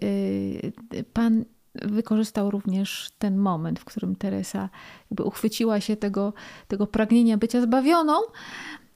y, 0.95 1.05
Pan 1.13 1.45
wykorzystał 1.75 2.51
również 2.51 3.11
ten 3.19 3.37
moment, 3.37 3.81
w 3.81 3.85
którym 3.85 4.17
Teresa 4.17 4.69
jakby 5.11 5.25
uchwyciła 5.25 5.81
się 5.81 5.97
tego, 5.97 6.33
tego 6.69 6.87
pragnienia 6.87 7.37
bycia 7.37 7.61
zbawioną, 7.61 8.13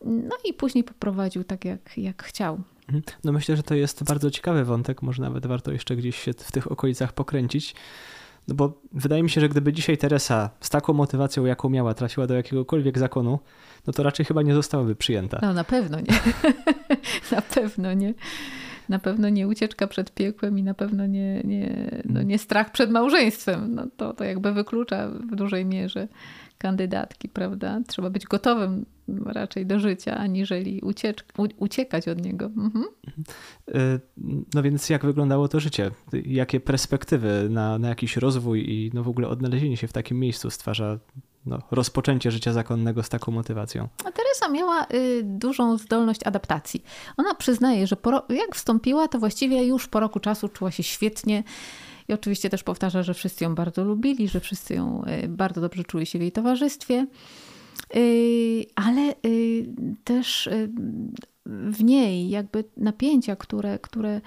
no 0.05 0.37
i 0.45 0.53
później 0.53 0.85
poprowadził 0.85 1.45
tak, 1.45 1.65
jak, 1.65 1.99
jak 1.99 2.23
chciał. 2.23 2.61
Mhm. 2.89 3.03
No 3.25 3.33
myślę, 3.33 3.57
że 3.57 3.63
to 3.63 3.75
jest 3.75 4.05
bardzo 4.05 4.31
ciekawy 4.31 4.65
wątek, 4.65 5.03
może 5.03 5.23
nawet 5.23 5.47
warto 5.47 5.73
jeszcze 5.73 5.97
gdzieś 5.97 6.23
się 6.23 6.33
w 6.33 6.53
tych 6.53 6.73
okolicach 6.73 7.13
pokręcić. 7.13 7.75
No 8.49 8.55
bo 8.55 8.81
wydaje 8.93 9.23
mi 9.23 9.31
się, 9.31 9.41
że 9.41 9.49
gdyby 9.49 9.73
dzisiaj 9.73 9.99
Teresa 9.99 10.51
z 10.61 10.71
taką 10.71 10.93
motywacją, 10.93 11.45
jaką 11.45 11.69
miała, 11.69 11.95
trafiła 11.95 12.27
do 12.27 12.35
jakiegokolwiek 12.35 12.99
zakonu, 12.99 13.39
no 13.87 13.93
to 13.93 14.03
raczej 14.03 14.27
chyba 14.27 14.43
nie 14.43 14.55
zostałaby 14.55 14.97
przyjęta. 14.97 15.39
No 15.43 15.53
na 15.53 15.65
pewno 15.65 16.01
nie. 16.01 16.21
na 17.37 17.43
pewno 17.43 17.95
nie 17.95 18.15
na 18.89 18.99
pewno 18.99 19.29
nie 19.29 19.49
ucieczka 19.49 19.87
przed 19.87 20.15
piekłem 20.15 20.59
i 20.59 20.63
na 20.63 20.75
pewno 20.75 21.07
nie, 21.07 21.41
nie, 21.45 21.91
no 22.05 22.23
nie 22.23 22.39
strach 22.39 22.73
przed 22.73 22.91
małżeństwem. 22.91 23.75
No 23.75 23.87
to, 23.97 24.13
to 24.13 24.25
jakby 24.25 24.53
wyklucza 24.53 25.09
w 25.09 25.37
dużej 25.37 25.65
mierze 25.65 26.09
kandydatki, 26.59 27.29
prawda? 27.29 27.81
Trzeba 27.87 28.11
być 28.11 28.25
gotowym 28.25 28.87
raczej 29.27 29.67
do 29.67 29.81
życia, 29.81 30.17
aniżeli 30.17 30.81
uciecz, 30.81 31.25
uciekać 31.57 32.09
od 32.09 32.25
niego. 32.25 32.45
Mhm. 32.45 32.85
Y, 33.69 34.01
no 34.55 34.63
więc 34.63 34.91
jak 34.91 35.07
wyglądało 35.07 35.49
to 35.49 35.61
życie? 35.61 35.91
Jakie 36.13 36.61
perspektywy 36.61 37.49
na, 37.51 37.79
na 37.79 37.89
jakiś 37.89 38.17
rozwój 38.17 38.71
i 38.71 38.91
no 38.95 39.03
w 39.03 39.09
ogóle 39.09 39.29
odnalezienie 39.29 39.77
się 39.77 39.89
w 39.89 39.93
takim 39.93 40.21
miejscu 40.21 40.51
stwarza 40.51 40.99
no, 41.47 41.59
rozpoczęcie 41.71 42.31
życia 42.31 42.53
zakonnego 42.53 43.03
z 43.03 43.09
taką 43.09 43.33
motywacją. 43.33 43.89
A 44.05 44.13
Teresa 44.13 44.49
miała 44.53 44.87
y, 44.95 45.23
dużą 45.25 45.79
zdolność 45.79 46.27
adaptacji. 46.27 46.85
Ona 47.17 47.35
przyznaje, 47.35 47.87
że 47.87 47.97
po, 47.97 48.11
jak 48.29 48.55
wstąpiła, 48.55 49.09
to 49.09 49.19
właściwie 49.19 49.67
już 49.67 49.89
po 49.89 50.01
roku 50.01 50.21
czasu 50.21 50.49
czuła 50.49 50.71
się 50.71 50.83
świetnie. 50.83 51.43
I 52.09 52.13
oczywiście 52.13 52.51
też 52.51 52.63
powtarza, 52.63 53.03
że 53.03 53.15
wszyscy 53.15 53.45
ją 53.45 53.55
bardzo 53.55 53.85
lubili, 53.85 54.29
że 54.29 54.41
wszyscy 54.41 54.75
ją 54.75 55.03
y, 55.25 55.29
bardzo 55.29 55.61
dobrze 55.61 55.85
czuli 55.85 56.07
się 56.07 56.19
w 56.19 56.23
jej 56.23 56.33
towarzystwie. 56.33 57.07
Y, 57.97 58.65
ale 58.75 59.15
y, 59.27 59.67
też 60.05 60.49
w 61.47 61.85
niej 61.85 62.29
jakby 62.29 62.65
napięcia, 62.77 63.37
które, 63.37 63.79
które, 63.79 64.21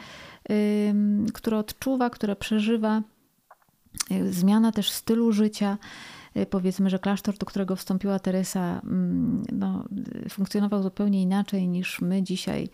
które 1.34 1.58
odczuwa, 1.58 2.10
które 2.10 2.36
przeżywa, 2.36 3.04
zmiana 4.30 4.72
też 4.72 4.92
stylu 4.92 5.32
życia, 5.32 5.78
powiedzmy, 6.50 6.90
że 6.90 7.00
klasztor, 7.00 7.38
do 7.38 7.46
którego 7.46 7.76
wstąpiła 7.76 8.20
Teresa, 8.20 8.82
mm, 8.84 9.44
no, 9.52 9.86
funkcjonował 10.30 10.84
zupełnie 10.84 11.22
inaczej 11.22 11.68
niż 11.68 12.02
my 12.02 12.24
dzisiaj 12.24 12.70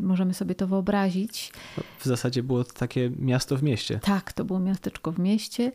możemy 0.00 0.34
sobie 0.34 0.54
to 0.54 0.66
wyobrazić. 0.66 1.52
W 1.98 2.04
zasadzie 2.04 2.42
było 2.42 2.64
to 2.64 2.72
takie 2.72 3.10
miasto 3.18 3.56
w 3.56 3.62
mieście. 3.62 4.00
Tak, 4.02 4.32
to 4.32 4.44
było 4.44 4.60
miasteczko 4.60 5.12
w 5.12 5.18
mieście. 5.18 5.72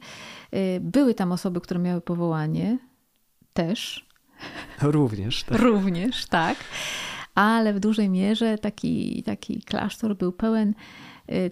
Y, 0.53 0.79
były 0.81 1.13
tam 1.13 1.31
osoby, 1.31 1.61
które 1.61 1.79
miały 1.79 2.01
powołanie 2.01 2.77
też. 3.53 4.07
Również. 4.81 5.43
Tak. 5.43 5.59
Również, 5.59 6.25
tak. 6.25 6.57
Ale 7.35 7.73
w 7.73 7.79
dużej 7.79 8.09
mierze 8.09 8.57
taki, 8.57 9.23
taki 9.23 9.61
klasztor 9.61 10.17
był 10.17 10.31
pełen 10.31 10.73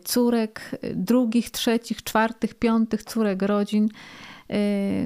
córek, 0.04 0.80
drugich, 0.96 1.50
trzecich, 1.50 2.04
czwartych, 2.04 2.56
piątych 2.56 3.04
córek 3.04 3.42
rodzin 3.42 3.90
Y, 3.90 4.37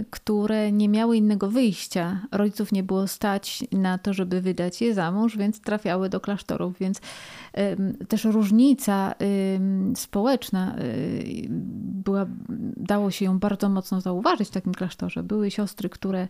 które 0.10 0.72
nie 0.72 0.90
miały 0.90 1.18
innego 1.18 1.50
wyjścia. 1.50 2.22
Rodziców 2.32 2.72
nie 2.72 2.84
było 2.84 3.08
stać 3.08 3.64
na 3.72 3.98
to, 3.98 4.14
żeby 4.14 4.42
wydać 4.42 4.82
je 4.82 4.94
za 4.94 5.12
mąż, 5.12 5.38
więc 5.38 5.62
trafiały 5.62 6.10
do 6.10 6.20
klasztorów. 6.20 6.80
Więc 6.80 7.02
też 8.08 8.24
różnica 8.24 9.16
społeczna 9.96 10.76
y, 10.80 11.48
była, 12.04 12.26
dało 12.78 13.12
się 13.12 13.26
ją 13.26 13.40
bardzo 13.40 13.70
mocno 13.70 14.02
zauważyć 14.02 14.48
w 14.48 14.52
takim 14.52 14.74
klasztorze. 14.74 15.24
Były 15.24 15.52
siostry, 15.52 15.90
które 15.90 16.28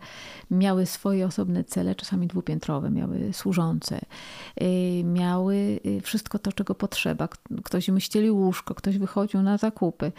miały 0.52 0.86
swoje 0.86 1.26
osobne 1.26 1.64
cele, 1.64 1.96
czasami 1.96 2.28
dwupiętrowe, 2.28 2.90
miały 2.90 3.34
służące, 3.34 4.00
y, 4.62 5.04
miały 5.04 5.80
wszystko 6.02 6.40
to, 6.40 6.52
czego 6.52 6.76
potrzeba. 6.76 7.28
Ktoś 7.64 7.90
myśleli 7.90 8.32
łóżko, 8.32 8.76
ktoś 8.76 8.98
wychodził 8.98 9.42
na 9.42 9.58
zakupy, 9.58 10.12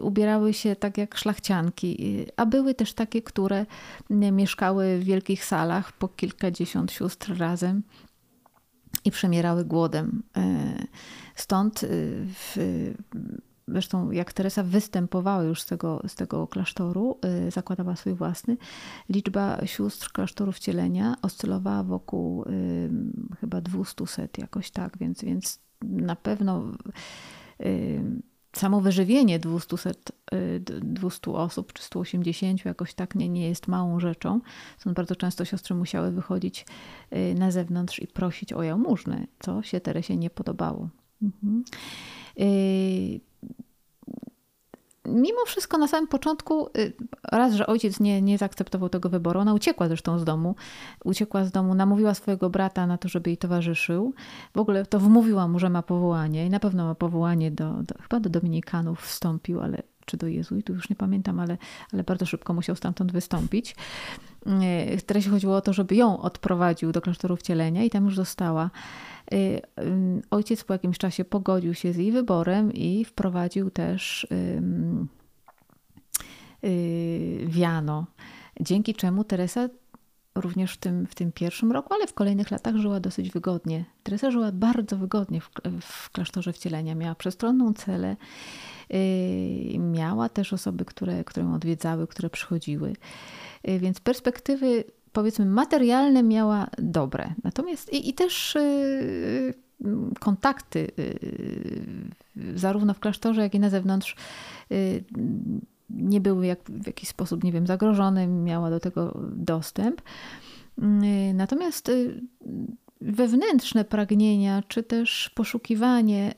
ubierały 0.00 0.52
się 0.52 0.76
tak 0.76 0.98
jak 0.98 1.16
szlachcianki, 1.16 1.95
a 2.36 2.46
były 2.46 2.74
też 2.74 2.94
takie, 2.94 3.22
które 3.22 3.66
mieszkały 4.10 4.98
w 4.98 5.04
wielkich 5.04 5.44
salach 5.44 5.92
po 5.92 6.08
kilkadziesiąt 6.08 6.92
sióstr 6.92 7.38
razem 7.38 7.82
i 9.04 9.10
przemierały 9.10 9.64
głodem. 9.64 10.22
E, 10.36 10.74
stąd 11.34 11.84
e, 11.84 11.88
w, 12.26 12.56
Zresztą 13.68 14.10
jak 14.10 14.32
Teresa 14.32 14.62
występowała 14.62 15.42
już 15.42 15.62
z 15.62 15.66
tego, 15.66 16.02
z 16.06 16.14
tego 16.14 16.46
klasztoru, 16.46 17.18
e, 17.22 17.50
zakładała 17.50 17.96
swój 17.96 18.14
własny, 18.14 18.56
liczba 19.08 19.66
sióstr 19.66 20.12
klasztoru 20.12 20.52
wcielenia 20.52 21.14
oscylowała 21.22 21.82
wokół 21.82 22.44
chyba 23.40 23.60
200 23.60 24.06
set, 24.06 24.38
jakoś 24.38 24.70
tak, 24.70 24.98
więc, 24.98 25.24
więc 25.24 25.60
na 25.82 26.16
pewno 26.16 26.62
samo 28.58 28.80
wyżywienie 28.80 29.38
200, 29.38 29.76
200 30.80 31.30
y, 31.30 31.34
osób 31.34 31.72
czy 31.72 31.82
180 31.82 32.64
jakoś 32.64 32.94
tak 32.94 33.14
nie, 33.14 33.28
nie 33.28 33.48
jest 33.48 33.68
małą 33.68 34.00
rzeczą. 34.00 34.40
Stąd 34.78 34.96
bardzo 34.96 35.16
często 35.16 35.44
siostry 35.44 35.74
musiały 35.74 36.10
wychodzić 36.10 36.66
y, 37.12 37.34
na 37.34 37.50
zewnątrz 37.50 37.98
i 37.98 38.06
prosić 38.06 38.52
o 38.52 38.62
jałmużnę, 38.62 39.26
co 39.38 39.62
się 39.62 39.80
Teresie 39.80 40.16
nie 40.16 40.30
podobało. 40.30 40.88
Mhm. 41.22 41.64
Mimo 45.08 45.44
wszystko 45.46 45.78
na 45.78 45.88
samym 45.88 46.08
początku, 46.08 46.66
y, 46.78 46.92
raz, 47.32 47.54
że 47.54 47.66
ojciec 47.66 48.00
nie, 48.00 48.22
nie 48.22 48.38
zaakceptował 48.38 48.88
tego 48.88 49.08
wyboru, 49.08 49.40
ona 49.40 49.54
uciekła 49.54 49.88
zresztą 49.88 50.18
z 50.18 50.24
domu, 50.24 50.54
uciekła 51.04 51.44
z 51.44 51.50
domu, 51.50 51.74
namówiła 51.74 52.14
swojego 52.14 52.50
brata 52.50 52.86
na 52.86 52.98
to, 52.98 53.08
żeby 53.08 53.30
jej 53.30 53.36
towarzyszył. 53.36 54.14
W 54.54 54.58
ogóle 54.58 54.86
to 54.86 55.00
wmówiła 55.00 55.48
mu, 55.48 55.58
że 55.58 55.70
ma 55.70 55.82
powołanie 55.82 56.46
i 56.46 56.50
na 56.50 56.60
pewno 56.60 56.84
ma 56.84 56.94
powołanie 56.94 57.50
do, 57.50 57.72
do 57.72 57.94
chyba 58.02 58.20
do 58.20 58.30
dominikanów 58.30 59.00
wstąpił, 59.00 59.60
ale 59.60 59.82
czy 60.06 60.16
do 60.16 60.26
jezuitów, 60.26 60.76
już 60.76 60.90
nie 60.90 60.96
pamiętam, 60.96 61.40
ale, 61.40 61.58
ale 61.92 62.04
bardzo 62.04 62.26
szybko 62.26 62.54
musiał 62.54 62.76
stamtąd 62.76 63.12
wystąpić. 63.12 63.76
Y, 65.16 65.30
chodziło 65.30 65.56
o 65.56 65.60
to, 65.60 65.72
żeby 65.72 65.96
ją 65.96 66.20
odprowadził 66.20 66.92
do 66.92 67.00
klasztoru 67.00 67.36
wcielenia 67.36 67.84
i 67.84 67.90
tam 67.90 68.04
już 68.04 68.16
została. 68.16 68.70
Y, 69.32 69.62
ojciec 70.30 70.64
po 70.64 70.72
jakimś 70.72 70.98
czasie 70.98 71.24
pogodził 71.24 71.74
się 71.74 71.92
z 71.92 71.96
jej 71.96 72.12
wyborem 72.12 72.72
i 72.72 73.04
wprowadził 73.04 73.70
też 73.70 74.24
y, 74.24 74.62
wiano, 77.46 78.06
dzięki 78.60 78.94
czemu 78.94 79.24
Teresa 79.24 79.68
również 80.34 80.72
w 80.72 80.76
tym, 80.76 81.06
w 81.06 81.14
tym 81.14 81.32
pierwszym 81.32 81.72
roku, 81.72 81.94
ale 81.94 82.06
w 82.06 82.14
kolejnych 82.14 82.50
latach 82.50 82.76
żyła 82.76 83.00
dosyć 83.00 83.30
wygodnie. 83.30 83.84
Teresa 84.02 84.30
żyła 84.30 84.52
bardzo 84.52 84.96
wygodnie 84.96 85.40
w, 85.40 85.50
w 85.80 86.10
klasztorze 86.10 86.52
wcielenia. 86.52 86.94
Miała 86.94 87.14
przestronną 87.14 87.72
celę, 87.74 88.16
miała 89.78 90.28
też 90.28 90.52
osoby, 90.52 90.84
które, 90.84 91.24
które 91.24 91.46
ją 91.46 91.54
odwiedzały, 91.54 92.06
które 92.06 92.30
przychodziły. 92.30 92.96
Yy, 93.66 93.78
więc 93.78 94.00
perspektywy 94.00 94.84
powiedzmy 95.12 95.46
materialne 95.46 96.22
miała 96.22 96.66
dobre. 96.78 97.34
Natomiast 97.44 97.92
i, 97.92 98.08
i 98.08 98.14
też 98.14 98.54
yy, 98.54 99.54
kontakty 100.20 100.90
yy, 102.36 102.58
zarówno 102.58 102.94
w 102.94 103.00
klasztorze, 103.00 103.42
jak 103.42 103.54
i 103.54 103.60
na 103.60 103.70
zewnątrz 103.70 104.16
nie 105.90 106.20
były 106.20 106.46
jak, 106.46 106.58
w 106.68 106.86
jakiś 106.86 107.08
sposób, 107.08 107.44
nie 107.44 107.52
wiem, 107.52 107.66
zagrożone, 107.66 108.26
miała 108.26 108.70
do 108.70 108.80
tego 108.80 109.20
dostęp. 109.32 110.02
Natomiast 111.34 111.90
wewnętrzne 113.00 113.84
pragnienia, 113.84 114.62
czy 114.68 114.82
też 114.82 115.30
poszukiwanie 115.34 116.34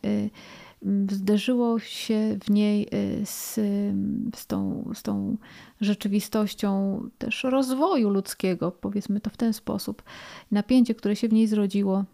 zderzyło 1.11 1.79
się 1.79 2.39
w 2.45 2.51
niej 2.51 2.89
y, 2.95 3.27
z, 3.27 3.55
z, 4.37 4.47
tą, 4.47 4.91
z 4.95 5.03
tą 5.03 5.37
rzeczywistością 5.81 7.01
też 7.19 7.45
rozwoju 7.45 8.11
ludzkiego, 8.11 8.73
powiedzmy 8.73 9.21
to 9.21 9.31
w 9.31 9.37
ten 9.37 9.53
sposób. 9.53 10.03
Napięcie, 10.51 10.95
które 10.95 11.17
się 11.17 11.29
w 11.29 11.33
niej 11.33 11.47
zrodziło, 11.47 12.05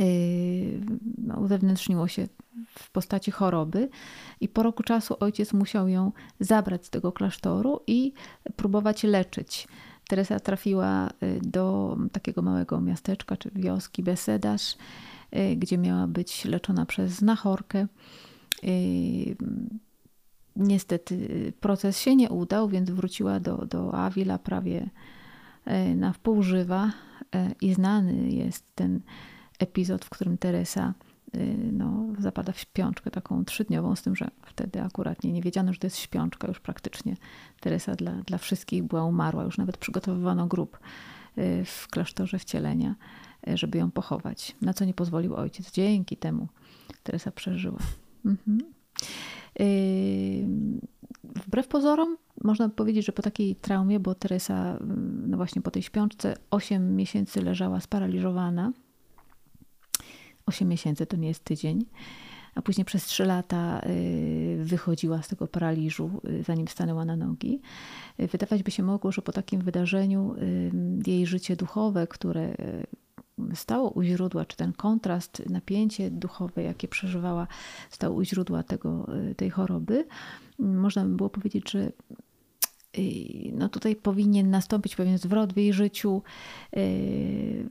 y, 0.00 0.80
no, 1.18 1.40
uzewnętrzniło 1.40 2.08
się 2.08 2.28
w 2.78 2.90
postaci 2.90 3.30
choroby 3.30 3.88
i 4.40 4.48
po 4.48 4.62
roku 4.62 4.82
czasu 4.82 5.16
ojciec 5.20 5.52
musiał 5.52 5.88
ją 5.88 6.12
zabrać 6.40 6.86
z 6.86 6.90
tego 6.90 7.12
klasztoru 7.12 7.80
i 7.86 8.12
próbować 8.56 9.02
leczyć. 9.02 9.68
Teresa 10.08 10.40
trafiła 10.40 11.08
y, 11.08 11.40
do 11.42 11.96
takiego 12.12 12.42
małego 12.42 12.80
miasteczka 12.80 13.36
czy 13.36 13.50
wioski 13.54 14.02
Besedasz, 14.02 14.76
Y, 14.76 15.21
gdzie 15.56 15.78
miała 15.78 16.06
być 16.06 16.44
leczona 16.44 16.86
przez 16.86 17.12
znachorkę. 17.12 17.86
Y, 18.64 19.36
niestety 20.56 21.52
proces 21.60 21.98
się 21.98 22.16
nie 22.16 22.30
udał, 22.30 22.68
więc 22.68 22.90
wróciła 22.90 23.40
do, 23.40 23.66
do 23.66 23.94
Avila 23.94 24.38
prawie 24.38 24.90
y, 25.66 25.94
na 25.94 26.12
wpół 26.12 26.42
żywa 26.42 26.92
i 27.60 27.74
znany 27.74 28.30
jest 28.30 28.64
ten 28.74 29.00
epizod, 29.58 30.04
w 30.04 30.10
którym 30.10 30.38
Teresa 30.38 30.94
no, 31.72 32.06
zapada 32.18 32.52
w 32.52 32.58
śpiączkę 32.58 33.10
taką 33.10 33.44
trzydniową, 33.44 33.96
z 33.96 34.02
tym, 34.02 34.16
że 34.16 34.30
wtedy 34.46 34.82
akurat 34.82 35.24
nie, 35.24 35.32
nie 35.32 35.42
wiedziano, 35.42 35.72
że 35.72 35.78
to 35.78 35.86
jest 35.86 35.98
śpiączka, 35.98 36.48
już 36.48 36.60
praktycznie 36.60 37.16
Teresa 37.60 37.94
dla, 37.94 38.12
dla 38.12 38.38
wszystkich 38.38 38.82
była 38.82 39.04
umarła, 39.04 39.44
już 39.44 39.58
nawet 39.58 39.76
przygotowywano 39.76 40.46
grób 40.46 40.78
w 41.64 41.88
klasztorze 41.90 42.38
wcielenia. 42.38 42.94
E, 43.48 43.56
żeby 43.56 43.78
ją 43.78 43.90
pochować, 43.90 44.56
na 44.60 44.74
co 44.74 44.84
nie 44.84 44.94
pozwolił 44.94 45.34
ojciec. 45.34 45.72
Dzięki 45.72 46.16
temu 46.16 46.48
Teresa 47.02 47.30
przeżyła. 47.30 47.78
Mhm. 48.24 48.60
E, 49.60 49.64
wbrew 51.46 51.68
pozorom, 51.68 52.16
można 52.44 52.68
powiedzieć, 52.68 53.06
że 53.06 53.12
po 53.12 53.22
takiej 53.22 53.56
traumie, 53.56 54.00
bo 54.00 54.14
Teresa, 54.14 54.76
mm, 54.76 55.30
no 55.30 55.36
właśnie 55.36 55.62
po 55.62 55.70
tej 55.70 55.82
śpiączce, 55.82 56.36
8 56.50 56.96
miesięcy 56.96 57.42
leżała 57.42 57.80
sparaliżowana. 57.80 58.72
8 60.46 60.68
miesięcy 60.68 61.06
to 61.06 61.16
nie 61.16 61.28
jest 61.28 61.44
tydzień. 61.44 61.84
A 62.54 62.62
później 62.62 62.84
przez 62.84 63.04
3 63.04 63.24
lata 63.24 63.80
y, 63.86 64.64
wychodziła 64.64 65.22
z 65.22 65.28
tego 65.28 65.46
paraliżu, 65.46 66.10
zanim 66.46 66.68
stanęła 66.68 67.04
na 67.04 67.16
nogi. 67.16 67.60
Wydawać 68.18 68.62
by 68.62 68.70
się 68.70 68.82
mogło, 68.82 69.12
że 69.12 69.22
po 69.22 69.32
takim 69.32 69.60
wydarzeniu 69.60 70.34
jej 71.06 71.26
życie 71.26 71.56
duchowe, 71.56 72.06
które 72.06 72.54
stało 73.54 73.90
u 73.90 74.02
źródła, 74.02 74.44
czy 74.44 74.56
ten 74.56 74.72
kontrast, 74.72 75.42
napięcie 75.50 76.10
duchowe, 76.10 76.62
jakie 76.62 76.88
przeżywała, 76.88 77.46
stało 77.90 78.16
u 78.16 78.24
źródła 78.24 78.62
tego, 78.62 79.16
y, 79.30 79.34
tej 79.34 79.50
choroby, 79.50 80.06
można 80.58 81.04
by 81.04 81.16
było 81.16 81.30
powiedzieć, 81.30 81.70
że 81.70 81.92
y, 82.98 83.02
no 83.52 83.68
tutaj 83.68 83.96
powinien 83.96 84.50
nastąpić 84.50 84.96
pewien 84.96 85.18
zwrot 85.18 85.52
w 85.52 85.56
jej 85.56 85.72
życiu 85.72 86.22
y, 86.76 87.68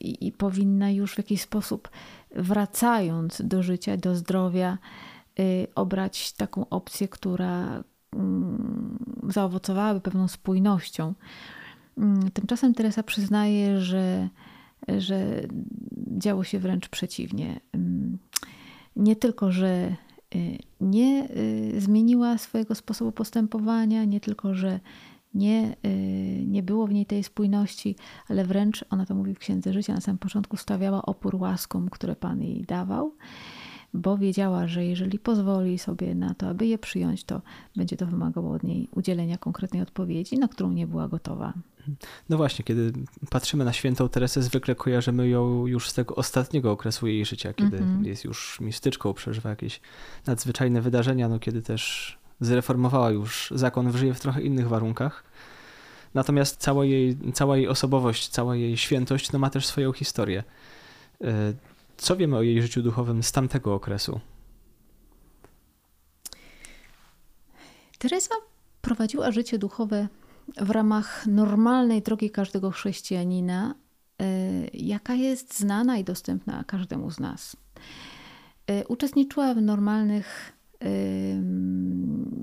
i, 0.00 0.26
i 0.26 0.32
powinna 0.32 0.90
już 0.90 1.14
w 1.14 1.18
jakiś 1.18 1.40
sposób, 1.40 1.88
wracając 2.30 3.42
do 3.44 3.62
życia, 3.62 3.96
do 3.96 4.16
zdrowia, 4.16 4.78
obrać 5.74 6.32
taką 6.32 6.68
opcję, 6.68 7.08
która 7.08 7.84
mm, 8.12 8.98
zaowocowałaby 9.28 10.00
pewną 10.00 10.28
spójnością. 10.28 11.14
Mm, 11.98 12.30
tymczasem 12.30 12.74
Teresa 12.74 13.02
przyznaje, 13.02 13.80
że 13.80 14.28
że 14.98 15.42
działo 16.18 16.44
się 16.44 16.58
wręcz 16.58 16.88
przeciwnie. 16.88 17.60
Mm, 17.72 18.18
nie 18.96 19.16
tylko, 19.16 19.52
że 19.52 19.96
y, 20.34 20.58
nie 20.80 21.28
y, 21.76 21.80
zmieniła 21.80 22.38
swojego 22.38 22.74
sposobu 22.74 23.12
postępowania, 23.12 24.04
nie 24.04 24.20
tylko, 24.20 24.54
że 24.54 24.80
nie, 25.34 25.76
y, 25.86 26.44
nie 26.46 26.62
było 26.62 26.86
w 26.86 26.92
niej 26.92 27.06
tej 27.06 27.22
spójności, 27.22 27.96
ale 28.28 28.44
wręcz, 28.44 28.84
ona 28.90 29.06
to 29.06 29.14
mówi 29.14 29.34
w 29.34 29.38
Księdze 29.38 29.72
Życia, 29.72 29.94
na 29.94 30.00
samym 30.00 30.18
początku 30.18 30.56
stawiała 30.56 31.02
opór 31.02 31.36
łaskom, 31.36 31.90
które 31.90 32.16
Pan 32.16 32.42
jej 32.42 32.62
dawał. 32.62 33.12
Bo 33.96 34.18
wiedziała, 34.18 34.66
że 34.66 34.84
jeżeli 34.84 35.18
pozwoli 35.18 35.78
sobie 35.78 36.14
na 36.14 36.34
to, 36.34 36.48
aby 36.48 36.66
je 36.66 36.78
przyjąć, 36.78 37.24
to 37.24 37.40
będzie 37.76 37.96
to 37.96 38.06
wymagało 38.06 38.52
od 38.52 38.62
niej 38.62 38.88
udzielenia 38.94 39.38
konkretnej 39.38 39.82
odpowiedzi, 39.82 40.38
na 40.38 40.48
którą 40.48 40.72
nie 40.72 40.86
była 40.86 41.08
gotowa. 41.08 41.52
No 42.28 42.36
właśnie, 42.36 42.64
kiedy 42.64 42.92
patrzymy 43.30 43.64
na 43.64 43.72
świętą 43.72 44.08
Teresę, 44.08 44.42
zwykle 44.42 44.74
kojarzymy 44.74 45.28
ją 45.28 45.66
już 45.66 45.90
z 45.90 45.94
tego 45.94 46.14
ostatniego 46.14 46.72
okresu 46.72 47.06
jej 47.06 47.24
życia, 47.24 47.52
kiedy 47.52 47.76
mm 47.76 48.02
-hmm. 48.02 48.06
jest 48.06 48.24
już 48.24 48.60
mistyczką, 48.60 49.14
przeżywa 49.14 49.50
jakieś 49.50 49.80
nadzwyczajne 50.26 50.80
wydarzenia, 50.80 51.28
no 51.28 51.38
kiedy 51.38 51.62
też 51.62 52.18
zreformowała 52.40 53.10
już 53.10 53.52
zakon, 53.54 53.92
żyje 53.92 54.14
w 54.14 54.20
trochę 54.20 54.42
innych 54.42 54.68
warunkach. 54.68 55.24
Natomiast 56.14 56.56
cała 56.56 56.84
jej, 56.84 57.16
cała 57.32 57.56
jej 57.56 57.68
osobowość, 57.68 58.28
cała 58.28 58.56
jej 58.56 58.76
świętość 58.76 59.32
no 59.32 59.38
ma 59.38 59.50
też 59.50 59.66
swoją 59.66 59.92
historię. 59.92 60.44
E, 61.96 62.02
co 62.02 62.16
wiemy 62.16 62.36
o 62.36 62.42
jej 62.42 62.62
życiu 62.62 62.82
duchowym 62.82 63.22
z 63.22 63.32
tamtego 63.32 63.74
okresu? 63.74 64.20
Teresa 67.98 68.34
prowadziła 68.82 69.30
życie 69.30 69.58
duchowe 69.58 70.08
w 70.56 70.70
ramach 70.70 71.26
normalnej 71.26 72.02
drogi 72.02 72.30
każdego 72.30 72.70
chrześcijanina, 72.70 73.74
e, 74.22 74.26
jaka 74.74 75.14
jest 75.14 75.58
znana 75.58 75.98
i 75.98 76.04
dostępna 76.04 76.64
każdemu 76.64 77.10
z 77.10 77.20
nas. 77.20 77.56
E, 78.66 78.86
uczestniczyła 78.86 79.54
w 79.54 79.62
normalnych 79.62 80.52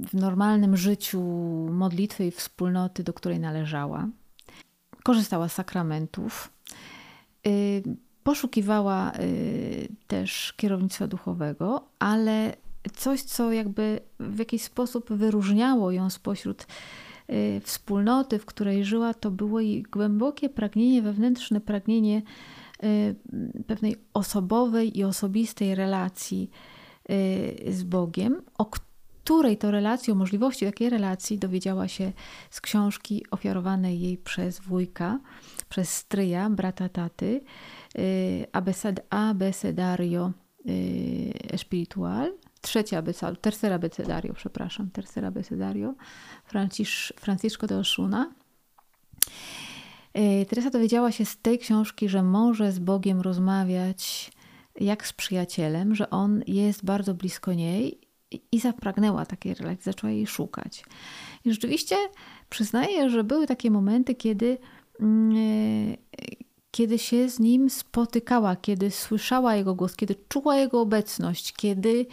w 0.08 0.14
normalnym 0.14 0.78
życiu 0.78 1.22
modlitwy 1.72 2.26
i 2.26 2.32
wspólnoty, 2.32 3.04
do 3.04 3.14
której 3.14 3.40
należała. 3.40 4.08
Korzystała 5.04 5.50
z 5.50 5.54
sakramentów. 5.54 6.50
Poszukiwała 8.24 9.12
też 10.08 10.54
kierownictwa 10.58 11.08
duchowego, 11.08 11.88
ale 12.00 12.56
coś, 12.96 13.22
co 13.22 13.52
jakby 13.52 14.00
w 14.20 14.40
jakiś 14.40 14.62
sposób 14.62 15.14
wyróżniało 15.14 15.92
ją 15.92 16.10
spośród 16.10 16.68
wspólnoty, 17.62 18.40
w 18.40 18.46
której 18.46 18.86
żyła, 18.86 19.14
to 19.14 19.32
było 19.32 19.60
jej 19.60 19.84
głębokie 19.84 20.50
pragnienie, 20.50 21.02
wewnętrzne 21.02 21.62
pragnienie 21.62 22.22
pewnej 23.68 23.96
osobowej 24.14 25.00
i 25.00 25.04
osobistej 25.04 25.76
relacji 25.76 26.50
Y, 27.10 27.74
z 27.74 27.84
Bogiem, 27.84 28.42
o 28.58 28.66
której 28.66 29.58
to 29.58 29.72
relacji, 29.72 30.14
o 30.14 30.16
możliwości 30.16 30.66
takiej 30.66 30.90
relacji 30.90 31.40
dowiedziała 31.40 31.88
się 31.88 32.12
z 32.50 32.62
książki 32.62 33.26
ofiarowanej 33.32 34.02
jej 34.02 34.18
przez 34.18 34.60
wujka, 34.60 35.20
przez 35.70 35.90
stryja, 35.90 36.50
brata 36.50 36.90
taty, 36.90 37.26
y, 37.26 37.42
Abecedario 38.52 40.32
y, 40.70 41.34
Espiritual, 41.52 42.34
trzecie 42.62 42.98
abecedario, 42.98 43.36
tercera 43.42 43.76
abecedario, 43.76 44.34
przepraszam, 44.34 44.90
tercera 44.90 45.28
abecedario 45.28 45.96
Francisz, 46.46 47.14
Francisco 47.20 47.68
de 47.68 47.78
Osuna. 47.78 48.34
Teresa 50.50 50.70
dowiedziała 50.70 51.12
się 51.12 51.26
z 51.26 51.38
tej 51.38 51.60
książki, 51.60 52.10
że 52.10 52.24
może 52.24 52.72
z 52.72 52.80
Bogiem 52.80 53.22
rozmawiać 53.22 54.32
jak 54.80 55.08
z 55.08 55.14
przyjacielem, 55.14 55.96
że 55.96 56.10
on 56.10 56.44
jest 56.48 56.86
bardzo 56.86 57.14
blisko 57.14 57.54
niej 57.54 58.00
i 58.52 58.60
zapragnęła 58.60 59.26
takiej 59.26 59.54
relacji, 59.54 59.84
zaczęła 59.84 60.12
jej 60.12 60.28
szukać. 60.28 60.86
I 61.46 61.52
rzeczywiście 61.52 61.96
przyznaję, 62.50 63.10
że 63.10 63.24
były 63.24 63.48
takie 63.48 63.72
momenty, 63.72 64.16
kiedy, 64.16 64.58
mm, 65.00 65.98
kiedy 66.74 67.00
się 67.00 67.30
z 67.30 67.40
nim 67.40 67.70
spotykała, 67.70 68.56
kiedy 68.56 68.92
słyszała 68.92 69.56
jego 69.56 69.76
głos, 69.76 69.96
kiedy 69.96 70.16
czuła 70.30 70.58
jego 70.58 70.82
obecność, 70.82 71.54
kiedy 71.54 72.06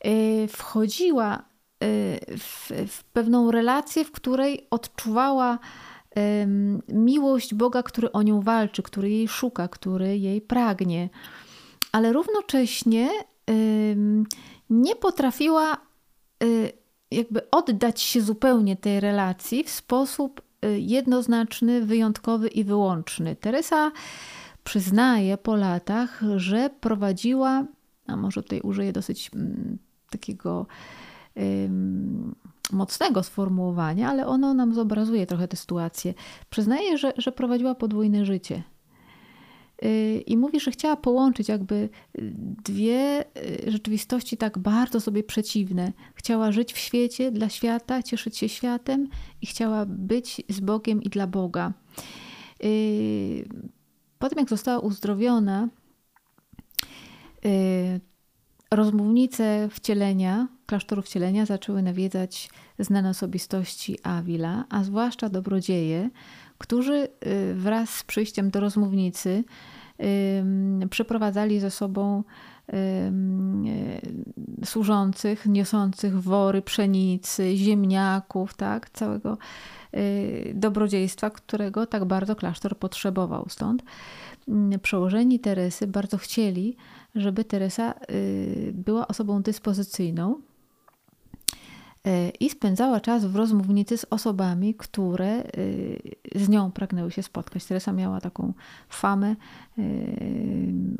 e, 0.00 0.48
wchodziła 0.48 1.34
e, 1.34 1.42
w, 2.38 2.72
w 2.88 3.04
pewną 3.04 3.50
relację, 3.50 4.04
w 4.04 4.12
której 4.12 4.66
odczuwała 4.70 5.58
miłość 6.88 7.54
Boga, 7.54 7.82
który 7.82 8.12
o 8.12 8.22
nią 8.22 8.40
walczy, 8.40 8.82
który 8.82 9.10
jej 9.10 9.28
szuka, 9.28 9.68
który 9.68 10.18
jej 10.18 10.40
pragnie. 10.40 11.08
Ale 11.92 12.12
równocześnie 12.12 13.10
nie 14.70 14.96
potrafiła 14.96 15.76
y, 16.42 16.72
jakby 17.10 17.50
oddać 17.50 18.00
się 18.00 18.20
zupełnie 18.20 18.76
tej 18.76 19.00
relacji 19.00 19.64
w 19.64 19.70
sposób 19.70 20.40
y, 20.40 20.45
jednoznaczny, 20.78 21.86
wyjątkowy 21.86 22.48
i 22.48 22.64
wyłączny. 22.64 23.36
Teresa 23.36 23.92
przyznaje 24.64 25.38
po 25.38 25.56
latach, 25.56 26.22
że 26.36 26.70
prowadziła, 26.80 27.64
a 28.06 28.16
może 28.16 28.42
tutaj 28.42 28.60
użyję 28.60 28.92
dosyć 28.92 29.30
mm, 29.34 29.78
takiego 30.10 30.66
mocnego 32.72 33.22
sformułowania, 33.22 34.08
ale 34.08 34.26
ono 34.26 34.54
nam 34.54 34.74
zobrazuje 34.74 35.26
trochę 35.26 35.48
tę 35.48 35.56
sytuację. 35.56 36.14
Przyznaje, 36.50 36.98
że, 36.98 37.12
że 37.16 37.32
prowadziła 37.32 37.74
podwójne 37.74 38.24
życie 38.24 38.62
Y, 38.62 38.75
I 40.26 40.36
mówi, 40.36 40.60
że 40.60 40.70
chciała 40.70 40.96
połączyć 40.96 41.48
jakby 41.48 41.88
dwie 42.64 43.24
y, 43.66 43.70
rzeczywistości 43.70 44.36
tak 44.36 44.58
bardzo 44.58 45.00
sobie 45.00 45.22
przeciwne. 45.22 45.92
Chciała 46.14 46.52
żyć 46.52 46.72
w 46.72 46.78
świecie, 46.78 47.32
dla 47.32 47.48
świata, 47.48 48.02
cieszyć 48.02 48.38
się 48.38 48.48
światem 48.48 49.08
i 49.42 49.46
chciała 49.46 49.86
być 49.86 50.42
z 50.48 50.60
Bogiem 50.60 51.02
i 51.02 51.08
dla 51.08 51.26
Boga. 51.26 51.72
Y, 52.64 53.48
potem, 54.18 54.38
jak 54.38 54.48
została 54.48 54.78
uzdrowiona, 54.78 55.68
rozmównice 58.70 59.68
wcielenia, 59.70 60.48
klasztoru 60.66 61.02
wcielenia 61.02 61.46
zaczęły 61.46 61.82
nawiedzać 61.82 62.50
znane 62.78 63.10
osobistości 63.10 63.98
Avila, 64.02 64.64
a 64.68 64.84
zwłaszcza 64.84 65.28
dobrodzieje, 65.28 66.10
którzy 66.58 67.08
y, 67.26 67.54
wraz 67.54 67.90
z 67.90 68.04
przyjściem 68.04 68.50
do 68.50 68.60
rozmównicy 68.60 69.44
przeprowadzali 70.90 71.60
ze 71.60 71.70
sobą 71.70 72.24
y, 72.72 72.74
służących, 74.64 75.46
niosących 75.46 76.22
wory 76.22 76.62
pszenicy, 76.62 77.56
ziemniaków, 77.56 78.54
tak, 78.54 78.90
całego 78.90 79.38
y, 79.94 80.52
dobrodziejstwa, 80.54 81.30
którego 81.30 81.86
tak 81.86 82.04
bardzo 82.04 82.36
klasztor 82.36 82.78
potrzebował. 82.78 83.46
Stąd 83.48 83.82
przełożeni 84.82 85.40
Teresy 85.40 85.86
bardzo 85.86 86.18
chcieli, 86.18 86.76
żeby 87.14 87.44
Teresa 87.44 87.94
była 88.72 89.08
osobą 89.08 89.42
dyspozycyjną, 89.42 90.40
i 92.40 92.50
spędzała 92.50 93.00
czas 93.00 93.24
w 93.24 93.36
rozmównicy 93.36 93.98
z 93.98 94.06
osobami, 94.10 94.74
które 94.74 95.28
e, 95.28 95.42
z 96.34 96.48
nią 96.48 96.70
pragnęły 96.72 97.10
się 97.10 97.22
spotkać. 97.22 97.64
Teresa 97.64 97.92
miała 97.92 98.20
taką 98.20 98.52
famę 98.88 99.36
e, 99.78 99.82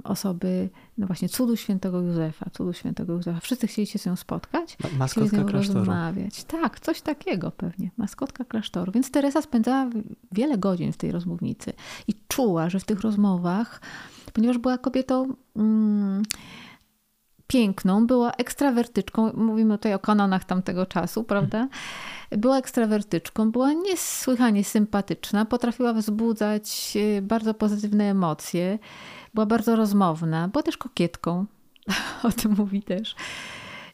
osoby, 0.04 0.68
no 0.98 1.06
właśnie 1.06 1.28
cudu 1.28 1.56
świętego 1.56 2.00
Józefa, 2.00 2.50
cudu 2.52 2.72
świętego 2.72 3.12
Józefa. 3.12 3.40
Wszyscy 3.40 3.66
chcieli 3.66 3.86
się 3.86 3.98
z 3.98 4.06
nią 4.06 4.16
spotkać, 4.16 4.76
Maskotka 4.98 5.06
chcieli 5.06 5.28
z 5.28 5.32
nią 5.32 5.44
klasztoru. 5.44 5.78
rozmawiać. 5.78 6.44
Tak, 6.44 6.80
coś 6.80 7.00
takiego 7.00 7.50
pewnie, 7.50 7.90
maskotka 7.96 8.44
klasztoru. 8.44 8.92
Więc 8.92 9.10
Teresa 9.10 9.42
spędzała 9.42 9.90
wiele 10.32 10.58
godzin 10.58 10.92
w 10.92 10.96
tej 10.96 11.12
rozmównicy 11.12 11.72
i 12.08 12.14
czuła, 12.28 12.70
że 12.70 12.80
w 12.80 12.84
tych 12.84 13.00
rozmowach, 13.00 13.80
ponieważ 14.32 14.58
była 14.58 14.78
kobietą... 14.78 15.34
Mm, 15.56 16.22
piękną, 17.46 18.06
była 18.06 18.32
ekstrawertyczką, 18.32 19.32
mówimy 19.34 19.78
tutaj 19.78 19.94
o 19.94 19.98
kanonach 19.98 20.44
tamtego 20.44 20.86
czasu, 20.86 21.24
prawda? 21.24 21.68
Była 22.30 22.58
ekstrawertyczką, 22.58 23.50
była 23.50 23.72
niesłychanie 23.72 24.64
sympatyczna, 24.64 25.44
potrafiła 25.44 25.92
wzbudzać 25.92 26.96
e, 26.96 27.22
bardzo 27.22 27.54
pozytywne 27.54 28.04
emocje, 28.10 28.78
była 29.34 29.46
bardzo 29.46 29.76
rozmowna, 29.76 30.48
była 30.48 30.62
też 30.62 30.76
kokietką, 30.76 31.46
o 32.28 32.32
tym 32.32 32.54
mówi 32.58 32.82
też 32.82 33.16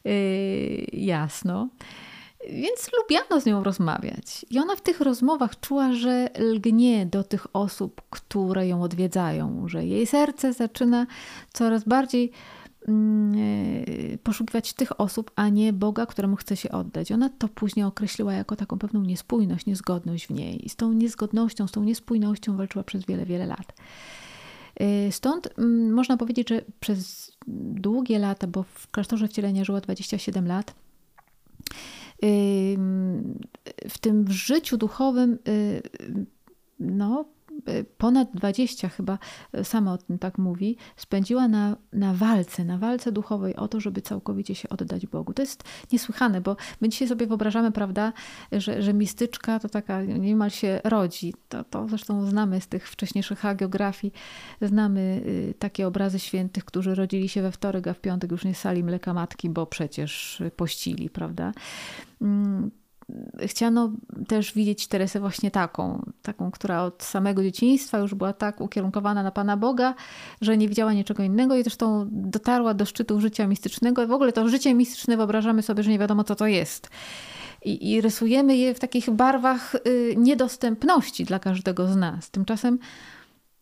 yy, 0.05 0.13
jasno. 0.93 1.69
Więc 2.49 2.89
lubiano 2.97 3.41
z 3.41 3.45
nią 3.45 3.63
rozmawiać. 3.63 4.45
I 4.49 4.59
ona 4.59 4.75
w 4.75 4.81
tych 4.81 5.01
rozmowach 5.01 5.59
czuła, 5.59 5.93
że 5.93 6.29
lgnie 6.39 7.05
do 7.05 7.23
tych 7.23 7.47
osób, 7.53 8.01
które 8.09 8.67
ją 8.67 8.81
odwiedzają, 8.81 9.67
że 9.67 9.85
jej 9.85 10.07
serce 10.07 10.53
zaczyna 10.53 11.07
coraz 11.53 11.83
bardziej 11.83 12.31
poszukiwać 14.23 14.73
tych 14.73 15.01
osób, 15.01 15.31
a 15.35 15.49
nie 15.49 15.73
Boga, 15.73 16.05
któremu 16.05 16.35
chce 16.35 16.57
się 16.57 16.71
oddać. 16.71 17.11
Ona 17.11 17.29
to 17.29 17.47
później 17.47 17.85
określiła 17.85 18.33
jako 18.33 18.55
taką 18.55 18.79
pewną 18.79 19.01
niespójność, 19.01 19.65
niezgodność 19.65 20.27
w 20.27 20.29
niej. 20.29 20.65
I 20.65 20.69
z 20.69 20.75
tą 20.75 20.93
niezgodnością, 20.93 21.67
z 21.67 21.71
tą 21.71 21.83
niespójnością 21.83 22.57
walczyła 22.57 22.83
przez 22.83 23.05
wiele, 23.05 23.25
wiele 23.25 23.45
lat. 23.45 23.73
E, 24.75 25.11
stąd 25.11 25.49
mm, 25.57 25.93
można 25.93 26.17
powiedzieć, 26.17 26.49
że 26.49 26.61
przez 26.79 27.31
długie 27.47 28.19
lata, 28.19 28.47
bo 28.47 28.63
w 28.63 28.87
klasztorze 28.91 29.27
wcielenia 29.27 29.63
żyła 29.63 29.81
27 29.81 30.47
lat, 30.47 30.75
w 33.89 33.97
tym 34.01 34.31
życiu 34.31 34.77
duchowym 34.77 35.37
no, 36.79 37.21
y, 37.21 37.25
ponad 37.97 38.31
20 38.33 38.89
chyba, 38.89 39.17
y, 39.57 39.63
sama 39.63 39.93
o 39.93 39.97
tym 39.97 40.19
tak 40.19 40.37
mówi, 40.37 40.77
spędziła 40.95 41.47
na, 41.47 41.77
na 41.93 42.13
walce, 42.13 42.65
na 42.65 42.77
walce 42.77 43.11
duchowej 43.11 43.55
o 43.55 43.67
to, 43.67 43.79
żeby 43.79 44.01
całkowicie 44.01 44.55
się 44.55 44.69
oddać 44.69 45.07
Bogu. 45.07 45.33
To 45.33 45.41
jest 45.41 45.63
niesłychane, 45.91 46.41
bo 46.41 46.55
my 46.81 46.89
dzisiaj 46.89 47.07
sobie 47.07 47.27
wyobrażamy, 47.27 47.71
prawda, 47.71 48.13
że, 48.51 48.81
że 48.81 48.93
mistyczka 48.93 49.59
to 49.59 49.69
taka 49.69 50.03
niemal 50.03 50.49
się 50.49 50.81
rodzi. 50.83 51.33
To, 51.49 51.63
to 51.63 51.87
zresztą 51.87 52.25
znamy 52.25 52.61
z 52.61 52.67
tych 52.67 52.89
wcześniejszych 52.89 53.39
hagiografii, 53.39 54.13
znamy 54.61 55.23
takie 55.59 55.87
obrazy 55.87 56.19
świętych, 56.19 56.65
którzy 56.65 56.95
rodzili 56.95 57.29
się 57.29 57.41
we 57.41 57.51
wtorek, 57.51 57.87
a 57.87 57.93
w 57.93 57.99
piątek 57.99 58.31
już 58.31 58.45
nie 58.45 58.55
sali 58.55 58.83
mleka 58.83 59.13
matki, 59.13 59.49
bo 59.49 59.65
przecież 59.65 60.43
pościli, 60.55 61.09
prawda? 61.09 61.51
Chciano 63.45 63.91
też 64.27 64.53
widzieć 64.53 64.87
Teresę 64.87 65.19
właśnie 65.19 65.51
taką, 65.51 66.11
taką, 66.21 66.51
która 66.51 66.83
od 66.83 67.03
samego 67.03 67.43
dzieciństwa 67.43 67.97
już 67.97 68.15
była 68.15 68.33
tak 68.33 68.61
ukierunkowana 68.61 69.23
na 69.23 69.31
Pana 69.31 69.57
Boga, 69.57 69.95
że 70.41 70.57
nie 70.57 70.67
widziała 70.67 70.93
niczego 70.93 71.23
innego 71.23 71.55
i 71.55 71.63
zresztą 71.63 72.07
dotarła 72.11 72.73
do 72.73 72.85
szczytu 72.85 73.21
życia 73.21 73.47
mistycznego. 73.47 74.07
W 74.07 74.11
ogóle 74.11 74.33
to 74.33 74.49
życie 74.49 74.73
mistyczne 74.73 75.17
wyobrażamy 75.17 75.61
sobie, 75.61 75.83
że 75.83 75.91
nie 75.91 75.99
wiadomo 75.99 76.23
co 76.23 76.35
to 76.35 76.47
jest. 76.47 76.89
I, 77.65 77.91
i 77.91 78.01
rysujemy 78.01 78.57
je 78.57 78.73
w 78.73 78.79
takich 78.79 79.09
barwach 79.09 79.75
y, 79.75 80.15
niedostępności 80.17 81.25
dla 81.25 81.39
każdego 81.39 81.87
z 81.87 81.95
nas. 81.95 82.29
Tymczasem 82.29 82.79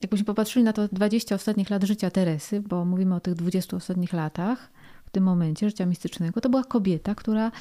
jakbyśmy 0.02 0.26
popatrzyli 0.26 0.66
na 0.66 0.74
to 0.74 0.88
20 0.88 1.36
ostatnich 1.36 1.70
lat 1.70 1.84
życia 1.84 2.12
Teresy, 2.12 2.62
bo 2.62 2.86
mówimy 2.86 3.16
o 3.16 3.20
tych 3.20 3.34
20 3.34 3.78
ostatnich 3.78 4.14
latach, 4.14 4.72
w 5.06 5.10
tym 5.10 5.24
momencie 5.24 5.70
życia 5.70 5.86
mistycznego, 5.86 6.42
to 6.42 6.50
była 6.50 6.64
kobieta, 6.64 7.16
która 7.16 7.52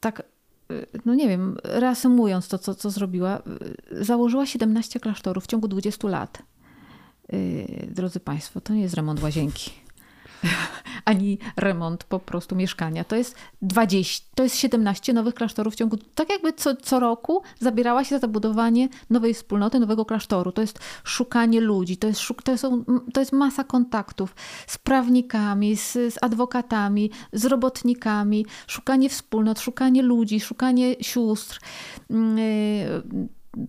tak, 0.00 0.22
y, 0.70 0.86
no 1.04 1.14
nie 1.14 1.28
wiem, 1.28 1.56
reasumując 1.64 2.48
to, 2.48 2.58
co, 2.58 2.74
co 2.74 2.90
zrobiła, 2.90 3.42
y, 3.92 4.04
założyła 4.04 4.46
17 4.46 5.00
klasztorów 5.00 5.44
w 5.44 5.46
ciągu 5.46 5.68
20 5.68 6.08
lat. 6.08 6.42
Y, 7.32 7.88
drodzy 7.90 8.20
Państwo, 8.20 8.60
to 8.60 8.74
nie 8.74 8.80
jest 8.80 8.94
remont 8.94 9.22
łazienki. 9.22 9.70
ani 11.04 11.38
remont 11.56 12.04
po 12.04 12.18
prostu 12.18 12.56
mieszkania. 12.56 13.04
To 13.04 13.16
jest 13.16 13.36
20, 13.62 14.26
to 14.34 14.42
jest 14.42 14.56
17 14.56 15.12
nowych 15.12 15.34
klasztorów 15.34 15.74
w 15.74 15.76
ciągu, 15.76 15.96
tak 16.14 16.30
jakby 16.30 16.52
co, 16.52 16.76
co 16.76 17.00
roku 17.00 17.42
zabierała 17.58 18.04
się 18.04 18.18
za 18.18 18.28
budowanie 18.28 18.88
nowej 19.10 19.34
wspólnoty, 19.34 19.80
nowego 19.80 20.04
klasztoru. 20.04 20.52
To 20.52 20.60
jest 20.60 20.78
szukanie 21.04 21.60
ludzi, 21.60 21.96
to 21.96 22.06
jest, 22.06 22.22
to 22.44 22.58
są, 22.58 22.84
to 23.12 23.20
jest 23.20 23.32
masa 23.32 23.64
kontaktów 23.64 24.34
z 24.66 24.78
prawnikami, 24.78 25.76
z, 25.76 25.92
z 25.92 26.22
adwokatami, 26.22 27.10
z 27.32 27.44
robotnikami, 27.44 28.46
szukanie 28.66 29.08
wspólnot, 29.08 29.60
szukanie 29.60 30.02
ludzi, 30.02 30.40
szukanie 30.40 30.94
sióstr. 31.00 31.60
Yy, 32.10 32.16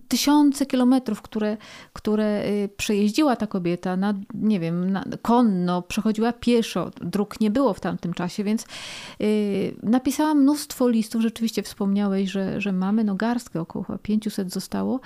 tysiące 0.08 0.66
kilometrów, 0.66 1.22
które, 1.22 1.56
które 1.92 2.46
y, 2.46 2.68
przejeździła 2.76 3.36
ta 3.36 3.46
kobieta, 3.46 3.96
na, 3.96 4.14
nie 4.34 4.60
wiem, 4.60 4.90
na, 4.90 5.04
konno, 5.22 5.82
przechodziła 5.82 6.32
pieszo, 6.32 6.90
dróg 7.00 7.40
nie 7.40 7.50
było 7.50 7.74
w 7.74 7.80
tamtym 7.80 8.14
czasie, 8.14 8.44
więc 8.44 8.66
yy, 9.20 9.28
napisała 9.82 10.34
mnóstwo 10.34 10.88
listów. 10.88 11.22
Rzeczywiście 11.22 11.62
wspomniałeś, 11.62 12.30
że, 12.30 12.60
że 12.60 12.72
mamy 12.72 13.04
no 13.04 13.14
garstkę, 13.14 13.60
około 13.60 13.86
500 14.02 14.52
zostało, 14.52 15.00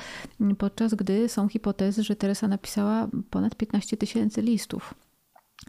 podczas 0.59 0.95
gdy 0.95 1.29
są 1.29 1.49
hipotezy, 1.49 2.03
że 2.03 2.17
Teresa 2.17 2.49
napisała 2.49 3.09
ponad 3.31 3.55
15 3.55 3.97
tysięcy 3.97 4.43
listów. 4.43 5.06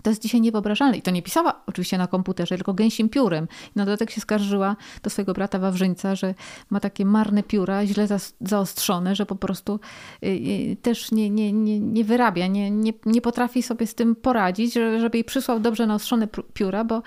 To 0.03 0.09
jest 0.09 0.21
dzisiaj 0.21 0.41
niewyobrażalne. 0.41 0.97
I 0.97 1.01
to 1.01 1.11
nie 1.11 1.21
pisała 1.21 1.61
oczywiście 1.65 1.97
na 1.97 2.07
komputerze, 2.07 2.55
tylko 2.55 2.73
gęsim 2.73 3.09
piórem. 3.09 3.47
Na 3.75 3.85
dodatek 3.85 4.11
się 4.11 4.21
skarżyła 4.21 4.75
do 5.03 5.09
swojego 5.09 5.33
brata 5.33 5.59
Wawrzyńca, 5.59 6.15
że 6.15 6.33
ma 6.69 6.79
takie 6.79 7.05
marne 7.05 7.43
pióra, 7.43 7.85
źle 7.85 8.07
zaostrzone, 8.41 9.15
że 9.15 9.25
po 9.25 9.35
prostu 9.35 9.79
y, 10.23 10.27
y, 10.27 10.77
też 10.81 11.11
nie, 11.11 11.29
nie, 11.29 11.53
nie, 11.53 11.79
nie 11.79 12.03
wyrabia, 12.03 12.47
nie, 12.47 12.71
nie, 12.71 12.93
nie 13.05 13.21
potrafi 13.21 13.63
sobie 13.63 13.87
z 13.87 13.95
tym 13.95 14.15
poradzić, 14.15 14.73
żeby 14.73 15.17
jej 15.17 15.23
przysłał 15.23 15.59
dobrze 15.59 15.87
naostrzone 15.87 16.27
pióra, 16.53 16.83
bo, 16.83 17.01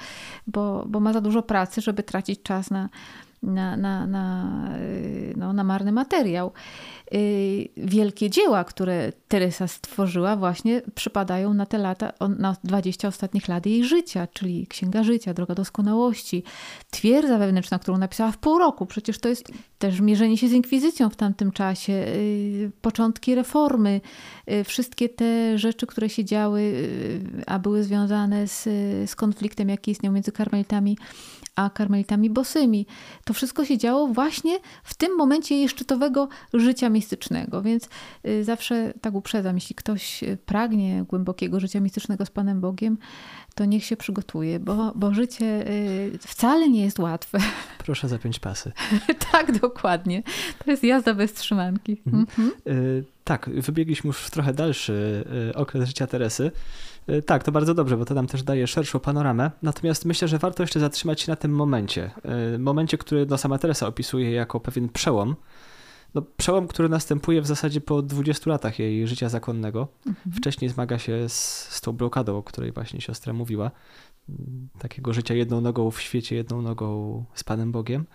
bo, 0.46 0.84
bo 0.88 1.00
ma 1.00 1.12
za 1.12 1.20
dużo 1.20 1.42
pracy, 1.42 1.80
żeby 1.80 2.02
tracić 2.02 2.42
czas 2.42 2.70
na, 2.70 2.88
na, 3.42 3.76
na, 3.76 4.06
na, 4.06 4.68
y, 4.78 5.34
no, 5.36 5.52
na 5.52 5.64
marny 5.64 5.92
materiał. 5.92 6.52
Y, 7.14 7.68
wielkie 7.76 8.30
dzieła, 8.30 8.64
które 8.64 9.12
Teresa 9.28 9.68
stworzyła, 9.68 10.36
właśnie 10.36 10.82
przypadają 10.94 11.54
na 11.54 11.66
te 11.66 11.78
lata, 11.78 12.12
na 12.38 12.56
20 12.64 13.08
ostatnich 13.08 13.48
lat 13.48 13.66
jej 13.66 13.84
życia, 13.84 14.26
czyli 14.26 14.66
Księga 14.66 15.02
Życia, 15.02 15.34
Droga 15.34 15.54
Doskonałości, 15.54 16.42
Twierdza 16.90 17.38
Wewnętrzna, 17.38 17.78
którą 17.78 17.98
napisała 17.98 18.32
w 18.32 18.38
pół 18.38 18.58
roku. 18.58 18.86
Przecież 18.86 19.18
to 19.18 19.28
jest 19.28 19.52
też 19.78 20.00
mierzenie 20.00 20.38
się 20.38 20.48
z 20.48 20.52
inkwizycją 20.52 21.10
w 21.10 21.16
tamtym 21.16 21.52
czasie, 21.52 21.92
y, 21.92 22.70
początki 22.80 23.34
reformy, 23.34 24.00
wszystkie 24.64 25.08
te 25.08 25.58
rzeczy, 25.58 25.86
które 25.86 26.08
się 26.08 26.24
działy, 26.24 26.88
a 27.46 27.58
były 27.58 27.82
związane 27.82 28.48
z, 28.48 28.62
z 29.10 29.16
konfliktem, 29.16 29.68
jaki 29.68 29.90
istniał 29.90 30.12
między 30.12 30.32
karmelitami 30.32 30.96
a 31.64 31.70
karmelitami 31.70 32.30
bosymi. 32.30 32.86
To 33.24 33.34
wszystko 33.34 33.64
się 33.64 33.78
działo 33.78 34.06
właśnie 34.06 34.58
w 34.84 34.94
tym 34.94 35.16
momencie 35.16 35.54
jej 35.54 35.68
szczytowego 35.68 36.28
życia 36.54 36.88
mistycznego, 36.88 37.62
więc 37.62 37.88
y, 38.26 38.44
zawsze 38.44 38.92
tak 39.00 39.14
uprzedzam, 39.14 39.54
jeśli 39.54 39.74
ktoś 39.74 40.22
y, 40.22 40.38
pragnie 40.46 41.04
głębokiego 41.08 41.60
życia 41.60 41.80
mistycznego 41.80 42.26
z 42.26 42.30
Panem 42.30 42.60
Bogiem, 42.60 42.98
to 43.54 43.64
niech 43.64 43.84
się 43.84 43.96
przygotuje, 43.96 44.60
bo, 44.60 44.92
bo 44.94 45.14
życie 45.14 45.70
y, 45.70 46.18
wcale 46.18 46.68
nie 46.68 46.84
jest 46.84 46.98
łatwe. 46.98 47.38
Proszę 47.86 48.08
zapiąć 48.08 48.38
pasy. 48.38 48.72
tak, 49.32 49.58
dokładnie. 49.58 50.22
To 50.64 50.70
jest 50.70 50.84
jazda 50.84 51.14
bez 51.14 51.32
trzymanki. 51.32 52.02
Mhm. 52.06 52.26
Mhm. 52.38 52.52
tak, 53.24 53.50
wybiegliśmy 53.50 54.08
już 54.08 54.18
w 54.18 54.30
trochę 54.30 54.54
dalszy 54.54 55.24
okres 55.54 55.88
życia 55.88 56.06
Teresy. 56.06 56.50
E, 57.10 57.22
tak, 57.22 57.44
to 57.44 57.52
bardzo 57.52 57.74
dobrze, 57.74 57.96
bo 57.96 58.04
to 58.04 58.14
nam 58.14 58.26
też 58.26 58.42
daje 58.42 58.66
szerszą 58.66 59.00
panoramę. 59.00 59.50
Natomiast 59.62 60.04
myślę, 60.04 60.28
że 60.28 60.38
warto 60.38 60.62
jeszcze 60.62 60.80
zatrzymać 60.80 61.20
się 61.20 61.32
na 61.32 61.36
tym 61.36 61.52
momencie. 61.52 62.10
E, 62.54 62.58
momencie, 62.58 62.98
który 62.98 63.26
no, 63.26 63.38
sama 63.38 63.58
Teresa 63.58 63.86
opisuje 63.86 64.30
jako 64.32 64.60
pewien 64.60 64.88
przełom. 64.88 65.36
No, 66.14 66.22
przełom, 66.36 66.68
który 66.68 66.88
następuje 66.88 67.42
w 67.42 67.46
zasadzie 67.46 67.80
po 67.80 68.02
20 68.02 68.50
latach 68.50 68.78
jej 68.78 69.06
życia 69.08 69.28
zakonnego. 69.28 69.88
Mhm. 70.06 70.36
Wcześniej 70.36 70.70
zmaga 70.70 70.98
się 70.98 71.28
z, 71.28 71.68
z 71.70 71.80
tą 71.80 71.92
blokadą, 71.92 72.36
o 72.36 72.42
której 72.42 72.72
właśnie 72.72 73.00
siostra 73.00 73.32
mówiła. 73.32 73.70
Takiego 74.78 75.12
życia 75.12 75.34
jedną 75.34 75.60
nogą 75.60 75.90
w 75.90 76.00
świecie, 76.00 76.36
jedną 76.36 76.62
nogą 76.62 77.24
z 77.34 77.44
Panem 77.44 77.72
Bogiem. 77.72 78.06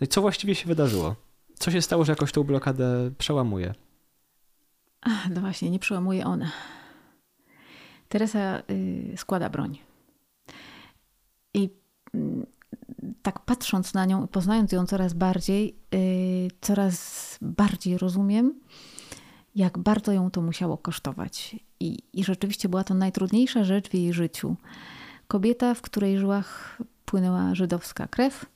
No 0.00 0.04
i 0.04 0.08
co 0.08 0.20
właściwie 0.20 0.54
się 0.54 0.66
wydarzyło? 0.66 1.16
Co 1.54 1.70
się 1.70 1.82
stało, 1.82 2.04
że 2.04 2.12
jakoś 2.12 2.32
tą 2.32 2.44
blokadę 2.44 3.10
przełamuje? 3.18 3.74
Ach, 5.00 5.28
no 5.30 5.40
właśnie, 5.40 5.70
nie 5.70 5.78
przełamuje 5.78 6.26
ona. 6.26 6.50
Teresa 8.12 8.62
y, 8.70 9.14
składa 9.16 9.48
broń. 9.50 9.78
I 11.54 11.70
mm, 12.14 12.46
tak 13.22 13.38
patrząc 13.38 13.94
na 13.94 14.04
nią, 14.04 14.26
poznając 14.26 14.72
ją 14.72 14.86
coraz 14.86 15.12
bardziej, 15.12 15.76
y, 15.94 16.48
coraz 16.60 17.38
bardziej 17.42 17.98
rozumiem, 17.98 18.54
jak 19.54 19.78
bardzo 19.78 20.12
ją 20.12 20.30
to 20.30 20.42
musiało 20.42 20.78
kosztować. 20.78 21.56
I, 21.80 21.98
I 22.12 22.24
rzeczywiście 22.24 22.68
była 22.68 22.84
to 22.84 22.94
najtrudniejsza 22.94 23.64
rzecz 23.64 23.88
w 23.88 23.94
jej 23.94 24.12
życiu. 24.12 24.56
Kobieta, 25.28 25.74
w 25.74 25.82
której 25.82 26.18
żyłach 26.18 26.78
płynęła 27.04 27.54
żydowska 27.54 28.06
krew, 28.08 28.46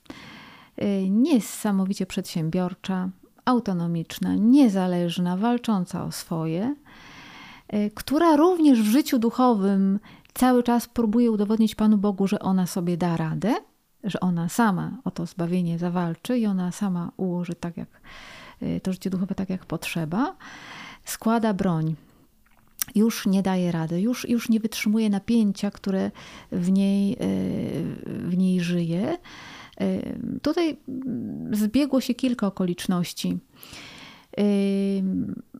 y, 0.81 1.09
niesamowicie 1.09 2.05
przedsiębiorcza, 2.05 3.09
autonomiczna, 3.45 4.35
niezależna, 4.35 5.37
walcząca 5.37 6.03
o 6.03 6.11
swoje, 6.11 6.75
która 7.95 8.35
również 8.35 8.81
w 8.81 8.91
życiu 8.91 9.19
duchowym 9.19 9.99
cały 10.33 10.63
czas 10.63 10.87
próbuje 10.87 11.31
udowodnić 11.31 11.75
Panu 11.75 11.97
Bogu, 11.97 12.27
że 12.27 12.39
ona 12.39 12.67
sobie 12.67 12.97
da 12.97 13.17
radę, 13.17 13.55
że 14.03 14.19
ona 14.19 14.49
sama 14.49 14.97
o 15.03 15.11
to 15.11 15.25
zbawienie 15.25 15.79
zawalczy 15.79 16.37
i 16.37 16.45
ona 16.45 16.71
sama 16.71 17.11
ułoży 17.17 17.55
tak 17.55 17.77
jak 17.77 18.01
y, 18.61 18.79
to 18.83 18.93
życie 18.93 19.09
duchowe 19.09 19.35
tak 19.35 19.49
jak 19.49 19.65
potrzeba, 19.65 20.35
składa 21.05 21.53
broń. 21.53 21.95
Już 22.95 23.25
nie 23.25 23.43
daje 23.43 23.71
rady, 23.71 24.01
już, 24.01 24.29
już 24.29 24.49
nie 24.49 24.59
wytrzymuje 24.59 25.09
napięcia, 25.09 25.71
które 25.71 26.11
w 26.51 26.71
niej, 26.71 27.13
y, 27.13 27.17
w 28.05 28.37
niej 28.37 28.61
żyje. 28.61 29.17
Tutaj 30.41 30.77
zbiegło 31.51 32.01
się 32.01 32.13
kilka 32.13 32.47
okoliczności 32.47 33.37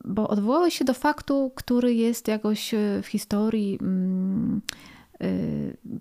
bo 0.04 0.28
odwołałeś 0.28 0.78
się 0.78 0.84
do 0.84 0.94
faktu, 0.94 1.52
który 1.54 1.94
jest 1.94 2.28
jakoś 2.28 2.74
e, 2.74 2.78
w 3.02 3.06
historii 3.06 3.78
mm, 3.80 4.60
e, 5.20 5.28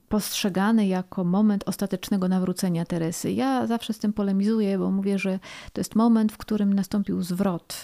postrzegany 0.09 0.87
jako 0.87 1.23
moment 1.23 1.63
ostatecznego 1.67 2.27
nawrócenia 2.27 2.85
Teresy. 2.85 3.31
Ja 3.31 3.67
zawsze 3.67 3.93
z 3.93 3.99
tym 3.99 4.13
polemizuję, 4.13 4.77
bo 4.77 4.91
mówię, 4.91 5.19
że 5.19 5.39
to 5.73 5.81
jest 5.81 5.95
moment, 5.95 6.31
w 6.31 6.37
którym 6.37 6.73
nastąpił 6.73 7.21
zwrot. 7.21 7.81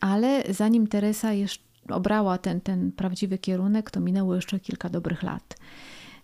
Ale 0.00 0.42
zanim 0.50 0.86
Teresa 0.86 1.32
jeszcze 1.32 1.64
obrała 1.88 2.38
ten, 2.38 2.60
ten 2.60 2.92
prawdziwy 2.92 3.38
kierunek, 3.38 3.90
to 3.90 4.00
minęło 4.00 4.34
jeszcze 4.34 4.60
kilka 4.60 4.88
dobrych 4.88 5.22
lat. 5.22 5.56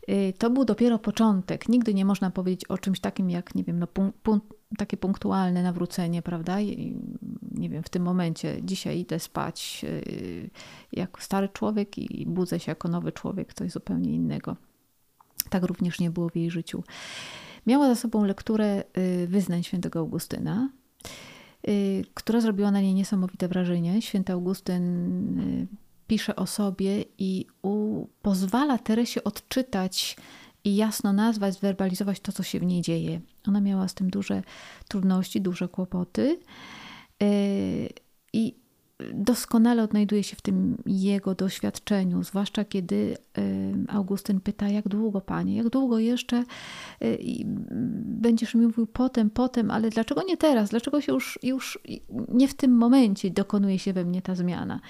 Y, 0.09 0.33
to 0.39 0.51
był 0.51 0.65
dopiero 0.65 0.99
początek. 0.99 1.69
Nigdy 1.69 1.95
nie 1.95 2.05
można 2.05 2.31
powiedzieć 2.31 2.65
o 2.65 2.79
czymś 2.79 3.01
takim 3.01 3.31
jak, 3.31 3.55
nie 3.55 3.65
wiem, 3.65 3.79
no, 3.79 3.89
takie 4.77 4.97
punktualne 4.97 5.63
nawrócenie, 5.63 6.23
prawda? 6.23 6.61
I, 6.61 6.97
nie 7.53 7.69
wiem, 7.69 7.83
w 7.83 7.89
tym 7.89 8.03
momencie, 8.03 8.57
dzisiaj 8.63 8.99
idę 8.99 9.19
spać 9.19 9.85
y, 9.85 10.51
jako 10.93 11.21
stary 11.21 11.49
człowiek 11.49 11.99
i 11.99 12.27
budzę 12.27 12.61
się 12.61 12.71
jako 12.71 12.89
nowy 12.89 13.13
człowiek, 13.13 13.55
coś 13.55 13.71
zupełnie 13.73 14.15
innego. 14.15 14.57
Tak 15.51 15.63
również 15.65 16.01
nie 16.01 16.11
było 16.11 16.29
w 16.29 16.37
jej 16.37 16.51
życiu. 16.51 16.85
Miała 17.67 17.89
za 17.89 17.95
sobą 17.95 18.25
lekturę 18.25 18.85
y, 18.99 19.27
wyznań 19.27 19.63
świętego 19.63 19.99
Augustyna, 19.99 20.71
y, 21.69 22.05
która 22.15 22.41
zrobiła 22.41 22.71
na 22.71 22.81
niej 22.81 22.95
niesamowite 22.95 23.49
wrażenie. 23.49 24.03
Święty 24.03 24.33
Augustyn 24.33 24.87
pisze 26.07 26.37
o 26.37 26.47
sobie 26.47 27.05
i 27.19 27.47
u, 27.63 28.07
pozwala 28.23 28.79
Teresie 28.79 29.25
odczytać 29.25 30.17
i 30.65 30.77
jasno 30.77 31.13
nazwać, 31.13 31.55
zwerbalizować 31.55 32.21
to, 32.21 32.33
co 32.33 32.43
się 32.43 32.61
w 32.61 32.65
niej 32.65 32.83
dzieje. 32.83 33.21
Ona 33.49 33.61
miała 33.61 33.89
z 33.89 33.95
tym 33.95 34.11
duże 34.11 34.43
trudności, 34.89 35.41
duże 35.41 35.69
kłopoty 35.69 36.39
yy, 37.21 37.29
i 38.33 38.65
doskonale 39.15 39.83
odnajduje 39.83 40.23
się 40.23 40.37
w 40.37 40.41
tym 40.41 40.77
jego 40.87 41.35
doświadczeniu, 41.35 42.23
zwłaszcza 42.23 42.65
kiedy 42.65 43.17
yy, 43.37 43.45
Augustyn 43.89 44.41
pyta, 44.41 44.69
jak 44.69 44.89
długo, 44.89 45.21
panie, 45.21 45.57
jak 45.57 45.69
długo 45.69 45.99
jeszcze 45.99 46.45
yy, 47.01 47.19
będziesz 48.05 48.55
mi 48.55 48.67
mówił 48.67 48.87
potem, 48.87 49.31
potem, 49.31 49.71
ale 49.71 49.91
dlaczego 49.91 50.23
nie 50.23 50.37
teraz? 50.37 50.71
Dlaczego 50.71 51.01
się 51.01 51.13
już, 51.13 51.39
już 51.43 51.79
nie 52.29 52.49
w 52.49 52.55
tym 52.55 52.77
momencie 52.77 53.31
dokonuje 53.31 53.79
się 53.79 53.93
we 53.93 54.05
mnie 54.05 54.23
ta 54.23 54.35
zmiana? 54.35 54.81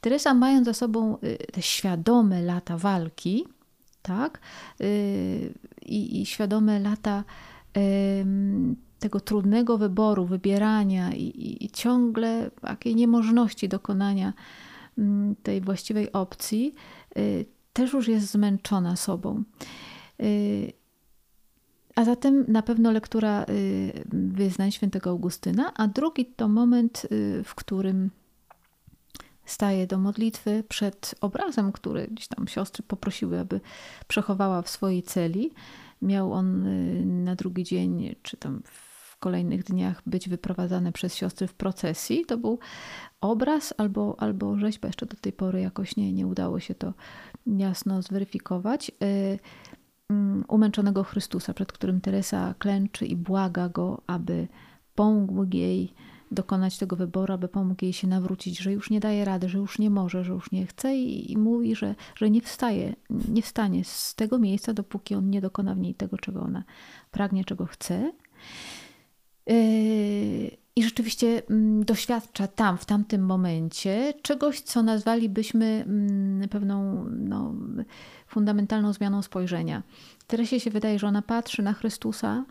Teresa, 0.00 0.34
mając 0.34 0.66
za 0.66 0.74
sobą 0.74 1.18
te 1.52 1.62
świadome 1.62 2.42
lata 2.42 2.76
walki, 2.76 3.44
tak? 4.02 4.40
Y, 4.80 5.54
I, 5.82 6.20
i 6.20 6.26
świadome 6.26 6.80
lata 6.80 7.24
tego 8.98 9.20
trudnego 9.20 9.78
wyboru, 9.78 10.24
wybierania 10.24 11.12
i, 11.12 11.56
i 11.64 11.70
ciągle 11.70 12.50
takiej 12.60 12.94
niemożności 12.94 13.68
dokonania 13.68 14.32
mm, 14.98 15.36
tej 15.42 15.60
właściwej 15.60 16.12
opcji, 16.12 16.74
y, 17.18 17.46
też 17.72 17.92
już 17.92 18.08
jest 18.08 18.30
zmęczona 18.30 18.96
sobą. 18.96 19.42
Y, 20.22 20.72
a 21.94 22.04
zatem 22.04 22.44
na 22.48 22.62
pewno 22.62 22.92
lektura 22.92 23.46
wyznań 24.12 24.72
świętego 24.72 25.10
Augustyna, 25.10 25.74
a 25.74 25.88
drugi 25.88 26.26
to 26.26 26.48
moment, 26.48 27.06
w 27.44 27.54
którym 27.54 28.10
staje 29.48 29.86
do 29.86 29.98
modlitwy 29.98 30.64
przed 30.68 31.14
obrazem, 31.20 31.72
który 31.72 32.08
gdzieś 32.10 32.28
tam 32.28 32.48
siostry 32.48 32.84
poprosiły, 32.88 33.38
aby 33.40 33.60
przechowała 34.08 34.62
w 34.62 34.68
swojej 34.68 35.02
celi. 35.02 35.50
Miał 36.02 36.32
on 36.32 36.66
y, 36.66 37.06
na 37.06 37.34
drugi 37.34 37.64
dzień, 37.64 38.14
czy 38.22 38.36
tam 38.36 38.62
w 38.64 39.18
kolejnych 39.18 39.64
dniach 39.64 40.02
być 40.06 40.28
wyprowadzany 40.28 40.92
przez 40.92 41.14
siostry 41.14 41.46
w 41.46 41.54
procesji. 41.54 42.24
To 42.26 42.38
był 42.38 42.58
obraz 43.20 43.74
albo, 43.78 44.16
albo 44.18 44.58
rzeźba. 44.58 44.88
Jeszcze 44.88 45.06
do 45.06 45.16
tej 45.16 45.32
pory 45.32 45.60
jakoś 45.60 45.96
nie, 45.96 46.12
nie 46.12 46.26
udało 46.26 46.60
się 46.60 46.74
to 46.74 46.94
jasno 47.46 48.02
zweryfikować. 48.02 48.90
Y, 49.02 49.38
mm, 50.10 50.44
umęczonego 50.48 51.04
Chrystusa, 51.04 51.54
przed 51.54 51.72
którym 51.72 52.00
Teresa 52.00 52.54
klęczy 52.58 53.06
i 53.06 53.16
błaga 53.16 53.68
go, 53.68 54.02
aby 54.06 54.48
pomógł 54.94 55.56
jej 55.56 55.94
dokonać 56.30 56.78
tego 56.78 56.96
wyboru, 56.96 57.34
aby 57.34 57.48
pomógł 57.48 57.84
jej 57.84 57.92
się 57.92 58.06
nawrócić, 58.06 58.58
że 58.58 58.72
już 58.72 58.90
nie 58.90 59.00
daje 59.00 59.24
rady, 59.24 59.48
że 59.48 59.58
już 59.58 59.78
nie 59.78 59.90
może, 59.90 60.24
że 60.24 60.32
już 60.32 60.52
nie 60.52 60.66
chce 60.66 60.96
i, 60.96 61.32
i 61.32 61.36
mówi, 61.36 61.74
że, 61.74 61.94
że 62.14 62.30
nie 62.30 62.40
wstaje, 62.40 62.94
nie 63.28 63.42
wstanie 63.42 63.84
z 63.84 64.14
tego 64.14 64.38
miejsca, 64.38 64.74
dopóki 64.74 65.14
on 65.14 65.30
nie 65.30 65.40
dokona 65.40 65.74
w 65.74 65.78
niej 65.78 65.94
tego, 65.94 66.18
czego 66.18 66.40
ona 66.40 66.64
pragnie, 67.10 67.44
czego 67.44 67.66
chce. 67.66 68.12
Yy, 69.46 69.54
I 70.76 70.82
rzeczywiście 70.82 71.42
mm, 71.50 71.84
doświadcza 71.84 72.46
tam, 72.46 72.78
w 72.78 72.84
tamtym 72.84 73.22
momencie, 73.22 74.14
czegoś, 74.22 74.60
co 74.60 74.82
nazwalibyśmy 74.82 75.84
mm, 75.86 76.48
pewną 76.48 77.04
no, 77.10 77.54
fundamentalną 78.26 78.92
zmianą 78.92 79.22
spojrzenia. 79.22 79.82
Teresie 80.26 80.60
się 80.60 80.70
wydaje, 80.70 80.98
że 80.98 81.06
ona 81.06 81.22
patrzy 81.22 81.62
na 81.62 81.72
Chrystusa, 81.72 82.44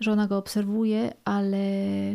że 0.00 0.12
ona 0.12 0.26
go 0.26 0.38
obserwuje, 0.38 1.12
ale 1.24 1.58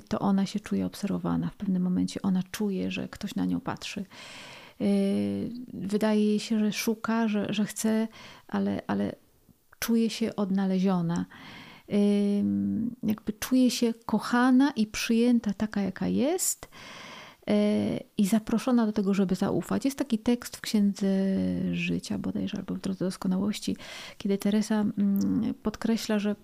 to 0.08 0.20
ona 0.20 0.46
się 0.46 0.60
czuje 0.60 0.86
obserwowana. 0.86 1.50
W 1.50 1.56
pewnym 1.56 1.84
momencie 1.84 2.22
ona 2.22 2.44
czuje, 2.52 2.92
że 2.92 3.08
ktoś 3.08 3.36
na 3.36 3.46
nią 3.46 3.60
patrzy. 3.60 4.06
Yy, 4.80 4.88
wydaje 5.74 6.26
jej 6.26 6.40
się, 6.40 6.60
że 6.60 6.74
szuka, 6.74 7.28
że, 7.28 7.54
że 7.54 7.66
chce, 7.66 8.08
ale, 8.48 8.82
ale 8.88 9.16
czuje 9.80 10.10
się 10.10 10.36
odnaleziona. 10.36 11.26
Yy, 11.88 11.98
jakby 13.04 13.34
czuje 13.34 13.72
się 13.72 13.94
kochana 14.06 14.72
i 14.72 14.88
przyjęta 14.88 15.54
taka, 15.54 15.82
jaka 15.82 16.08
jest 16.08 16.68
i 18.18 18.26
zaproszona 18.26 18.86
do 18.86 18.91
tego, 18.91 19.14
żeby 19.14 19.36
zaufać. 19.36 19.86
Jest 19.86 19.98
taki 19.98 20.20
tekst 20.20 20.58
w 20.58 20.62
Księdze 20.62 21.08
Życia 21.74 22.18
bodajże, 22.18 22.58
albo 22.58 22.76
w 22.76 22.80
Drodze 22.80 23.06
Doskonałości, 23.06 23.78
kiedy 24.18 24.38
Teresa 24.38 24.82
mm, 24.82 25.54
podkreśla, 25.64 26.20
że 26.20 26.36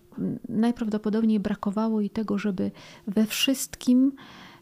najprawdopodobniej 0.49 1.39
brakowało 1.39 2.01
jej 2.01 2.09
tego, 2.09 2.37
żeby 2.37 2.71
we 3.07 3.25
wszystkim 3.25 4.11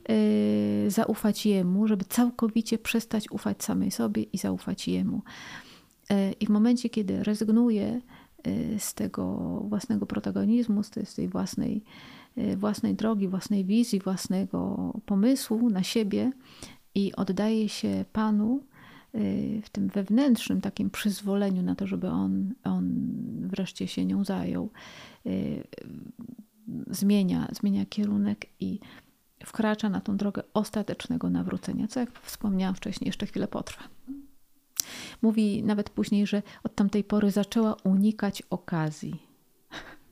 e, 0.10 0.92
zaufać 0.92 1.46
Jemu, 1.46 1.88
żeby 1.88 2.06
całkowicie 2.06 2.78
przestać 2.78 3.32
ufać 3.32 3.64
samej 3.64 3.92
sobie 3.92 4.24
i 4.24 4.38
zaufać 4.38 4.88
Jemu. 4.88 5.22
E, 6.10 6.32
I 6.32 6.46
w 6.46 6.50
momencie, 6.50 6.90
kiedy 6.90 7.24
rezygnuje 7.24 8.02
e, 8.44 8.80
z 8.80 8.94
tego 8.94 9.36
własnego 9.70 10.06
protagonizmu, 10.06 10.84
z 10.84 11.16
tej 11.16 11.28
własnej 11.28 11.84
Y, 12.19 12.19
własnej 12.58 12.96
drogi, 12.96 13.28
własnej 13.28 13.66
wizji, 13.66 14.00
własnego 14.00 14.94
pomysłu 15.06 15.70
na 15.70 15.84
siebie 15.84 16.32
i 16.96 17.16
oddaje 17.16 17.70
się 17.70 18.06
Panu 18.14 18.64
y, 19.16 19.62
w 19.64 19.70
tym 19.70 19.88
wewnętrznym 19.88 20.62
takim 20.62 20.90
przyzwoleniu 20.90 21.62
na 21.62 21.76
to, 21.76 21.88
żeby 21.88 22.08
on, 22.08 22.54
on 22.64 23.14
wreszcie 23.48 23.88
się 23.88 24.06
nią 24.06 24.24
zajął, 24.24 24.70
y, 25.26 25.64
zmienia, 26.88 27.48
zmienia 27.52 27.86
kierunek 27.86 28.46
i 28.60 28.80
wkracza 29.46 29.90
na 29.90 30.02
tą 30.02 30.18
drogę 30.18 30.44
ostatecznego 30.54 31.30
nawrócenia, 31.30 31.88
co 31.88 32.00
jak 32.00 32.20
wspomniałam 32.20 32.76
wcześniej, 32.76 33.08
jeszcze 33.08 33.26
chwilę 33.26 33.48
potrwa. 33.48 33.84
Mówi 35.22 35.64
nawet 35.64 35.90
później, 35.90 36.28
że 36.28 36.42
od 36.64 36.76
tamtej 36.76 37.04
pory 37.04 37.32
zaczęła 37.32 37.76
unikać 37.84 38.44
okazji 38.50 39.29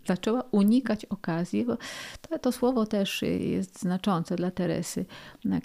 zaczęła 0.07 0.43
unikać 0.51 1.05
okazji, 1.05 1.65
bo 1.65 1.77
to, 2.21 2.39
to 2.39 2.51
słowo 2.51 2.85
też 2.85 3.21
jest 3.39 3.79
znaczące 3.79 4.35
dla 4.35 4.51
Teresy, 4.51 5.05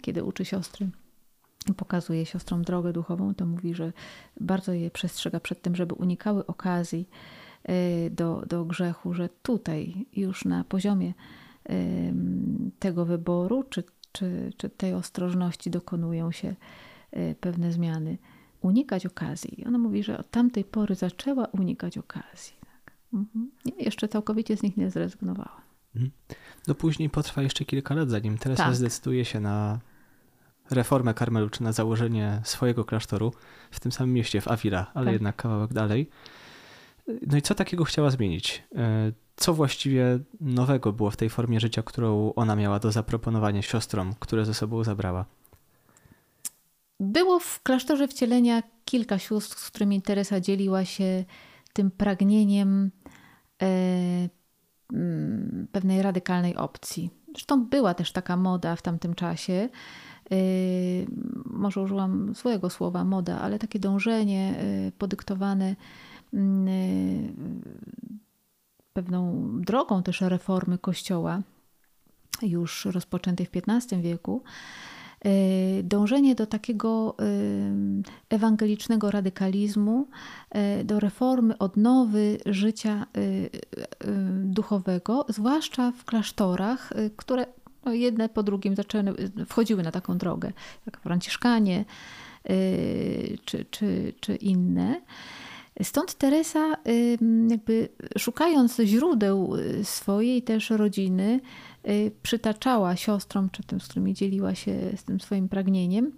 kiedy 0.00 0.24
uczy 0.24 0.44
siostry 0.44 0.88
pokazuje 1.76 2.26
siostrom 2.26 2.62
drogę 2.62 2.92
duchową, 2.92 3.34
to 3.34 3.46
mówi, 3.46 3.74
że 3.74 3.92
bardzo 4.40 4.72
je 4.72 4.90
przestrzega 4.90 5.40
przed 5.40 5.62
tym, 5.62 5.76
żeby 5.76 5.94
unikały 5.94 6.46
okazji 6.46 7.08
e, 7.64 8.10
do, 8.10 8.42
do 8.48 8.64
grzechu, 8.64 9.14
że 9.14 9.28
tutaj 9.42 10.06
już 10.12 10.44
na 10.44 10.64
poziomie 10.64 11.14
tego 12.78 13.04
wyboru, 13.04 13.64
czy, 13.70 13.84
czy, 14.12 14.52
czy 14.56 14.70
tej 14.70 14.94
ostrożności 14.94 15.70
dokonują 15.70 16.32
się 16.32 16.54
e, 17.10 17.34
pewne 17.34 17.72
zmiany. 17.72 18.18
Unikać 18.60 19.06
okazji. 19.06 19.64
Ona 19.66 19.78
mówi, 19.78 20.02
że 20.02 20.18
od 20.18 20.30
tamtej 20.30 20.64
pory 20.64 20.94
zaczęła 20.94 21.46
unikać 21.46 21.98
okazji. 21.98 22.61
Mhm. 23.12 23.50
jeszcze 23.78 24.08
całkowicie 24.08 24.56
z 24.56 24.62
nich 24.62 24.76
nie 24.76 24.90
zrezygnowała. 24.90 25.60
Mhm. 25.94 26.12
No 26.68 26.74
później 26.74 27.10
potrwa 27.10 27.42
jeszcze 27.42 27.64
kilka 27.64 27.94
lat, 27.94 28.10
zanim 28.10 28.38
Teresa 28.38 28.64
tak. 28.64 28.74
zdecyduje 28.74 29.24
się 29.24 29.40
na 29.40 29.80
reformę 30.70 31.14
Karmelu, 31.14 31.50
czy 31.50 31.62
na 31.62 31.72
założenie 31.72 32.40
swojego 32.44 32.84
klasztoru 32.84 33.32
w 33.70 33.80
tym 33.80 33.92
samym 33.92 34.14
mieście, 34.14 34.40
w 34.40 34.48
Avila, 34.48 34.90
ale 34.94 35.04
tak. 35.04 35.12
jednak 35.12 35.36
kawałek 35.36 35.72
dalej. 35.72 36.10
No 37.26 37.36
i 37.36 37.42
co 37.42 37.54
takiego 37.54 37.84
chciała 37.84 38.10
zmienić? 38.10 38.62
E, 38.76 39.12
co 39.36 39.54
właściwie 39.54 40.18
nowego 40.40 40.92
było 40.92 41.10
w 41.10 41.16
tej 41.16 41.30
formie 41.30 41.60
życia, 41.60 41.82
którą 41.82 42.32
ona 42.34 42.56
miała 42.56 42.78
do 42.78 42.92
zaproponowania 42.92 43.62
siostrom, 43.62 44.14
które 44.18 44.44
ze 44.44 44.54
sobą 44.54 44.84
zabrała? 44.84 45.24
Było 47.00 47.38
w 47.38 47.62
klasztorze 47.62 48.08
wcielenia 48.08 48.62
kilka 48.84 49.18
sióstr, 49.18 49.58
z 49.58 49.70
którymi 49.70 50.02
Teresa 50.02 50.40
dzieliła 50.40 50.84
się 50.84 51.24
tym 51.72 51.90
pragnieniem 51.90 52.90
pewnej 55.72 56.02
radykalnej 56.02 56.56
opcji. 56.56 57.10
Zresztą 57.32 57.64
była 57.64 57.94
też 57.94 58.12
taka 58.12 58.36
moda 58.36 58.76
w 58.76 58.82
tamtym 58.82 59.14
czasie. 59.14 59.68
E, 60.30 60.36
może 61.46 61.80
użyłam 61.80 62.34
złego 62.34 62.70
słowa 62.70 63.04
moda, 63.04 63.40
ale 63.40 63.58
takie 63.58 63.78
dążenie 63.78 64.54
e, 64.58 64.92
podyktowane 64.92 65.76
mm, 66.32 67.62
pewną 68.92 69.50
drogą 69.60 70.02
też 70.02 70.20
reformy 70.20 70.78
Kościoła, 70.78 71.42
już 72.42 72.84
rozpoczętej 72.84 73.46
w 73.46 73.50
XV 73.68 74.02
wieku, 74.02 74.42
dążenie 75.82 76.34
do 76.34 76.46
takiego 76.46 77.16
ewangelicznego 78.30 79.10
radykalizmu, 79.10 80.06
do 80.84 81.00
reformy, 81.00 81.58
odnowy 81.58 82.38
życia 82.46 83.06
duchowego, 84.44 85.26
zwłaszcza 85.28 85.92
w 85.92 86.04
klasztorach, 86.04 86.92
które 87.16 87.46
no 87.84 87.92
jedne 87.92 88.28
po 88.28 88.42
drugim 88.42 88.76
zaczęły, 88.76 89.14
wchodziły 89.46 89.82
na 89.82 89.90
taką 89.90 90.18
drogę, 90.18 90.52
jak 90.86 91.00
Franciszkanie 91.00 91.84
czy, 93.44 93.64
czy, 93.70 94.12
czy 94.20 94.36
inne. 94.36 95.00
Stąd 95.82 96.14
Teresa, 96.14 96.76
jakby 97.48 97.88
szukając 98.18 98.76
źródeł 98.80 99.56
y, 99.56 99.84
swojej 99.84 100.42
też 100.42 100.70
rodziny, 100.70 101.40
y, 101.40 101.71
przytaczała 102.22 102.96
siostrom, 102.96 103.50
czy 103.50 103.62
tym, 103.62 103.80
z 103.80 103.88
którymi 103.88 104.14
dzieliła 104.14 104.54
się 104.54 104.74
z 104.96 105.04
tym 105.04 105.20
swoim 105.20 105.48
pragnieniem, 105.48 106.12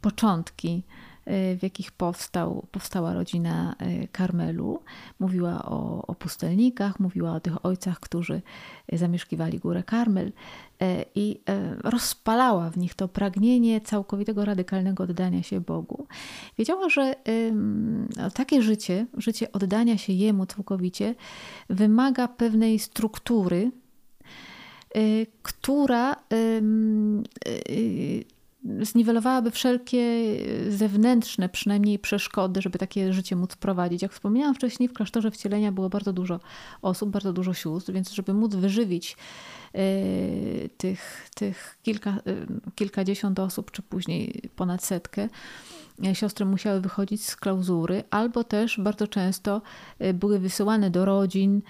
początki 0.00 0.82
w 1.26 1.58
jakich 1.62 1.92
powstał, 1.92 2.66
powstała 2.72 3.14
rodzina 3.14 3.76
e, 3.78 4.08
Karmelu. 4.08 4.82
Mówiła 5.20 5.62
o, 5.64 6.06
o 6.06 6.14
pustelnikach, 6.14 7.00
mówiła 7.00 7.32
o 7.32 7.40
tych 7.40 7.66
ojcach, 7.66 8.00
którzy 8.00 8.42
zamieszkiwali 8.92 9.58
górę 9.58 9.82
Karmel 9.82 10.32
i 11.14 11.40
rozpalała 11.84 12.70
w 12.70 12.78
nich 12.78 12.94
to 12.94 13.08
pragnienie 13.08 13.80
całkowitego, 13.80 14.44
radykalnego 14.44 15.04
oddania 15.04 15.42
się 15.42 15.60
Bogu. 15.60 16.06
Wiedziała, 16.58 16.88
że 16.88 17.14
takie 18.34 18.62
życie, 18.62 19.06
życie 19.16 19.52
oddania 19.52 19.98
się 19.98 20.12
Jemu 20.12 20.46
całkowicie, 20.46 21.14
wymaga 21.70 22.28
pewnej 22.28 22.78
struktury, 22.78 23.70
która 25.42 26.16
zniwelowałaby 28.80 29.50
wszelkie 29.50 30.24
zewnętrzne 30.68 31.48
przynajmniej 31.48 31.98
przeszkody, 31.98 32.62
żeby 32.62 32.78
takie 32.78 33.12
życie 33.12 33.36
móc 33.36 33.56
prowadzić. 33.56 34.02
Jak 34.02 34.12
wspomniałam 34.12 34.54
wcześniej, 34.54 34.88
w 34.88 34.92
klasztorze 34.92 35.30
wcielenia 35.30 35.72
było 35.72 35.88
bardzo 35.88 36.12
dużo 36.12 36.40
osób, 36.82 37.10
bardzo 37.10 37.32
dużo 37.32 37.54
sióstr, 37.54 37.92
więc 37.92 38.12
żeby 38.12 38.34
móc 38.34 38.54
wyżywić 38.54 39.16
y, 39.74 40.70
tych, 40.76 41.30
tych 41.34 41.78
kilka, 41.82 42.10
y, 42.10 42.46
kilkadziesiąt 42.74 43.38
osób, 43.38 43.70
czy 43.70 43.82
później 43.82 44.42
ponad 44.56 44.84
setkę, 44.84 45.28
siostry 46.12 46.46
musiały 46.46 46.80
wychodzić 46.80 47.26
z 47.26 47.36
klauzury, 47.36 48.04
albo 48.10 48.44
też 48.44 48.80
bardzo 48.80 49.08
często 49.08 49.62
y, 50.02 50.14
były 50.14 50.38
wysyłane 50.38 50.90
do 50.90 51.04
rodzin, 51.04 51.62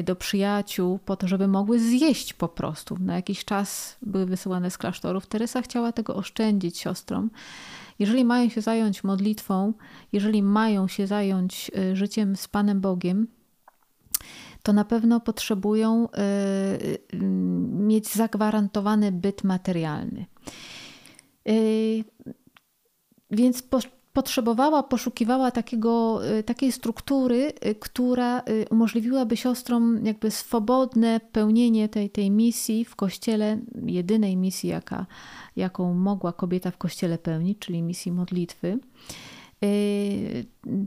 y, 0.00 0.02
do 0.02 0.16
przyjaciół, 0.16 0.98
po 0.98 1.16
to, 1.16 1.28
żeby 1.28 1.48
mogły 1.48 1.80
zjeść 1.80 2.34
po 2.34 2.48
prostu. 2.48 2.96
Na 3.00 3.14
jakiś 3.14 3.44
czas 3.44 3.96
były 4.02 4.26
wysyłane 4.26 4.70
z 4.70 4.78
klasztorów. 4.78 5.26
Teresa 5.26 5.62
chciała 5.62 5.92
tego 5.92 6.14
oszczędzić 6.14 6.78
siostrom. 6.78 7.30
Jeżeli 7.98 8.24
mają 8.24 8.48
się 8.48 8.60
zająć 8.60 9.04
modlitwą, 9.04 9.72
jeżeli 10.12 10.42
mają 10.42 10.88
się 10.88 11.06
zająć 11.06 11.70
y, 11.76 11.96
życiem 11.96 12.36
z 12.36 12.48
Panem 12.48 12.80
Bogiem, 12.80 13.26
to 14.62 14.72
na 14.72 14.84
pewno 14.84 15.20
potrzebują 15.20 16.08
mieć 17.72 18.14
zagwarantowany 18.14 19.12
byt 19.12 19.44
materialny. 19.44 20.26
Więc 23.32 23.62
po, 23.62 23.78
potrzebowała, 24.12 24.82
poszukiwała 24.82 25.50
takiego, 25.50 26.20
y, 26.38 26.42
takiej 26.42 26.72
struktury, 26.72 27.52
y, 27.66 27.74
która 27.74 28.40
y, 28.40 28.66
umożliwiłaby 28.70 29.36
siostrom 29.36 30.06
jakby 30.06 30.30
swobodne 30.30 31.20
pełnienie 31.32 31.88
tej, 31.88 32.10
tej 32.10 32.30
misji 32.30 32.84
w 32.84 32.96
kościele, 32.96 33.58
jedynej 33.86 34.36
misji, 34.36 34.68
jaka, 34.68 35.06
jaką 35.56 35.94
mogła 35.94 36.32
kobieta 36.32 36.70
w 36.70 36.78
kościele 36.78 37.18
pełnić, 37.18 37.58
czyli 37.58 37.82
misji 37.82 38.12
modlitwy. 38.12 38.78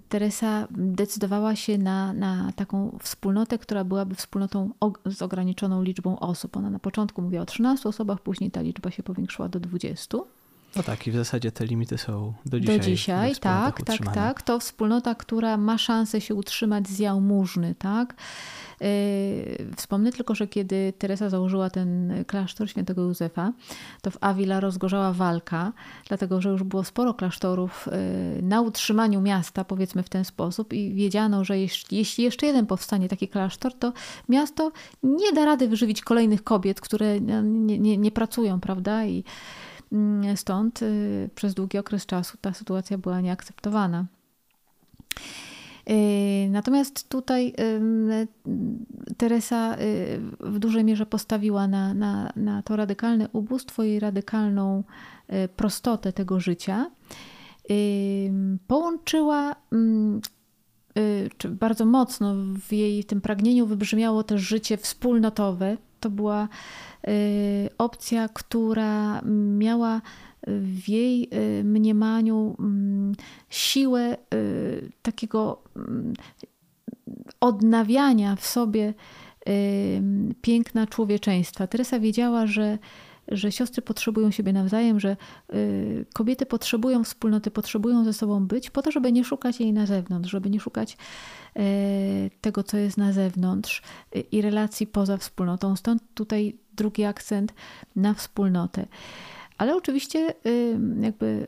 Teresa 0.10 0.68
decydowała 0.72 1.56
się 1.56 1.78
na, 1.78 2.14
na 2.14 2.52
taką 2.56 2.98
wspólnotę, 3.02 3.58
która 3.58 3.84
byłaby 3.84 4.16
wspólnotą 4.16 4.70
z 5.06 5.22
ograniczoną 5.22 5.84
liczbą 5.84 6.20
osób. 6.20 6.58
Ona 6.58 6.70
na 6.70 6.80
początku 6.80 7.22
mówiła 7.22 7.42
o 7.42 7.46
13 7.46 7.90
osobach, 7.90 8.22
później 8.22 8.52
ta 8.52 8.62
liczba 8.62 8.92
się 8.92 9.04
powiększyła 9.04 9.50
do 9.50 9.60
20. 9.60 10.18
No 10.76 10.84
tak, 10.84 11.08
i 11.08 11.12
w 11.12 11.16
zasadzie 11.16 11.52
te 11.52 11.66
limity 11.66 11.98
są 11.98 12.34
do 12.46 12.60
dzisiaj. 12.60 12.80
Do 12.80 12.86
dzisiaj, 12.86 13.36
tak, 13.36 13.82
tak, 13.82 14.14
tak. 14.14 14.42
To 14.42 14.60
wspólnota, 14.60 15.16
która 15.16 15.58
ma 15.58 15.78
szansę 15.78 16.22
się 16.22 16.36
utrzymać 16.36 16.88
z 16.88 17.00
jałmużny, 17.00 17.76
tak. 17.80 18.16
Yy, 18.82 18.88
wspomnę 19.76 20.12
tylko, 20.12 20.36
że 20.36 20.48
kiedy 20.48 20.94
Teresa 20.98 21.30
założyła 21.30 21.70
ten 21.70 22.14
klasztor 22.28 22.70
świętego 22.70 23.02
Józefa, 23.02 23.54
to 24.02 24.12
w 24.12 24.18
Avila 24.22 24.60
rozgorzała 24.60 25.14
walka, 25.14 25.74
dlatego 26.08 26.42
że 26.42 26.50
już 26.50 26.64
było 26.64 26.84
sporo 26.84 27.14
klasztorów 27.14 27.90
yy, 28.36 28.42
na 28.42 28.62
utrzymaniu 28.62 29.22
miasta, 29.22 29.66
powiedzmy 29.66 30.04
w 30.04 30.10
ten 30.10 30.26
sposób, 30.26 30.74
i 30.74 30.94
wiedziano, 30.94 31.44
że 31.44 31.60
jeśli, 31.60 32.24
jeszcze 32.24 32.46
jeden 32.46 32.66
powstanie 32.66 33.10
taki 33.10 33.28
klasztor, 33.28 33.74
to 33.74 33.94
miasto 34.30 34.72
nie 35.04 35.34
da 35.34 35.46
rady 35.46 35.68
wyżywić 35.68 36.02
kolejnych 36.02 36.44
kobiet, 36.44 36.82
które 36.82 37.22
nie, 37.22 37.80
nie, 37.80 37.98
nie 37.98 38.12
pracują, 38.12 38.60
prawda? 38.60 39.06
I 39.06 39.24
stąd 40.36 40.82
y, 40.82 41.30
przez 41.36 41.54
długi 41.54 41.78
okres 41.78 42.06
czasu 42.06 42.38
ta 42.42 42.54
sytuacja 42.54 42.98
była 42.98 43.22
nieakceptowana. 43.22 44.06
Y, 45.90 46.50
natomiast 46.50 47.10
tutaj 47.10 47.54
Teresa 49.18 49.76
y, 49.80 50.20
w 50.40 50.60
dużej 50.60 50.84
mierze 50.84 51.06
postawiła 51.06 51.68
na, 51.68 51.94
na, 51.94 52.32
na 52.36 52.62
to 52.64 52.76
radykalne 52.76 53.30
ubóstwo 53.34 53.84
i 53.84 54.00
radykalną 54.00 54.84
prostotę 55.56 56.14
tego 56.14 56.40
życia. 56.40 56.92
Połączyła, 58.68 59.56
mm, 59.72 60.22
czy 61.38 61.50
bardzo 61.50 61.86
mocno 61.86 62.36
w 62.68 62.74
jej 62.74 63.04
tym 63.04 63.22
pragnieniu 63.22 63.68
wybrzmiało 63.68 64.24
też 64.24 64.42
życie 64.42 64.78
wspólnotowe. 64.78 65.78
To 66.06 66.10
była 66.10 66.48
Y, 67.08 67.70
opcja, 67.78 68.30
która 68.30 69.22
miała 69.58 70.02
w 70.48 70.90
jej 70.90 71.30
y, 71.34 71.64
mniemaniu 71.64 72.56
mm, 72.60 73.16
siłę 73.50 74.18
y, 74.34 74.92
takiego 75.02 75.64
mm, 75.76 76.14
odnawiania 77.40 78.36
w 78.36 78.46
sobie 78.46 78.94
piękna 80.42 80.88
człowieczeństwa. 80.88 81.68
Teresa 81.68 82.00
wiedziała, 82.00 82.48
że, 82.48 82.78
że 83.28 83.52
siostry 83.52 83.82
potrzebują 83.82 84.32
siebie 84.32 84.54
nawzajem, 84.54 85.00
że 85.00 85.18
kobiety 86.14 86.46
potrzebują 86.46 87.04
wspólnoty, 87.04 87.52
potrzebują 87.52 88.04
ze 88.04 88.14
sobą 88.14 88.48
być, 88.48 88.70
po 88.70 88.82
to, 88.82 88.92
żeby 88.92 89.12
nie 89.12 89.24
szukać 89.24 89.60
jej 89.60 89.74
na 89.74 89.86
zewnątrz, 89.86 90.32
żeby 90.32 90.50
nie 90.50 90.60
szukać 90.60 90.98
tego, 92.42 92.64
co 92.64 92.78
jest 92.78 92.98
na 92.98 93.14
zewnątrz 93.14 93.82
i 94.32 94.42
relacji 94.42 94.88
poza 94.88 95.18
wspólnotą. 95.18 95.76
Stąd 95.76 96.04
tutaj 96.14 96.56
drugi 96.74 97.04
akcent 97.04 97.54
na 97.96 98.14
wspólnotę. 98.14 98.86
Ale 99.58 99.76
oczywiście 99.76 100.34
jakby 101.02 101.48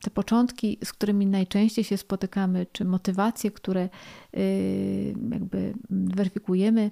te 0.00 0.10
początki, 0.10 0.78
z 0.84 0.92
którymi 0.92 1.26
najczęściej 1.26 1.84
się 1.84 1.96
spotykamy, 1.96 2.66
czy 2.72 2.84
motywacje, 2.84 3.50
które 3.50 3.88
jakby 5.30 5.74
weryfikujemy 5.90 6.90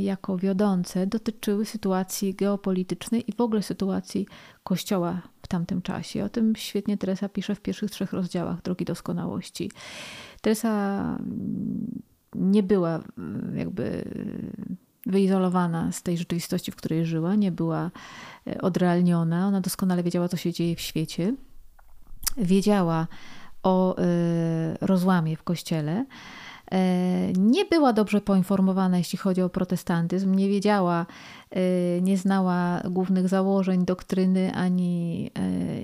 jako 0.00 0.38
wiodące, 0.38 1.06
dotyczyły 1.06 1.64
sytuacji 1.64 2.34
geopolitycznej 2.34 3.30
i 3.30 3.32
w 3.32 3.40
ogóle 3.40 3.62
sytuacji 3.62 4.26
Kościoła 4.62 5.22
w 5.42 5.48
tamtym 5.48 5.82
czasie. 5.82 6.24
O 6.24 6.28
tym 6.28 6.56
świetnie 6.56 6.98
Teresa 6.98 7.28
pisze 7.28 7.54
w 7.54 7.60
pierwszych 7.60 7.90
trzech 7.90 8.12
rozdziałach 8.12 8.62
Drogi 8.62 8.84
Doskonałości. 8.84 9.70
Teresa 10.40 11.18
nie 12.34 12.62
była 12.62 13.00
jakby 13.54 14.04
wyizolowana 15.06 15.92
z 15.92 16.02
tej 16.02 16.18
rzeczywistości, 16.18 16.72
w 16.72 16.76
której 16.76 17.06
żyła, 17.06 17.34
nie 17.34 17.52
była 17.52 17.90
e, 18.46 18.60
odrealniona. 18.60 19.46
Ona 19.46 19.60
doskonale 19.60 20.02
wiedziała, 20.02 20.28
co 20.28 20.36
się 20.36 20.52
dzieje 20.52 20.76
w 20.76 20.80
świecie. 20.80 21.34
Wiedziała 22.36 23.06
o 23.62 23.96
e, 23.98 24.02
rozłamie 24.80 25.36
w 25.36 25.42
kościele. 25.42 26.06
E, 26.74 27.32
nie 27.32 27.64
była 27.64 27.92
dobrze 27.92 28.20
poinformowana, 28.20 28.98
jeśli 28.98 29.18
chodzi 29.18 29.42
o 29.42 29.48
protestantyzm, 29.48 30.34
nie 30.34 30.48
wiedziała, 30.48 31.06
nie 32.02 32.16
znała 32.18 32.80
głównych 32.90 33.28
założeń 33.28 33.84
doktryny, 33.84 34.54
ani 34.54 35.30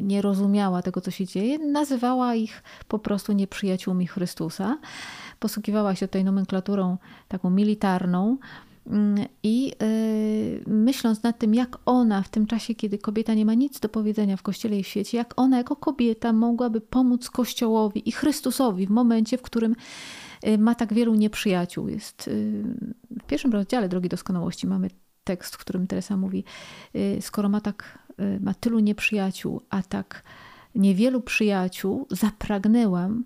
nie 0.02 0.22
rozumiała 0.22 0.82
tego, 0.82 1.00
co 1.00 1.10
się 1.10 1.26
dzieje. 1.26 1.58
Nazywała 1.58 2.34
ich 2.34 2.62
po 2.88 2.98
prostu 2.98 3.32
nieprzyjaciółmi 3.32 4.06
Chrystusa. 4.06 4.78
Posługiwała 5.38 5.94
się 5.94 6.08
tutaj 6.08 6.24
nomenklaturą 6.24 6.96
taką 7.28 7.50
militarną, 7.50 8.36
Mm, 8.86 9.26
I 9.42 9.72
myśląc 10.66 11.22
nad 11.22 11.38
tym, 11.38 11.54
jak 11.54 11.78
ona 11.86 12.22
w 12.22 12.28
tym 12.28 12.46
czasie, 12.46 12.74
kiedy 12.74 12.98
kobieta 12.98 13.34
nie 13.34 13.46
ma 13.46 13.54
nic 13.54 13.80
do 13.80 13.88
powiedzenia 13.88 14.36
w 14.36 14.42
kościele 14.42 14.78
i 14.78 14.82
w 14.82 14.86
świecie, 14.86 15.18
jak 15.18 15.34
ona 15.36 15.58
jako 15.58 15.76
kobieta 15.76 16.32
mogłaby 16.32 16.80
pomóc 16.80 17.30
Kościołowi 17.30 18.08
i 18.08 18.12
Chrystusowi 18.12 18.86
w 18.86 18.90
momencie, 18.90 19.38
w 19.38 19.42
którym 19.42 19.74
ma 20.58 20.74
tak 20.74 20.94
wielu 20.94 21.14
nieprzyjaciół. 21.14 21.88
Jest 21.88 22.28
y, 22.28 22.62
w 23.10 23.24
pierwszym 23.26 23.52
rozdziale 23.52 23.88
Drogi 23.88 24.08
Doskonałości 24.08 24.66
mamy 24.66 24.90
tekst, 25.24 25.54
w 25.54 25.58
którym 25.58 25.86
Teresa 25.86 26.16
mówi: 26.16 26.44
Skoro 27.20 27.48
ma 27.48 27.60
tak, 27.60 27.98
ma 28.40 28.54
tylu 28.54 28.78
nieprzyjaciół, 28.78 29.60
a 29.70 29.82
tak 29.82 30.22
niewielu 30.74 31.20
przyjaciół, 31.20 32.06
zapragnęłam, 32.10 33.24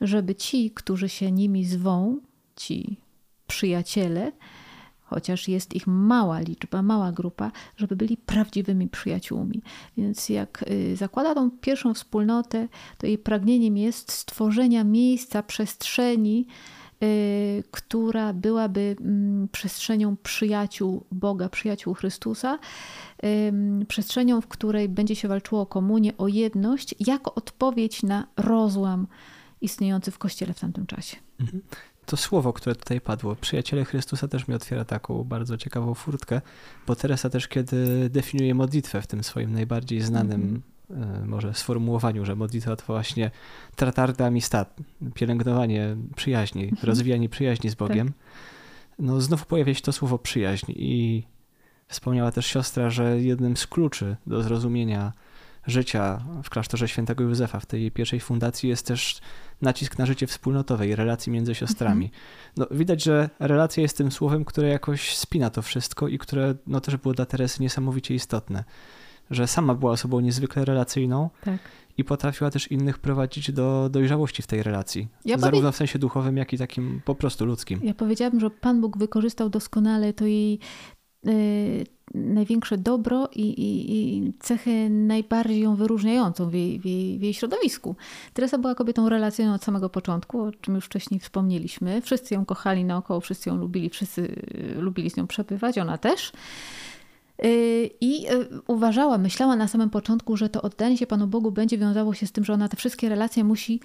żeby 0.00 0.34
ci, 0.34 0.70
którzy 0.70 1.08
się 1.08 1.32
nimi 1.32 1.64
zwą, 1.64 2.20
ci 2.56 3.00
przyjaciele, 3.46 4.32
chociaż 5.14 5.48
jest 5.48 5.74
ich 5.74 5.86
mała 5.86 6.40
liczba, 6.40 6.82
mała 6.82 7.12
grupa, 7.12 7.50
żeby 7.76 7.96
byli 7.96 8.16
prawdziwymi 8.16 8.88
przyjaciółmi. 8.88 9.62
Więc 9.96 10.28
jak 10.28 10.64
y, 10.70 10.96
zakłada 10.96 11.34
tą 11.34 11.50
pierwszą 11.50 11.94
wspólnotę, 11.94 12.68
to 12.98 13.06
jej 13.06 13.18
pragnieniem 13.18 13.76
jest 13.76 14.12
stworzenia 14.12 14.84
miejsca, 14.84 15.42
przestrzeni, 15.42 16.46
y, 17.02 17.62
która 17.70 18.32
byłaby 18.32 18.96
mm, 19.00 19.48
przestrzenią 19.48 20.16
przyjaciół 20.22 21.04
Boga, 21.12 21.48
przyjaciół 21.48 21.94
Chrystusa, 21.94 22.58
przestrzenią, 23.88 24.40
w 24.40 24.46
której 24.46 24.88
będzie 24.88 25.16
się 25.16 25.28
walczyło 25.28 25.60
o 25.60 25.66
komunię, 25.66 26.16
o 26.18 26.28
jedność, 26.28 26.94
jako 27.00 27.34
odpowiedź 27.34 28.02
na 28.02 28.26
rozłam 28.36 29.06
istniejący 29.60 30.10
w 30.10 30.18
Kościele 30.18 30.54
w 30.54 30.60
tamtym 30.60 30.86
czasie. 30.86 31.16
Mhm 32.04 32.14
to 32.14 32.16
słowo, 32.16 32.52
które 32.52 32.76
tutaj 32.76 33.00
padło, 33.00 33.36
przyjaciele 33.36 33.84
Chrystusa 33.84 34.28
też 34.28 34.48
mi 34.48 34.54
otwiera 34.54 34.84
taką 34.84 35.24
bardzo 35.24 35.56
ciekawą 35.56 35.94
furtkę, 35.94 36.40
bo 36.86 36.96
Teresa 36.96 37.30
też 37.30 37.48
kiedy 37.48 38.10
definiuje 38.10 38.54
modlitwę 38.54 39.02
w 39.02 39.06
tym 39.06 39.24
swoim 39.24 39.52
najbardziej 39.52 40.00
znanym 40.00 40.62
mm. 40.90 41.28
może 41.28 41.54
sformułowaniu, 41.54 42.24
że 42.24 42.36
modlitwa 42.36 42.76
to 42.76 42.84
właśnie 42.86 43.30
tratarda 43.76 44.26
amistad, 44.26 44.76
pielęgnowanie 45.14 45.96
przyjaźni, 46.16 46.62
mm. 46.62 46.76
rozwijanie 46.82 47.28
przyjaźni 47.28 47.70
z 47.70 47.74
Bogiem. 47.74 48.08
Tak. 48.08 48.16
No 48.98 49.20
znowu 49.20 49.44
pojawia 49.44 49.74
się 49.74 49.82
to 49.82 49.92
słowo 49.92 50.18
przyjaźń 50.18 50.72
i 50.76 51.22
wspomniała 51.88 52.32
też 52.32 52.46
siostra, 52.46 52.90
że 52.90 53.20
jednym 53.20 53.56
z 53.56 53.66
kluczy 53.66 54.16
do 54.26 54.42
zrozumienia 54.42 55.12
życia 55.66 56.24
w 56.42 56.50
klasztorze 56.50 56.88
świętego 56.88 57.24
Józefa, 57.24 57.60
w 57.60 57.66
tej 57.66 57.90
pierwszej 57.90 58.20
fundacji 58.20 58.68
jest 58.68 58.86
też 58.86 59.20
nacisk 59.62 59.98
na 59.98 60.06
życie 60.06 60.26
wspólnotowe 60.26 60.88
i 60.88 60.96
relacji 60.96 61.32
między 61.32 61.54
siostrami. 61.54 62.04
Mhm. 62.04 62.22
No, 62.56 62.66
widać, 62.70 63.04
że 63.04 63.30
relacja 63.38 63.82
jest 63.82 63.96
tym 63.96 64.12
słowem, 64.12 64.44
które 64.44 64.68
jakoś 64.68 65.16
spina 65.16 65.50
to 65.50 65.62
wszystko 65.62 66.08
i 66.08 66.18
które 66.18 66.54
no, 66.66 66.80
też 66.80 66.96
było 66.96 67.14
dla 67.14 67.26
Teresy 67.26 67.62
niesamowicie 67.62 68.14
istotne. 68.14 68.64
Że 69.30 69.46
sama 69.46 69.74
była 69.74 69.92
osobą 69.92 70.20
niezwykle 70.20 70.64
relacyjną 70.64 71.30
tak. 71.44 71.60
i 71.98 72.04
potrafiła 72.04 72.50
też 72.50 72.70
innych 72.70 72.98
prowadzić 72.98 73.52
do 73.52 73.88
dojrzałości 73.92 74.42
w 74.42 74.46
tej 74.46 74.62
relacji. 74.62 75.08
Ja 75.24 75.38
zarówno 75.38 75.60
powie... 75.60 75.72
w 75.72 75.76
sensie 75.76 75.98
duchowym, 75.98 76.36
jak 76.36 76.52
i 76.52 76.58
takim 76.58 77.00
po 77.04 77.14
prostu 77.14 77.46
ludzkim. 77.46 77.80
Ja 77.82 77.94
powiedziałabym, 77.94 78.40
że 78.40 78.50
Pan 78.50 78.80
Bóg 78.80 78.98
wykorzystał 78.98 79.50
doskonale 79.50 80.12
to 80.12 80.26
jej 80.26 80.58
y, 81.28 81.84
największe 82.14 82.78
dobro 82.78 83.28
i, 83.32 83.40
i, 83.40 83.96
i 83.96 84.32
cechę 84.40 84.90
najbardziej 84.90 85.60
ją 85.60 85.76
wyróżniającą 85.76 86.50
w 86.50 86.54
jej, 86.54 86.80
w, 86.80 86.84
jej, 86.84 87.18
w 87.18 87.22
jej, 87.22 87.34
środowisku. 87.34 87.96
Teresa 88.32 88.58
była 88.58 88.74
kobietą 88.74 89.08
relacyjną 89.08 89.54
od 89.54 89.64
samego 89.64 89.88
początku, 89.88 90.42
o 90.42 90.52
czym 90.52 90.74
już 90.74 90.84
wcześniej 90.84 91.20
wspomnieliśmy. 91.20 92.02
Wszyscy 92.02 92.34
ją 92.34 92.44
kochali 92.44 92.84
naokoło, 92.84 93.20
wszyscy 93.20 93.50
ją 93.50 93.56
lubili, 93.56 93.90
wszyscy 93.90 94.36
lubili 94.78 95.10
z 95.10 95.16
nią 95.16 95.26
przebywać, 95.26 95.78
ona 95.78 95.98
też. 95.98 96.32
Y, 97.44 97.90
I 98.00 98.30
y, 98.30 98.48
uważała, 98.66 99.18
myślała 99.18 99.56
na 99.56 99.68
samym 99.68 99.90
początku, 99.90 100.36
że 100.36 100.48
to 100.48 100.62
oddanie 100.62 100.98
się 100.98 101.06
Panu 101.06 101.26
Bogu 101.26 101.52
będzie 101.52 101.78
wiązało 101.78 102.14
się 102.14 102.26
z 102.26 102.32
tym, 102.32 102.44
że 102.44 102.52
ona 102.52 102.68
te 102.68 102.76
wszystkie 102.76 103.08
relacje 103.08 103.44
musi 103.44 103.80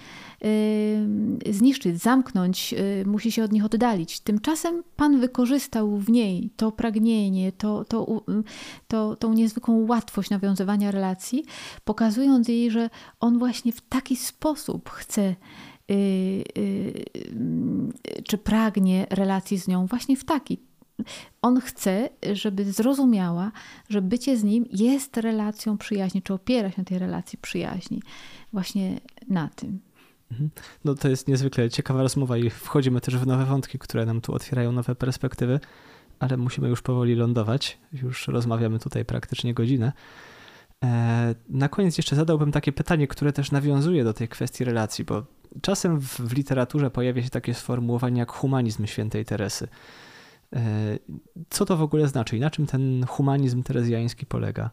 y, 0.45 1.53
zniszczyć, 1.53 2.01
zamknąć, 2.01 2.75
musi 3.05 3.31
się 3.31 3.43
od 3.43 3.51
nich 3.51 3.65
oddalić. 3.65 4.19
Tymczasem 4.19 4.83
Pan 4.95 5.19
wykorzystał 5.19 5.97
w 5.97 6.09
niej 6.09 6.49
to 6.55 6.71
pragnienie, 6.71 7.51
to, 7.51 7.85
to, 7.85 8.23
to, 8.87 9.15
tą 9.15 9.33
niezwykłą 9.33 9.87
łatwość 9.87 10.29
nawiązywania 10.29 10.91
relacji, 10.91 11.45
pokazując 11.83 12.47
jej, 12.47 12.71
że 12.71 12.89
On 13.19 13.39
właśnie 13.39 13.71
w 13.71 13.81
taki 13.81 14.15
sposób 14.15 14.89
chce 14.89 15.35
czy 18.23 18.37
pragnie 18.37 19.07
relacji 19.09 19.57
z 19.57 19.67
nią, 19.67 19.85
właśnie 19.85 20.17
w 20.17 20.25
taki 20.25 20.68
on 21.41 21.61
chce, 21.61 22.09
żeby 22.33 22.71
zrozumiała, 22.71 23.51
że 23.89 24.01
bycie 24.01 24.37
z 24.37 24.43
nim 24.43 24.65
jest 24.71 25.17
relacją 25.17 25.77
przyjaźni, 25.77 26.21
czy 26.21 26.33
opiera 26.33 26.71
się 26.71 26.75
na 26.77 26.83
tej 26.83 26.99
relacji 26.99 27.37
przyjaźni. 27.37 28.01
Właśnie 28.53 28.99
na 29.29 29.49
tym. 29.55 29.79
Mhm. 30.31 30.49
No 30.85 30.95
to 30.95 31.09
jest 31.09 31.27
niezwykle 31.27 31.69
ciekawa 31.69 32.01
rozmowa 32.01 32.37
i 32.37 32.49
wchodzimy 32.49 33.01
też 33.01 33.17
w 33.17 33.27
nowe 33.27 33.45
wątki, 33.45 33.79
które 33.79 34.05
nam 34.05 34.21
tu 34.21 34.33
otwierają 34.33 34.71
nowe 34.71 34.95
perspektywy, 34.95 35.59
ale 36.19 36.37
musimy 36.37 36.69
już 36.69 36.81
powoli 36.81 37.15
lądować. 37.15 37.77
Już 37.93 38.27
rozmawiamy 38.27 38.79
tutaj 38.79 39.05
praktycznie 39.05 39.53
godzinę. 39.53 39.91
E, 40.83 41.35
na 41.49 41.69
koniec 41.69 41.97
jeszcze 41.97 42.15
zadałbym 42.15 42.51
takie 42.51 42.71
pytanie, 42.71 43.07
które 43.07 43.33
też 43.33 43.51
nawiązuje 43.51 44.03
do 44.03 44.13
tej 44.13 44.27
kwestii 44.27 44.63
relacji, 44.63 45.05
bo 45.05 45.23
czasem 45.61 45.99
w 45.99 46.33
literaturze 46.33 46.91
pojawia 46.91 47.23
się 47.23 47.29
takie 47.29 47.53
sformułowanie 47.53 48.19
jak 48.19 48.31
humanizm 48.31 48.85
świętej 48.85 49.25
Teresy. 49.25 49.67
E, 50.55 50.99
co 51.49 51.65
to 51.65 51.77
w 51.77 51.81
ogóle 51.81 52.07
znaczy 52.07 52.37
i 52.37 52.39
na 52.39 52.49
czym 52.49 52.67
ten 52.67 53.05
humanizm 53.05 53.63
terezjański 53.63 54.25
polega? 54.25 54.69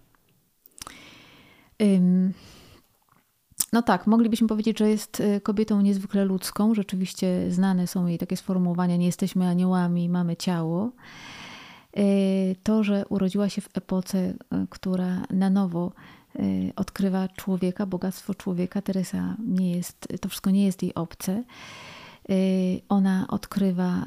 No 3.72 3.82
tak, 3.82 4.06
moglibyśmy 4.06 4.48
powiedzieć, 4.48 4.78
że 4.78 4.88
jest 4.88 5.20
y, 5.20 5.40
kobietą 5.40 5.80
niezwykle 5.80 6.24
ludzką. 6.24 6.74
Rzeczywiście 6.74 7.50
znane 7.50 7.86
są 7.86 8.06
jej 8.06 8.18
takie 8.18 8.36
sformułowania: 8.36 8.96
nie 8.96 9.06
jesteśmy 9.06 9.48
aniołami, 9.48 10.08
mamy 10.08 10.36
ciało. 10.36 10.92
Y, 11.98 12.56
to, 12.62 12.84
że 12.84 13.04
urodziła 13.08 13.48
się 13.48 13.60
w 13.60 13.68
epoce, 13.74 14.18
y, 14.18 14.34
która 14.70 15.22
na 15.30 15.50
nowo 15.50 15.92
odkrywa 16.76 17.28
człowieka, 17.28 17.86
bogactwo 17.86 18.34
człowieka, 18.34 18.82
Teresa 18.82 19.36
nie 19.46 19.76
jest, 19.76 20.08
to 20.20 20.28
wszystko 20.28 20.50
nie 20.50 20.64
jest 20.64 20.82
jej 20.82 20.94
obce. 20.94 21.44
Ona 22.88 23.26
odkrywa 23.28 24.06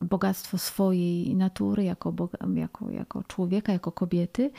bogactwo 0.00 0.58
swojej 0.58 1.36
natury 1.36 1.84
jako, 1.84 2.14
jako, 2.54 2.90
jako 2.90 3.24
człowieka, 3.24 3.72
jako 3.72 3.92
kobiety. 3.92 4.50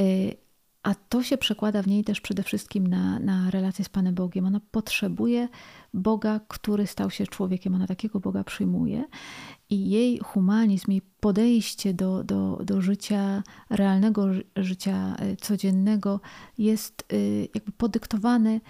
Y, 0.00 0.36
a 0.82 0.94
to 0.94 1.22
się 1.22 1.38
przekłada 1.38 1.82
w 1.82 1.86
niej 1.86 2.04
też 2.04 2.20
przede 2.20 2.42
wszystkim 2.42 2.86
na, 2.86 3.18
na 3.18 3.50
z 3.82 3.88
Panem 3.88 4.14
Bogiem. 4.14 4.46
Ona 4.46 4.60
potrzebuje 4.70 5.48
Boga, 5.94 6.40
który 6.48 6.86
stał 6.86 7.10
się 7.10 7.26
człowiekiem. 7.26 7.74
Ona 7.74 7.86
takiego 7.86 8.20
Boga 8.20 8.44
przyjmuje. 8.44 9.04
I 9.70 9.90
jej 9.90 10.18
humanizm, 10.18 10.90
jej 10.90 11.02
podejście 11.20 11.94
do, 11.94 12.24
do, 12.24 12.60
do 12.64 12.80
życia, 12.80 13.42
realnego 13.70 14.26
życia 14.56 15.16
y, 15.22 15.36
codziennego 15.36 16.20
jest 16.58 17.04
y, 17.12 17.48
jakby 17.54 17.72
podyktowane 17.72 18.60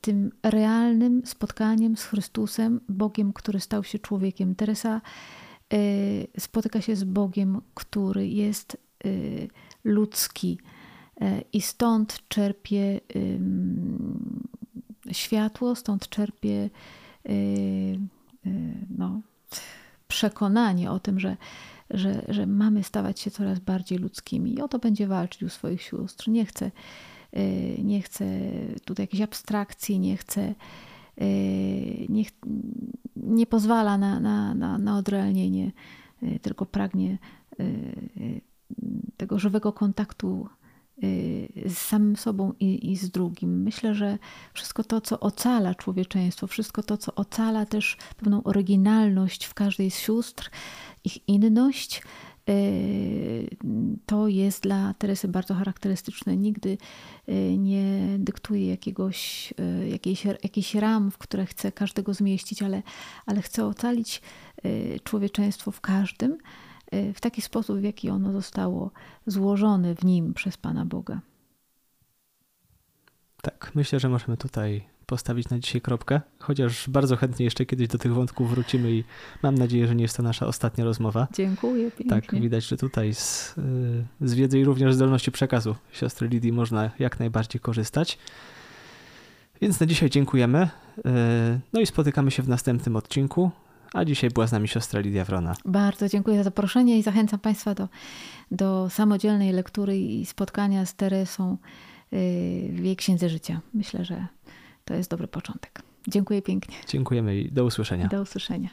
tym 0.00 0.30
realnym 0.42 1.22
spotkaniem 1.26 1.96
z 1.96 2.04
Chrystusem, 2.04 2.80
Bogiem, 2.88 3.32
który 3.32 3.60
stał 3.60 3.84
się 3.84 3.98
człowiekiem. 3.98 4.54
Teresa 4.54 5.00
y, 5.72 6.26
spotyka 6.38 6.80
się 6.80 6.96
z 6.96 7.04
Bogiem, 7.04 7.60
który 7.74 8.28
jest 8.28 8.76
y, 9.06 9.48
ludzki 9.84 10.58
i 11.52 11.60
stąd 11.60 12.28
czerpie 12.28 13.00
światło, 15.12 15.74
stąd 15.74 16.08
czerpie 16.08 16.70
no, 18.98 19.20
przekonanie 20.08 20.90
o 20.90 21.00
tym, 21.00 21.20
że, 21.20 21.36
że, 21.90 22.24
że 22.28 22.46
mamy 22.46 22.82
stawać 22.82 23.20
się 23.20 23.30
coraz 23.30 23.58
bardziej 23.58 23.98
ludzkimi. 23.98 24.54
I 24.54 24.60
o 24.60 24.68
to 24.68 24.78
będzie 24.78 25.06
walczyć 25.06 25.42
u 25.42 25.48
swoich 25.48 25.82
sióstr. 25.82 26.28
Nie 26.28 26.46
chce 26.46 26.66
Y, 26.66 26.70
nie 27.78 28.02
chcę 28.02 28.26
tutaj 28.84 29.02
jakiejś 29.02 29.22
abstrakcji, 29.22 29.98
nie 29.98 30.16
chcę, 30.16 30.54
y, 31.20 32.06
nie, 32.08 32.24
nie 33.16 33.46
pozwala 33.46 33.98
na, 33.98 34.20
na, 34.20 34.54
na, 34.54 34.78
na 34.78 34.98
odrealnienie, 34.98 35.72
y, 36.22 36.38
tylko 36.42 36.66
pragnie 36.66 37.18
tego 39.16 39.38
żywego 39.38 39.72
kontaktu 39.72 40.48
z 41.66 41.78
samym 41.78 42.16
sobą 42.16 42.52
i, 42.60 42.92
i, 42.92 42.96
z 42.96 43.10
drugim. 43.10 43.62
Myślę, 43.62 43.94
że 43.94 44.18
wszystko 44.54 44.84
to, 44.84 45.00
co 45.00 45.20
ocala 45.20 45.74
człowieczeństwo, 45.74 46.46
wszystko 46.46 46.82
to, 46.82 46.96
co 46.96 47.14
ocala 47.14 47.66
też 47.66 47.96
pewną 48.16 48.42
oryginalność 48.42 49.44
w 49.44 49.54
każdej 49.54 49.90
z 49.90 49.98
sióstr, 49.98 50.50
ich 51.04 51.28
inność, 51.28 52.02
Y, 52.02 52.27
to 54.06 54.28
jest 54.28 54.62
dla 54.62 54.94
Teresy 54.94 55.28
bardzo 55.28 55.54
charakterystyczne. 55.54 56.36
Nigdy 56.36 56.78
y, 57.28 57.58
nie 57.58 58.16
dyktuje 58.18 58.66
jakiegoś, 58.70 59.52
y, 59.82 59.88
jakiejś, 59.88 60.24
jakichś 60.24 60.74
ram, 60.74 61.10
w 61.10 61.18
które 61.18 61.46
chce 61.46 61.72
każdego 61.72 62.14
zmieścić, 62.14 62.62
ale, 62.62 62.82
ale 63.26 63.42
chce 63.42 63.66
ocalić 63.66 64.22
człowieczeństwo 65.04 65.70
w 65.70 65.80
każdym 65.80 66.38
w 67.14 67.20
taki 67.20 67.42
sposób, 67.42 67.78
w 67.78 67.82
jaki 67.82 68.10
ono 68.10 68.32
zostało 68.32 68.90
złożone 69.26 69.94
w 69.94 70.04
nim 70.04 70.34
przez 70.34 70.56
Pana 70.56 70.84
Boga. 70.84 71.20
Tak, 73.42 73.70
myślę, 73.74 74.00
że 74.00 74.08
możemy 74.08 74.36
tutaj 74.36 74.84
postawić 75.08 75.48
na 75.48 75.58
dzisiaj 75.58 75.80
kropkę, 75.80 76.20
chociaż 76.38 76.88
bardzo 76.88 77.16
chętnie 77.16 77.44
jeszcze 77.44 77.66
kiedyś 77.66 77.88
do 77.88 77.98
tych 77.98 78.14
wątków 78.14 78.50
wrócimy 78.50 78.92
i 78.92 79.04
mam 79.42 79.54
nadzieję, 79.54 79.86
że 79.86 79.94
nie 79.94 80.02
jest 80.02 80.16
to 80.16 80.22
nasza 80.22 80.46
ostatnia 80.46 80.84
rozmowa. 80.84 81.28
Dziękuję 81.34 81.90
pięknie. 81.90 82.20
Tak, 82.20 82.40
widać, 82.40 82.64
że 82.64 82.76
tutaj 82.76 83.14
z, 83.14 83.54
y, 83.58 84.28
z 84.28 84.34
wiedzy 84.34 84.58
i 84.58 84.64
również 84.64 84.94
zdolności 84.94 85.32
przekazu 85.32 85.74
siostry 85.92 86.28
Lidii 86.28 86.52
można 86.52 86.90
jak 86.98 87.20
najbardziej 87.20 87.60
korzystać. 87.60 88.18
Więc 89.60 89.80
na 89.80 89.86
dzisiaj 89.86 90.10
dziękujemy. 90.10 90.68
Y, 90.98 91.02
no 91.72 91.80
i 91.80 91.86
spotykamy 91.86 92.30
się 92.30 92.42
w 92.42 92.48
następnym 92.48 92.96
odcinku. 92.96 93.50
A 93.92 94.04
dzisiaj 94.04 94.30
była 94.30 94.46
z 94.46 94.52
nami 94.52 94.68
siostra 94.68 95.00
Lidia 95.00 95.24
Wrona. 95.24 95.54
Bardzo 95.64 96.08
dziękuję 96.08 96.36
za 96.36 96.42
zaproszenie 96.42 96.98
i 96.98 97.02
zachęcam 97.02 97.40
Państwa 97.40 97.74
do, 97.74 97.88
do 98.50 98.90
samodzielnej 98.90 99.52
lektury 99.52 99.98
i 99.98 100.26
spotkania 100.26 100.86
z 100.86 100.94
Teresą 100.94 101.52
y, 101.52 101.56
w 102.72 102.84
jej 102.84 102.96
księdze 102.96 103.28
życia. 103.28 103.60
Myślę, 103.74 104.04
że 104.04 104.26
to 104.88 104.94
jest 104.94 105.10
dobry 105.10 105.28
początek. 105.28 105.82
Dziękuję 106.08 106.42
pięknie. 106.42 106.76
Dziękujemy 106.86 107.36
i 107.36 107.52
do 107.52 107.64
usłyszenia. 107.64 108.08
Do 108.08 108.22
usłyszenia. 108.22 108.68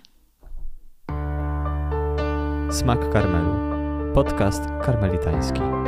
Smak 2.71 3.09
Karmelu. 3.13 3.55
Podcast 4.13 4.63
karmelitański. 4.85 5.84